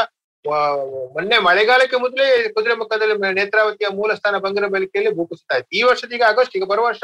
ಮೊನ್ನೆ 1.15 1.38
ಮಳೆಗಾಲಕ್ಕೆ 1.47 1.97
ಮೊದಲೇ 2.03 2.25
ಕುದುರೆ 2.55 2.75
ಮುಖದಲ್ಲಿ 2.82 3.15
ನೇತ್ರಾವತಿಯ 3.39 3.88
ಮೂಲ 3.97 4.11
ಸ್ಥಾನ 4.19 4.36
ಬಲಿಕೆಯಲ್ಲಿ 4.75 5.11
ಭೂಕುಸಿತ 5.17 5.49
ಆಯ್ತು. 5.55 5.69
ಈ 5.80 5.82
ವರ್ಷದ 5.89 6.13
ಈಗ 6.17 6.23
ಆಗಸ್ಟ್, 6.32 6.55
ಈಗ 6.59 6.67
ಬರುವ 6.71 6.86
ವರ್ಷ 6.91 7.03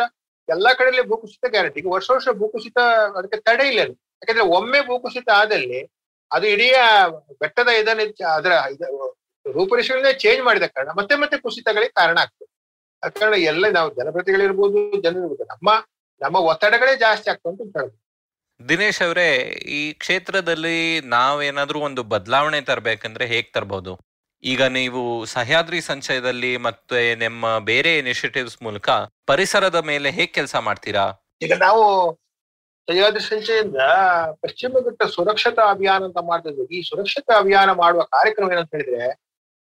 ಎಲ್ಲಾ 0.49 0.71
ಕಡೆಯಲ್ಲಿ 0.79 1.03
ಭೂಕುಸಿತ 1.11 1.45
ಗ್ಯಾರಂಟಿ 1.53 1.79
ಈಗ 1.81 1.89
ವರ್ಷ 1.95 2.07
ವರ್ಷ 2.15 2.27
ಭೂಕುಸಿತ 2.41 2.77
ಅದಕ್ಕೆ 3.17 3.37
ತಡೆ 3.47 3.65
ಇಲ್ಲ 3.71 3.81
ಯಾಕಂದ್ರೆ 4.21 4.45
ಒಮ್ಮೆ 4.57 4.79
ಭೂಕುಸಿತ 4.89 5.27
ಆದಲ್ಲಿ 5.41 5.79
ಅದು 6.31 6.45
ಇಡೀ 6.53 6.67
ಬೆಟ್ಟದ 7.41 7.69
ಇದನ್ನ 7.81 8.01
ಅದರ 8.37 8.53
ರೂಪರೇಷೆಗಳನ್ನ 9.45 10.11
ಚೇಂಜ್ 10.23 10.41
ಮಾಡಿದ 10.47 10.67
ಕಾರಣ 10.75 10.91
ಮತ್ತೆ 10.99 11.15
ಮತ್ತೆ 11.23 11.37
ಕುಸಿತಗಳಿಗೆ 11.45 11.93
ಕಾರಣ 11.99 12.17
ಆಗ್ತದೆ. 12.23 12.47
ಕಾರಣ 13.19 13.35
ಎಲ್ಲ 13.51 13.65
ನಾವು 13.77 13.89
ಜನಪ್ರತಿಗಳಿರ್ಬೋದು 13.99 14.79
ಜನರಿರ್ಬೋದು 15.05 15.45
ನಮ್ಮ 15.53 15.69
ನಮ್ಮ 16.21 16.37
ಒತ್ತಡಗಳೇ 16.51 16.95
ಜಾಸ್ತಿ 16.95 17.29
ಆಗ್ತಾ 17.29 17.49
ಅಂತ 17.49 17.61
ಹೇಳ್ಬೋದು. 17.77 17.95
ದಿನೇಶ್ 18.59 19.01
ಅವರೇ 19.01 19.29
ಈ 19.77 19.93
ಕ್ಷೇತ್ರದಲ್ಲಿ 19.93 20.77
ನಾವೇನಾದ್ರೂ 21.07 21.79
ಒಂದು 21.79 22.03
ಬದಲಾವಣೆ 22.03 22.61
ತರಬೇಕಂದ್ರೆ 22.61 23.25
ಹೇಗ್ 23.25 23.49
ತರಬಹುದು 23.53 23.93
ಈಗ 24.43 24.63
ನೀವು 24.77 25.01
ಸಹ್ಯಾದ್ರಿ 25.25 25.81
ಸಂಚಯದಲ್ಲಿ 25.81 26.57
ಮತ್ತೆ 26.57 27.15
ನಿಮ್ಮ 27.15 27.57
ಬೇರೆ 27.69 27.97
ಇನಿಷಿಯೇಟಿವ್ಸ್ 27.97 28.57
ಮೂಲಕ 28.61 28.89
ಪರಿಸರದ 29.27 29.79
ಮೇಲೆ 29.83 30.09
ಹೇಗ್ 30.11 30.33
ಕೆಲಸ 30.33 30.55
ಮಾಡ್ತೀರಾ? 30.55 31.05
ಈಗ 31.41 31.53
ನಾವು 31.57 31.83
ಸಹ್ಯಾದ್ರಿ 32.87 33.23
ಸಂಚಯದಿಂದ 33.23 33.83
ಪಶ್ಚಿಮ 34.41 34.73
ಘಟ್ಟ 34.85 35.03
ಸುರಕ್ಷತಾ 35.15 35.63
ಅಭಿಯಾನ 35.69 36.03
ಅಂತ 36.03 36.17
ಮಾಡ್ತಿದ್ವಿ 36.23 36.65
ಈ 36.77 36.81
ಸುರಕ್ಷತಾ 36.89 37.33
ಅಭಿಯಾನ 37.39 37.71
ಮಾಡುವ 37.73 38.03
ಕಾರ್ಯಕ್ರಮ 38.15 38.51
ಏನಂತ 38.51 38.75
ಹೇಳಿದ್ರೆ 38.75 39.05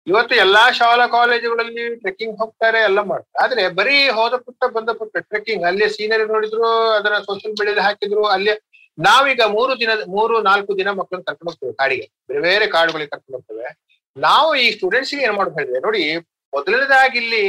ಇವತ್ತು 0.07 0.35
ಎಲ್ಲಾ 0.35 0.71
ಶಾಲಾ 0.71 1.07
ಕಾಲೇಜುಗಳಲ್ಲಿ 1.07 1.95
ಟ್ರೆಕ್ಕಿಂಗ್ 1.95 2.37
ಹೋಗ್ತಾರೆ, 2.37 2.79
ಎಲ್ಲ 2.83 2.99
ಮಾಡ್ತಾರೆ. 3.01 3.43
ಆದ್ರೆ 3.43 3.67
ಬರೀ 3.69 4.09
ಹೋದ 4.09 4.33
ಪುಟ್ಟ 4.35 4.63
ಬಂದ 4.65 4.89
ಪುಟ್ಟ 4.89 5.17
ಟ್ರೆಕ್ಕಿಂಗ್ 5.17 5.63
ಅಲ್ಲೇ 5.63 5.87
ಸೀನರಿ 5.89 6.25
ನೋಡಿದ್ರು, 6.25 6.89
ಅದನ್ನ 6.89 7.17
ಸೋಷಿಯಲ್ 7.19 7.53
ಮೀಡಿಯಾದಲ್ಲಿ 7.53 7.87
ಹಾಕಿದ್ರು, 7.87 8.23
ಅಲ್ಲೇ 8.25 8.53
ನಾವೀಗ 8.99 9.41
ಮೂರು 9.41 9.79
ದಿನ, 9.79 9.89
ಮೂರು, 10.07 10.41
ನಾಲ್ಕು 10.41 10.77
ದಿನ 10.77 10.89
ಮಕ್ಕಳನ್ನ 10.89 11.23
ಕರ್ಕೊಂಡು 11.23 11.51
ಹೋಗ್ತೇವೆ 11.51 11.73
ಕಾಡಿಗೆ. 11.73 12.11
ಬೇರೆ 12.27 12.41
ಬೇರೆ 12.41 12.67
ಕಾಡುಗಳಿಗೆ 12.67 13.09
ಕರ್ಕೊಂಡು 13.09 13.37
ಹೋಗ್ತೇವೆ. 13.37 13.69
ನಾವು 14.17 14.55
ಈ 14.55 14.71
ಸ್ಟೂಡೆಂಟ್ಸ್ಗೆ 14.71 15.23
ಏನ್ 15.23 15.33
ಮಾಡ್ಬೇಕು 15.33 15.81
ನೋಡಿ 15.81 16.17
ಮೊದಲನೇದಾಗಿ 16.53 17.17
ಇಲ್ಲಿ 17.17 17.43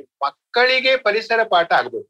ಮಕ್ಕಳಿಗೆ 0.00 0.96
ಪರಿಸರ 0.96 1.42
ಪಾಠ 1.42 1.72
ಆಗ್ಬೇಕು 1.72 2.08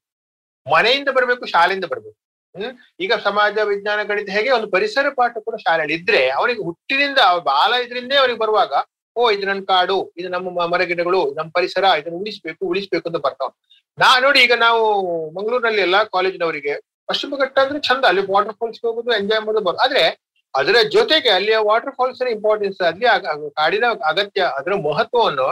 ಮನೆಯಿಂದ 0.73 1.09
ಬರ್ಬೇಕು, 1.09 1.47
ಶಾಲೆಯಿಂದ 1.47 1.85
ಬರ್ಬೇಕು. 1.85 2.19
ಹ್ಮ್? 2.57 2.79
ಈಗ 3.01 3.13
ಸಮಾಜ, 3.25 3.59
ವಿಜ್ಞಾನ, 3.59 4.03
ಗಣಿತ 4.03 4.29
ಹೇಗೆ 4.31 4.51
ಒಂದು 4.51 4.71
ಪರಿಸರ 4.71 5.07
ಪಾಠ 5.09 5.37
ಕೂಡ 5.39 5.55
ಶಾಲೆಯಲ್ಲಿ 5.57 5.97
ಇದ್ರೆ 5.97 6.29
ಅವನಿಗೆ 6.29 6.63
ಹುಟ್ಟಿನಿಂದ 6.63 7.19
ಬಾಲ 7.43 7.75
ಇದ್ರಿಂದೇ 7.75 8.17
ಅವನಿಗೆ 8.17 8.39
ಬರುವಾಗ 8.39 8.73
ಓ, 9.17 9.23
ಇದು 9.35 9.45
ನನ್ನ 9.47 9.63
ಕಾಡು, 9.73 9.97
ಇದು 10.19 10.29
ನಮ್ಮ 10.35 10.67
ಮರಗಿಡಗಳು 10.75 11.21
ನಮ್ಮ 11.39 11.49
ಪರಿಸರ, 11.57 11.85
ಇದನ್ನ 12.01 12.17
ಉಳಿಸ್ಬೇಕು 12.23 12.63
ಉಳಿಸ್ಬೇಕು 12.73 13.07
ಅಂತ 13.11 13.19
ಬರ್ತಾವ. 13.27 13.51
ನಾ 13.99 14.09
ನೋಡಿ 14.25 14.41
ಈಗ 14.47 14.55
ನಾವು 14.67 14.83
ಮಂಗಳೂರಿನಲ್ಲಿ 15.37 15.83
ಎಲ್ಲಾ 15.87 16.01
ಕಾಲೇಜಿನವರಿಗೆ 16.15 16.75
ಪಶ್ಚಿಮ 17.09 17.39
ಘಟ್ಟ 17.45 17.57
ಅಂದ್ರೆ 17.65 17.79
ಚಂದ, 17.89 18.03
ಅಲ್ಲಿ 18.11 18.23
ವಾಟರ್ 18.35 18.57
ಫಾಲ್ಸ್ 18.61 18.81
ಹೋಗೋದು 18.87 19.13
ಎಂಜಾಯ್ 19.21 19.43
ಮಾಡೋದು 19.47 19.75
ಆದ್ರೆ 19.87 20.05
ಅದರ 20.55 20.77
ಜೊತೆಗೆ 20.95 21.31
ಅಲ್ಲಿಯ 21.37 21.59
ವಾಟರ್ 21.69 21.95
ಫಾಲ್ಸ್ 21.99 22.23
ಇಂಪಾರ್ಟೆನ್ಸ್ 22.37 22.81
ಅಲ್ಲಿ 22.91 23.07
ಕಾಡಿನ 23.59 23.87
ಅಗತ್ಯ, 24.11 24.41
ಅದರ 24.59 24.73
ಮಹತ್ವವನ್ನು 24.89 25.49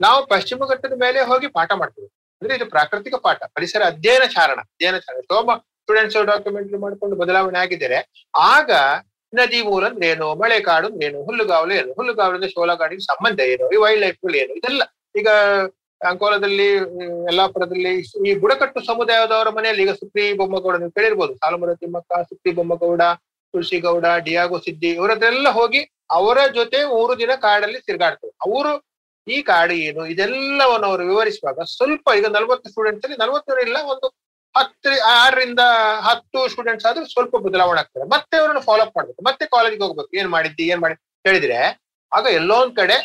ನಾವು 0.00 0.18
ಪಶ್ಚಿಮ 0.32 0.66
ಘಟ್ಟದ 0.72 0.96
ಮೇಲೆ 1.04 1.20
ಹೋಗಿ 1.30 1.46
ಪಾಠ 1.56 1.70
ಮಾಡ್ತೀವಿ. 1.80 2.08
ಅಂದ್ರೆ 2.42 2.54
ಇದು 2.58 2.66
ಪ್ರಾಕೃತಿಕ 2.74 3.14
ಪಾಠ, 3.26 3.40
ಪರಿಸರ 3.56 3.82
ಅಧ್ಯಯನ 3.92 4.24
ಚಾರಣ 4.36 4.58
ಅಧ್ಯಯನ 4.66 4.98
ಚಾರಣ. 5.06 5.20
ಸೋಮ 5.30 5.50
ಸ್ಟೂಡೆಂಟ್ಸ್ 5.82 6.18
ಡಾಕ್ಯುಮೆಂಟರಿ 6.30 6.78
ಮಾಡ್ಕೊಂಡು 6.84 7.16
ಬದಲಾವಣೆ 7.22 7.58
ಆಗಿದ್ದಾರೆ. 7.64 7.98
ಆಗ 8.54 8.70
ನದಿ 9.32 9.58
ಊರಂದ್ರೆ 9.74 10.08
ಅಂದ್ರೆ 10.12 11.06
ಏನು, 11.08 11.18
ಹುಲ್ಲುಗಾವಲು 11.26 11.72
ಏನು 11.80 11.90
ಹುಲ್ಲುಗಾವಲಿಂದ 11.98 12.48
ಶೋಲಗಾಡಿಗೆ 12.54 13.04
ಸಂಬಂಧ 13.10 13.40
ಏನು, 13.54 13.66
ಈ 13.74 13.78
ವೈಲ್ಡ್ 13.84 14.02
ಲೈಫ್ಗಳು 14.04 14.36
ಏನು, 14.42 14.52
ಇದೆಲ್ಲ. 14.60 14.82
ಈಗ 15.20 15.28
ಅಂಕೋಲದಲ್ಲಿ 16.00 16.66
ಯಲ್ಲಾಪುರದಲ್ಲಿ 17.28 17.92
ಈ 18.28 18.32
ಬುಡಕಟ್ಟು 18.42 18.80
ಸಮುದಾಯದವರ 18.88 19.48
ಮನೆಯಲ್ಲಿ 19.56 19.82
ಈಗ 19.86 19.92
ಸುಪ್ರಿ 20.00 20.24
ಬೊಮ್ಮಗೌಡ 20.40 20.76
ನೀವು 20.82 20.92
ಕೇಳಿರ್ಬೋದು. 20.98 21.32
ಸಾಲುಮರ 21.42 21.72
ತಿಮ್ಮಕ್ಕ 21.82 22.20
ಸುಪ್ರಿ 22.30 22.50
ಬೊಮ್ಮಗೌಡ 22.58 23.02
ತುಳಸಿ 23.54 23.78
ಗೌಡ 23.86 24.06
ಡಿಯಾಗೋ 24.26 24.58
ಸಿದ್ದಿ 24.66 24.90
ಇವರದೆಲ್ಲ 24.98 25.48
ಹೋಗಿ 25.58 25.80
ಅವರ 26.18 26.38
ಜೊತೆ 26.58 26.78
ಮೂರು 26.94 27.12
ದಿನ 27.22 27.32
ಕಾಡಲ್ಲಿ 27.46 27.78
ತಿರುಗಾಡ್ತಾರೆ. 27.88 28.32
ಅವರು 28.46 28.72
ಈ 29.26 29.38
ಕಾಡು 29.50 29.74
ಏನು, 29.88 30.02
ಇದೆಲ್ಲವನ್ನು 30.12 30.86
ಅವರು 30.90 31.02
ವಿವರಿಸುವಾಗ 31.10 31.64
ಸ್ವಲ್ಪ 31.76 32.08
ಈಗ 32.18 32.26
ನಲ್ವತ್ತು 32.36 32.68
ಸ್ಟೂಡೆಂಟ್ಸ್ 32.72 33.04
ಅಲ್ಲಿ 33.06 33.18
ನಲವತ್ತು 33.22 33.60
ಇಲ್ಲ 33.66 33.76
ಒಂದು 33.94 34.08
ಹತ್ತು 34.58 34.90
ಆರರಿಂದ 35.16 35.62
ಹತ್ತು 36.06 36.38
ಸ್ಟೂಡೆಂಟ್ಸ್ 36.52 36.86
ಆದ್ರೆ 36.90 37.04
ಸ್ವಲ್ಪ 37.12 37.36
ಬದಲಾವಣೆ 37.46 37.80
ಆಗ್ತಾರೆ 37.82 38.06
ಮತ್ತೆ 38.14 38.34
ಅವರನ್ನು 38.40 38.62
ಫಾಲೋ 38.68 38.82
ಅಪ್ 38.86 38.96
ಮಾಡ್ಬೇಕು. 38.98 39.20
ಮತ್ತೆ 39.28 39.44
ಕಾಲೇಜ್ಗೆ 39.54 39.82
ಹೋಗ್ಬೇಕು. 39.84 40.10
ಏನ್ 40.20 40.30
ಮಾಡಿದ್ದಿ, 40.34 40.64
ಏನ್ 40.72 40.80
ಮಾಡಿ, 40.84 40.96
ಹೇಳಿದ್ರೆ 41.28 41.58
ಆಗ 42.12 42.24
ಎಲ್ಲೋ 42.40 42.56
ಒಂದ್ 42.64 42.74
ಕಡೆ 42.80 42.96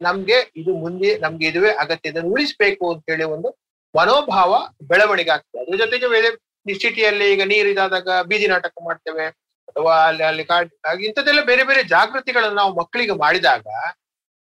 ನಮ್ಗೆ 0.00 0.38
ಇದು 0.60 0.72
ಮುಂದೆ, 0.84 1.10
ನಮ್ಗೆ 1.24 1.44
ಇದುವೇ 1.50 1.70
ಅಗತ್ಯ. 1.82 2.10
ಇದನ್ನು 2.12 2.30
ಉಳಿಸ್ಬೇಕು 2.34 2.84
ಅಂತ 2.94 3.04
ಹೇಳಿ 3.12 3.26
ಒಂದು 3.34 3.48
ಮನೋಭಾವ 3.94 4.52
ಬೆಳವಣಿಗೆ 4.90 5.32
ಆಗ್ತದೆ. 5.34 5.60
ಅದ್ರ 5.62 5.76
ಜೊತೆಗೆ 5.82 6.08
ಬೇರೆ 6.14 6.30
ಸಿಟಿಯಲ್ಲಿ 6.66 7.26
ಈಗ 7.34 7.42
ನೀರು 7.52 7.68
ಇದಾದಾಗ 7.74 8.08
ಬೀದಿ 8.30 8.46
ನಾಟಕ 8.52 8.72
ಮಾಡ್ತೇವೆ, 8.88 9.26
ಅಥವಾ 9.70 9.92
ಅಲ್ಲಿ 10.08 10.24
ಅಲ್ಲಿ 10.30 10.44
ಕಾಡ್ 10.50 10.70
ಇಂಥದ್ದೆಲ್ಲ 11.08 11.42
ಬೇರೆ 11.50 11.64
ಬೇರೆ 11.70 11.82
ಜಾಗೃತಿಗಳನ್ನು 11.94 12.58
ನಾವು 12.60 12.72
ಮಕ್ಕಳಿಗೆ 12.80 13.14
ಮಾಡಿದಾಗ, 13.24 13.66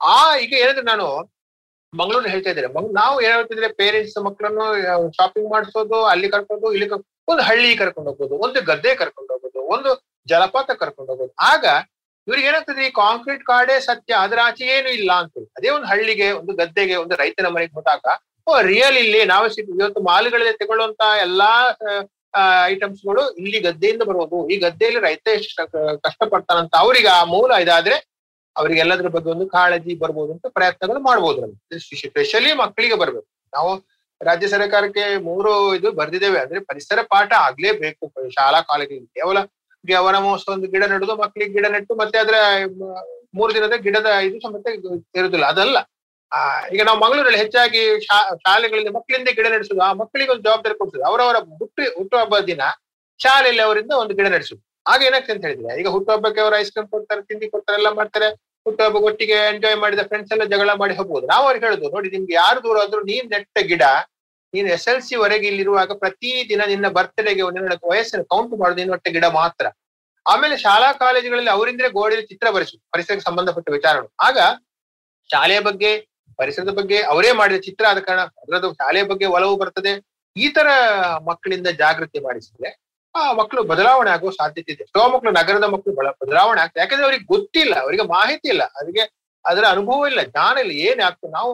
ಆ 0.01 0.17
ಈಗ 0.45 0.53
ಏನಂದ್ರೆ 0.63 0.87
ನಾನು 0.93 1.07
ಮಂಗಳೂರು 1.93 2.29
ಹೇಳ್ತಾ 2.33 2.51
ಇದ್ದಾರೆ. 2.53 2.69
ನಾವು 3.01 3.15
ಏನ್ 3.27 3.35
ಹೇಳ್ತಿದ್ರೆ 3.37 3.69
ಪೇರೆಂಟ್ಸ್ 3.81 4.17
ಮಕ್ಕಳನ್ನು 4.27 4.67
ಶಾಪಿಂಗ್ 5.19 5.51
ಮಾಡಿಸೋದು, 5.55 5.99
ಅಲ್ಲಿ 6.13 6.29
ಕರ್ಕೊಂಡು 6.35 6.67
ಇಲ್ಲಿ 6.77 6.89
ಒಂದು 7.33 7.43
ಹಳ್ಳಿ 7.49 7.71
ಕರ್ಕೊಂಡು 7.81 8.11
ಹೋಗೋದು 8.13 8.35
ಒಂದು 8.47 8.59
ಗದ್ದೆ 8.71 8.93
ಕರ್ಕೊಂಡು 9.01 9.31
ಹೋಗೋದು 9.35 9.61
ಒಂದು 9.75 9.91
ಜಲಪಾತ 10.33 10.71
ಕರ್ಕೊಂಡು 10.83 11.11
ಹೋಗೋದು 11.13 11.33
ಆಗ 11.53 11.65
ಇವ್ರಿಗೆ 12.29 12.47
ಏನಾಗ್ತದೆ, 12.51 12.81
ಈ 12.87 12.91
ಕಾಂಕ್ರೀಟ್ 13.03 13.43
ಕಾಡೇ 13.51 13.77
ಸತ್ಯ, 13.89 14.13
ಅದ್ರ 14.25 14.39
ಆಚೆ 14.47 14.65
ಏನು 14.77 14.89
ಇಲ್ಲ 14.99 15.11
ಅಂತ 15.23 15.45
ಅದೇ 15.59 15.69
ಒಂದು 15.77 15.87
ಹಳ್ಳಿಗೆ, 15.93 16.27
ಒಂದು 16.41 16.53
ಗದ್ದೆಗೆ, 16.61 16.97
ಒಂದು 17.03 17.15
ರೈತನ 17.21 17.49
ಮನೆಗೆ 17.55 17.75
ಹೋದಾಗ, 17.79 18.05
ಓ 18.47 18.55
ರಿಯಲ್ 18.73 18.99
ಇಲ್ಲಿ, 19.05 19.21
ನಾವು 19.33 19.47
ಇವತ್ತು 19.79 20.01
ಮಾಲ್ಗಳಲ್ಲಿ 20.11 20.53
ತಗೊಳ್ಳುವಂತ 20.63 21.03
ಎಲ್ಲಾ 21.27 21.51
ಐಟಮ್ಸ್ಗಳು 22.73 23.23
ಇಲ್ಲಿ 23.43 23.59
ಗದ್ದೆಯಿಂದ 23.67 24.03
ಬರೋದು 24.11 24.39
ಈ 24.53 24.57
ಗದ್ದೆಯಲ್ಲಿ 24.65 25.01
ರೈತ 25.07 25.27
ಎಷ್ಟು 25.39 25.65
ಕಷ್ಟಪಡ್ತಾನಂತ 26.07 26.75
ಅವ್ರಿಗೆ 26.85 27.11
ಆ 27.19 27.23
ಮೂಲ 27.35 27.51
ಇದಾದ್ರೆ 27.65 27.97
ಅವರಿಗೆ 28.59 28.81
ಎಲ್ಲದ್ರ 28.81 29.09
ಬಗ್ಗೆ 29.09 29.31
ಒಂದು 29.31 29.47
ಕಾಳಜಿ 29.47 29.95
ಬರ್ಬೋದು 29.95 30.33
ಅಂತ 30.33 30.47
ಪ್ರಯತ್ನಗಳು 30.49 31.01
ಮಾಡ್ಬೋದು 31.01 31.41
ಸ್ಪೆಷಲಿ 31.79 32.53
ಮಕ್ಕಳಿಗೆ 32.53 32.95
ಬರ್ಬೇಕು. 32.95 33.29
ನಾವು 33.55 33.71
ರಾಜ್ಯ 34.21 34.49
ಸರ್ಕಾರಕ್ಕೆ 34.49 35.17
ಮೂರು 35.23 35.75
ಇದು 35.75 35.93
ಬರ್ದಿದ್ದೇವೆ. 35.93 36.39
ಅಂದ್ರೆ 36.41 36.61
ಪರಿಸರ 36.61 37.03
ಪಾಠ 37.03 37.33
ಆಗ್ಲೇಬೇಕು. 37.39 38.31
ಶಾಲಾ 38.31 38.61
ಕಾಲೇಜು 38.61 39.07
ಕೇವಲ 39.07 39.39
ಅವನ 39.99 40.17
ಮಹೋತ್ಸವ 40.19 40.53
ಒಂದು 40.53 40.69
ಗಿಡ 40.69 40.85
ನೆಡುದು 40.85 41.17
ಮಕ್ಕಳಿಗೆ 41.17 41.53
ಗಿಡ 41.53 41.67
ನೆಟ್ಟು 41.67 41.95
ಮತ್ತೆ 41.95 42.19
ಅದ್ರ 42.19 42.35
ಮೂರು 43.35 43.55
ದಿನದ 43.55 43.73
ಗಿಡದ 43.77 44.07
ಇದು 44.25 44.41
ಸಮೇತ 44.41 44.67
ಇರುದಿಲ್ಲ 45.17 45.47
ಅದಲ್ಲ. 45.47 45.79
ಆ, 46.33 46.39
ಈಗ 46.69 46.83
ನಾವು 46.85 46.99
ಮಂಗಳೂರಲ್ಲಿ 46.99 47.39
ಹೆಚ್ಚಾಗಿ 47.39 48.01
ಶಾ 48.01 48.35
ಶಾಲೆಗಳಿಂದ 48.37 48.89
ಮಕ್ಕಳಿಂದ 48.89 49.29
ಗಿಡ 49.29 49.47
ನಡೆಸುದು. 49.47 49.81
ಆ 49.81 49.93
ಮಕ್ಕಳಿಗೆ 49.93 50.31
ಒಂದು 50.31 50.43
ಜವಾಬ್ದಾರಿ 50.43 50.79
ಕೊಡ್ತದೆ 50.79 51.03
ಅವರವರ 51.07 51.37
ಹುಟ್ಟು 51.59 51.83
ಹುಟ್ಟುಹಬ್ಬದ 51.95 52.41
ದಿನ 52.41 52.61
ಶಾಲೆಯಲ್ಲಿ 53.21 53.63
ಅವರಿಂದ 53.63 53.93
ಒಂದು 53.93 54.15
ಗಿಡ 54.15 54.27
ನಡೆಸುದು. 54.27 54.61
ಆಗ 54.87 55.03
ಏನಾಗ್ತದೆ 55.03 55.33
ಅಂತ 55.33 55.45
ಹೇಳಿದ್ರೆ, 55.45 55.81
ಈಗ 55.81 55.89
ಹುಟ್ಟುಹಬ್ಬಕ್ಕೆ 55.89 56.41
ಅವರು 56.41 56.57
ಐಸ್ 56.57 56.71
ಕ್ರೀಮ್ 56.73 56.89
ಕೊಡ್ತಾರೆ, 56.89 57.23
ತಿಂಡಿ 57.23 57.51
ಕೊಡ್ತಾರೆ, 57.51 57.77
ಎಲ್ಲ 57.79 57.91
ಮಾಡ್ತಾರೆ. 57.91 58.29
ಹುಟ್ಟುಹಬ್ಬ 58.69 59.01
ಒಟ್ಟಿಗೆ 59.09 59.37
ಎಂಜಾಯ್ 59.53 59.77
ಮಾಡಿದ 59.83 60.03
ಫ್ರೆಂಡ್ಸ್ 60.11 60.33
ಎಲ್ಲ 60.37 60.45
ಜಗಳ 60.53 60.71
ಮಾಡಿ 60.83 60.95
ಹೋಗ್ಬೋದು. 61.01 61.25
ನಾವು 61.33 61.45
ಅವ್ರಿಗೆ 61.49 61.67
ಹೇಳುದು, 61.69 61.87
ನೋಡಿ 61.97 62.09
ನಿಮ್ಗೆ 62.15 62.35
ಯಾರು 62.43 62.59
ದೂರ 62.67 62.79
ಆದ್ರೂ 62.85 63.01
ನೀನ್ 63.11 63.29
ನೆಟ್ಟ 63.35 63.59
ಗಿಡ, 63.71 63.85
ನೀನು 64.55 64.69
ಎಸ್ 64.77 64.87
ಎಲ್ 64.91 65.03
ಸಿ 65.07 65.15
ವರೆಗೆ 65.23 65.47
ಇಲ್ಲಿರುವಾಗ 65.51 65.93
ಪ್ರತಿ 66.03 66.31
ದಿನ 66.51 66.63
ನಿನ್ನ 66.73 66.89
ಬರ್ತ್ಡೇಗೆ 66.99 67.43
ಒಂದೆರಡು 67.49 67.89
ವಯಸ್ಸನ್ನು 67.93 68.27
ಕೌಂಟ್ 68.33 68.55
ಮಾಡುದು 68.63 68.79
ನೀನು 68.81 68.93
ನೆಟ್ಟ 68.95 69.09
ಗಿಡ 69.17 69.27
ಮಾತ್ರ. 69.41 69.67
ಆಮೇಲೆ 70.27 70.55
ಶಾಲಾ 70.65 70.89
ಕಾಲೇಜುಗಳಲ್ಲಿ 71.03 71.51
ಅವರಿಂದ್ರೆ 71.57 71.89
ಗೋಡೆಯಲ್ಲಿ 71.99 72.27
ಚಿತ್ರ 72.31 72.47
ಬರೆಸು 72.55 72.75
ಪರಿಸರಕ್ಕೆ 72.95 73.25
ಸಂಬಂಧಪಟ್ಟ 73.29 73.69
ವಿಚಾರಗಳು. 73.77 74.09
ಆಗ 74.27 74.39
ಶಾಲೆಯ 75.31 75.61
ಬಗ್ಗೆ, 75.69 75.91
ಪರಿಸರದ 76.41 76.73
ಬಗ್ಗೆ 76.81 76.99
ಅವರೇ 77.13 77.31
ಮಾಡಿದ 77.41 77.59
ಚಿತ್ರ 77.69 77.85
ಆದ 77.93 78.01
ಕಾರಣ 78.09 78.23
ಅದರದ್ದು 78.43 78.69
ಶಾಲೆಯ 78.83 79.05
ಬಗ್ಗೆ 79.13 79.27
ಒಲವು 79.37 79.55
ಬರ್ತದೆ. 79.63 79.93
ಈ 80.37 80.49
ತರ 80.57 80.69
ಮಕ್ಕಳಿಂದ 81.31 81.69
ಜಾಗೃತಿ 81.83 82.19
ಮಾಡಿಸಿದ್ರೆ 82.27 82.71
ಆ 83.15 83.23
ಮಕ್ಕಳು 83.39 83.63
ಬದಲಾವಣೆ 83.71 84.11
ಆಗುವ 84.15 84.31
ಸಾಧ್ಯತೆ 84.41 84.71
ಇದೆ. 84.73 84.83
ಎಷ್ಟೋ 84.87 85.03
ಮಕ್ಕಳು 85.13 85.31
ನಗರದ 85.39 85.67
ಮಕ್ಕಳು 85.75 85.95
ಬದಲಾವಣೆ 86.23 86.61
ಆಗ್ತದೆ 86.65 86.83
ಯಾಕಂದ್ರೆ 86.83 87.07
ಅವ್ರಿಗೆ 87.09 87.27
ಗೊತ್ತಿಲ್ಲ, 87.35 87.75
ಅವರಿಗೆ 87.85 88.05
ಮಾಹಿತಿ 88.17 88.49
ಇಲ್ಲ. 88.55 88.65
ಅವರಿಗೆ 88.81 89.05
ಅದರ 89.45 89.65
ಅನುಭವ 89.75 90.09
ಇಲ್ಲ, 90.11 90.21
ಜ್ಞಾನ 90.33 90.55
ಇಲ್ಲ. 90.65 90.73
ಏನ್ 90.89 91.01
ಆಗ್ತದೆ 91.09 91.33
ನಾವು 91.39 91.51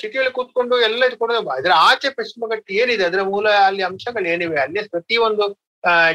ಸಿಟಿಯಲ್ಲಿ 0.00 0.32
ಕೂತ್ಕೊಂಡು 0.36 0.76
ಎಲ್ಲ 0.86 1.02
ಇಟ್ಕೊಂಡು 1.08 1.34
ಅದರ 1.58 1.72
ಆಚೆ 1.88 2.08
ಪಶ್ಚಿಮ 2.16 2.48
ಘಟ್ಟ 2.54 2.66
ಏನಿದೆ? 2.82 3.04
ಅದರ 3.10 3.20
ಮೂಲ 3.32 3.46
ಅಲ್ಲಿ 3.68 3.82
ಅಂಶಗಳು 3.88 4.26
ಏನಿವೆ? 4.34 4.58
ಅಲ್ಲಿ 4.64 4.80
ಪ್ರತಿಯೊಂದು 4.94 5.44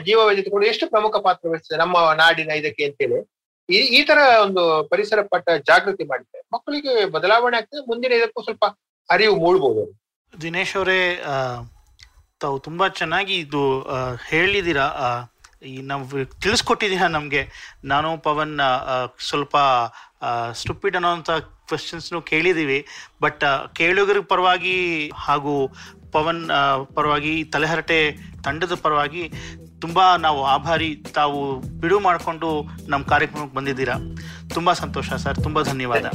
ಜೀವ 0.08 0.20
ವೈದ್ಯತೆಗಳು 0.28 0.66
ಎಷ್ಟು 0.72 0.86
ಪ್ರಮುಖ 0.94 1.16
ಪಾತ್ರ 1.28 1.50
ವಹಿಸ್ತದೆ 1.52 1.78
ನಮ್ಮ 1.84 1.98
ನಾಡಿನ 2.22 2.52
ಇದಕ್ಕೆ 2.62 2.84
ಅಂತೇಳಿ. 2.90 3.20
ಈ 3.70 3.80
ಈ 3.98 4.02
ತರ 4.10 4.20
ಒಂದು 4.44 4.64
ಪರಿಸರ 4.92 5.22
ಪಟ್ಟ 5.32 5.56
ಜಾಗೃತಿ 5.70 6.04
ಮಾಡಿದ್ರೆ 6.12 6.42
ಮಕ್ಕಳಿಗೆ 6.56 6.94
ಬದಲಾವಣೆ 7.16 7.58
ಆಗ್ತದೆ 7.60 7.82
ಮುಂದಿನ 7.90 8.14
ಇದಕ್ಕೂ 8.20 8.44
ಸ್ವಲ್ಪ 8.48 8.66
ಅರಿವು 9.10 9.36
ಮೂಡ್ಬೋದು. 9.46 9.84
ದಿನೇಶ್ 10.34 10.76
ಅವರೇ 10.80 11.00
ತಾವು 12.42 12.60
ತುಂಬಾ 12.60 12.88
ಚೆನ್ನಾಗಿ 12.88 13.36
ಇದು 13.36 13.62
ಹೇಳಿದ್ದೀರಾ 14.30 14.84
ಆ, 14.84 15.08
ಈ 15.66 15.82
ನಾವು 15.82 16.04
ತಿಳಿಸ್ಕೊಟ್ಟಿದ್ದೀರಾ 16.42 17.08
ನಮಗೆ. 17.08 17.42
ನಾನು 17.84 18.18
ಪವನ್ 18.18 18.60
ಸ್ವಲ್ಪ 19.28 19.56
ಸ್ಟುಪಿಡ್ 20.54 20.96
ಅನ್ನೋಂಥ 20.96 21.30
ಕ್ವೆಶನ್ಸ್ನು 21.68 22.22
ಕೇಳಿದ್ದೀವಿ. 22.22 22.78
ಬಟ್ 23.22 23.44
ಕೇಳುಗರ 23.74 24.20
ಪರವಾಗಿ 24.28 24.76
ಹಾಗೂ 25.16 25.54
ಪವನ್ 26.12 26.44
ಪರವಾಗಿ 26.96 27.44
ತಲೆಹರಟೆ 27.44 28.00
ತಂಡದ 28.44 28.76
ಪರವಾಗಿ 28.76 29.24
ತುಂಬ 29.82 30.16
ನಾವು 30.18 30.46
ಆಭಾರಿ 30.46 30.96
ತಾವು 31.14 31.40
ಬಿಡು 31.82 32.00
ಮಾಡಿಕೊಂಡು 32.00 32.50
ನಮ್ಮ 32.88 33.06
ಕಾರ್ಯಕ್ರಮಕ್ಕೆ 33.06 33.56
ಬಂದಿದ್ದೀರಾ. 33.56 33.96
ತುಂಬ 34.54 34.74
ಸಂತೋಷ 34.74 35.14
ಸರ್. 35.14 35.44
ತುಂಬ 35.44 35.62
ಧನ್ಯವಾದ. 35.62 36.06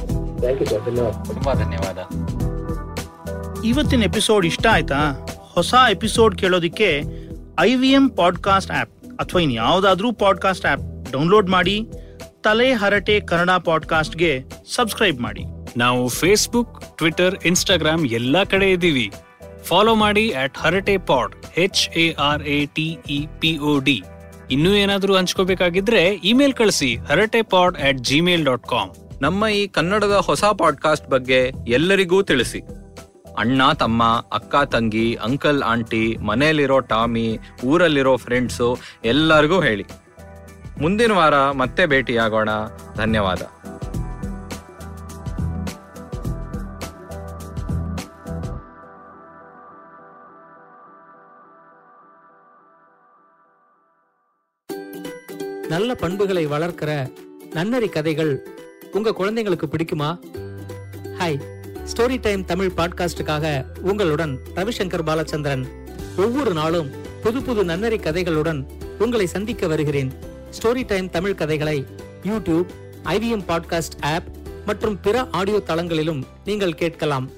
ತುಂಬಾ 1.33 1.53
ಧನ್ಯವಾದ. 1.55 1.99
ಇವತ್ತಿನ 3.65 4.03
ಎಪಿಸೋಡ್ 4.03 4.47
ಇಷ್ಟ 4.47 4.67
ಆಯ್ತಾ? 4.73 5.01
ಹೊಸ 5.55 5.75
episode 5.91 6.39
ಕೇಳೋದಿಕ್ಕೆ 6.39 7.03
I 7.61 7.75
V 7.75 7.91
M 7.91 8.09
podcast 8.09 8.71
app 8.71 8.93
ಅಥವಾ 9.21 9.41
ಇನ್ 9.41 9.53
ಯಾವುದಾದ್ರೂ 9.53 10.13
ಪಾಡ್ಕಾಸ್ಟ್ 10.13 10.67
ಆ್ಯಪ್ 10.67 11.13
ಡೌನ್ಲೋಡ್ 11.13 11.49
ಮಾಡಿ 11.49 11.77
ತಲೆ 12.45 12.73
ಹರಟೆ 12.73 13.21
ಕನ್ನಡ 13.21 13.51
ಪಾಡ್ಕಾಸ್ಟ್ಗೆ 13.65 14.45
ಸಬ್ಸ್ಕ್ರೈಬ್ 14.75 15.21
ಮಾಡಿ. 15.21 15.45
ನಾವು 15.77 16.09
ಫೇಸ್ಬುಕ್ 16.09 16.97
ಟ್ವಿಟರ್ 16.97 17.37
ಇನ್ಸ್ಟಾಗ್ರಾಮ್ 17.45 18.07
ಎಲ್ಲಾ 18.07 18.45
ಕಡೆ 18.45 18.71
ಇದ್ದೀವಿ. 18.71 19.11
ಫಾಲೋ 19.65 19.95
ಮಾಡಿ 19.95 20.31
at 20.31 20.59
Harate 20.59 20.97
pod 20.97 21.35
H 21.59 21.89
A 21.99 22.13
R 22.13 22.43
A 22.43 22.67
T 22.67 22.99
E 23.09 23.27
P 23.41 23.59
O 23.59 23.79
D 23.79 24.03
ಇನ್ನೂ 24.51 24.71
ಏನಾದರೂ 24.75 25.17
ಹಂಚ್ಕೋಬೇಕಾಗಿದ್ರೆ 25.17 26.03
ಇಮೇಲ್ 26.25 26.53
ಕಳಿಸಿ 26.53 26.97
Harate 26.97 27.43
pod 27.43 27.79
at 27.79 27.99
Gmail 27.99 28.45
dot 28.45 28.67
com. 28.69 28.91
ನಮ್ಮ 29.23 29.47
ಈ 29.47 29.67
ಕನ್ನಡದ 29.69 30.17
ಹೊಸ 30.21 30.45
ಪಾಡ್ಕಾಸ್ಟ್ 30.45 31.09
ಬಗ್ಗೆ 31.09 31.53
ಎಲ್ಲರಿಗೂ 31.69 32.23
ತಿಳಿಸಿ. 32.23 32.61
ಅಣ್ಣ 33.38 33.62
ತಮ್ಮ 33.74 34.04
ಅಕ್ಕ 34.34 34.56
ತಂಗಿ 34.72 35.08
ಅಂಕಲ್ 35.22 35.62
ಆಂಟಿ 35.64 36.04
ಮನೆಯಲ್ಲಿರೋ 36.22 36.80
ಟಾಮಿ 36.90 37.28
ಊರಲ್ಲಿರೋ 37.64 38.16
ಫ್ರೆಂಡ್ಸು 38.18 38.70
ಎಲ್ಲರಿಗೂ 39.06 39.60
ಹೇಳಿ 39.62 39.86
ಮುಂದಿನ 40.82 41.14
ವಾರ 41.14 41.36
ಮತ್ತೆ 41.54 41.84
ಭೇಟಿಯಾಗೋಣ 41.86 42.50
ಧನ್ಯವಾದ 42.96 43.44
நல்ல 55.70 55.90
பண்புகளை 55.96 56.44
வளர்க்கிற 56.46 56.92
நன்னறி 57.54 57.90
கதைகள் 57.90 58.32
உங்க 58.94 59.10
குழந்தைங்களுக்கு 59.12 59.68
பிடிக்குமா 59.68 60.10
ஹாய் 61.18 61.40
ஸ்டோரி 61.91 62.21
டைம் 62.21 62.45
தமிழ் 62.45 62.73
பாட்காஸ்டுக்காக 62.77 63.47
உங்களுடன் 63.81 64.39
ரவிசங்கர் 64.55 65.07
பாலச்சந்திரன் 65.07 65.65
ஒவ்வொரு 66.17 66.53
நாளும் 66.53 66.91
புது 67.23 67.43
புது 67.43 67.65
நன்னறி 67.65 67.97
கதைகளுடன் 67.97 68.61
உங்களை 68.99 69.27
சந்திக்க 69.27 69.67
வருகிறேன் 69.67 70.13
ஸ்டோரி 70.59 70.87
டைம் 70.87 71.11
தமிழ் 71.11 71.35
கதைகளை 71.35 71.77
யூடியூப் 72.25 72.71
ஐவிஎம் 73.05 73.47
பாட்காஸ்ட் 73.49 73.99
ஆப் 74.01 74.29
மற்றும் 74.67 75.01
பிற 75.01 75.27
ஆடியோ 75.31 75.61
தளங்களிலும் 75.67 76.23
நீங்கள் 76.45 76.75
கேட்கலாம் 76.75 77.29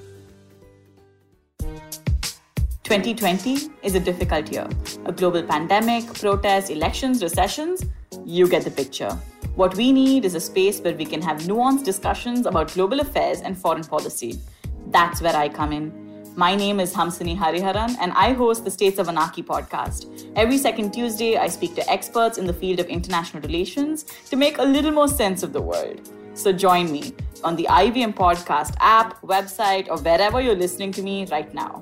2020 2.89 3.53
is 3.83 3.95
a 3.95 4.01
difficult 4.01 4.49
year. 4.49 4.67
A 5.05 5.13
global 5.21 5.43
pandemic, 5.47 6.03
protests, 6.21 6.69
elections, 6.69 7.17
recessions. 7.21 7.77
You 8.27 8.45
get 8.47 8.63
the 8.65 8.73
picture. 8.81 9.13
What 9.55 9.77
we 9.77 9.93
need 9.93 10.25
is 10.25 10.35
a 10.35 10.39
space 10.41 10.81
where 10.81 10.93
we 10.93 11.05
can 11.05 11.21
have 11.21 11.43
nuanced 11.43 11.85
discussions 11.85 12.45
about 12.45 12.73
global 12.73 12.99
affairs 12.99 13.39
and 13.39 13.57
foreign 13.57 13.85
policy. 13.85 14.37
That's 14.87 15.21
where 15.21 15.33
I 15.33 15.47
come 15.47 15.71
in. 15.71 15.93
My 16.35 16.55
name 16.55 16.81
is 16.81 16.93
Hamsini 16.93 17.37
Hariharan, 17.37 17.95
and 18.01 18.11
I 18.11 18.33
host 18.33 18.65
the 18.65 18.69
States 18.69 18.99
of 18.99 19.07
Anarchy 19.07 19.41
podcast. 19.41 20.29
Every 20.35 20.57
second 20.57 20.91
Tuesday, 20.91 21.37
I 21.37 21.47
speak 21.47 21.73
to 21.75 21.89
experts 21.89 22.37
in 22.37 22.45
the 22.45 22.51
field 22.51 22.81
of 22.81 22.87
international 22.87 23.43
relations 23.43 24.03
to 24.29 24.35
make 24.35 24.57
a 24.57 24.63
little 24.63 24.91
more 24.91 25.07
sense 25.07 25.41
of 25.41 25.53
the 25.53 25.61
world. 25.61 26.01
So 26.33 26.51
join 26.51 26.91
me 26.91 27.13
on 27.41 27.55
the 27.55 27.65
IVM 27.69 28.13
podcast 28.13 28.75
app, 28.81 29.21
website, 29.21 29.87
or 29.87 29.97
wherever 29.99 30.41
you're 30.41 30.57
listening 30.57 30.91
to 30.91 31.01
me 31.01 31.27
right 31.27 31.53
now. 31.53 31.81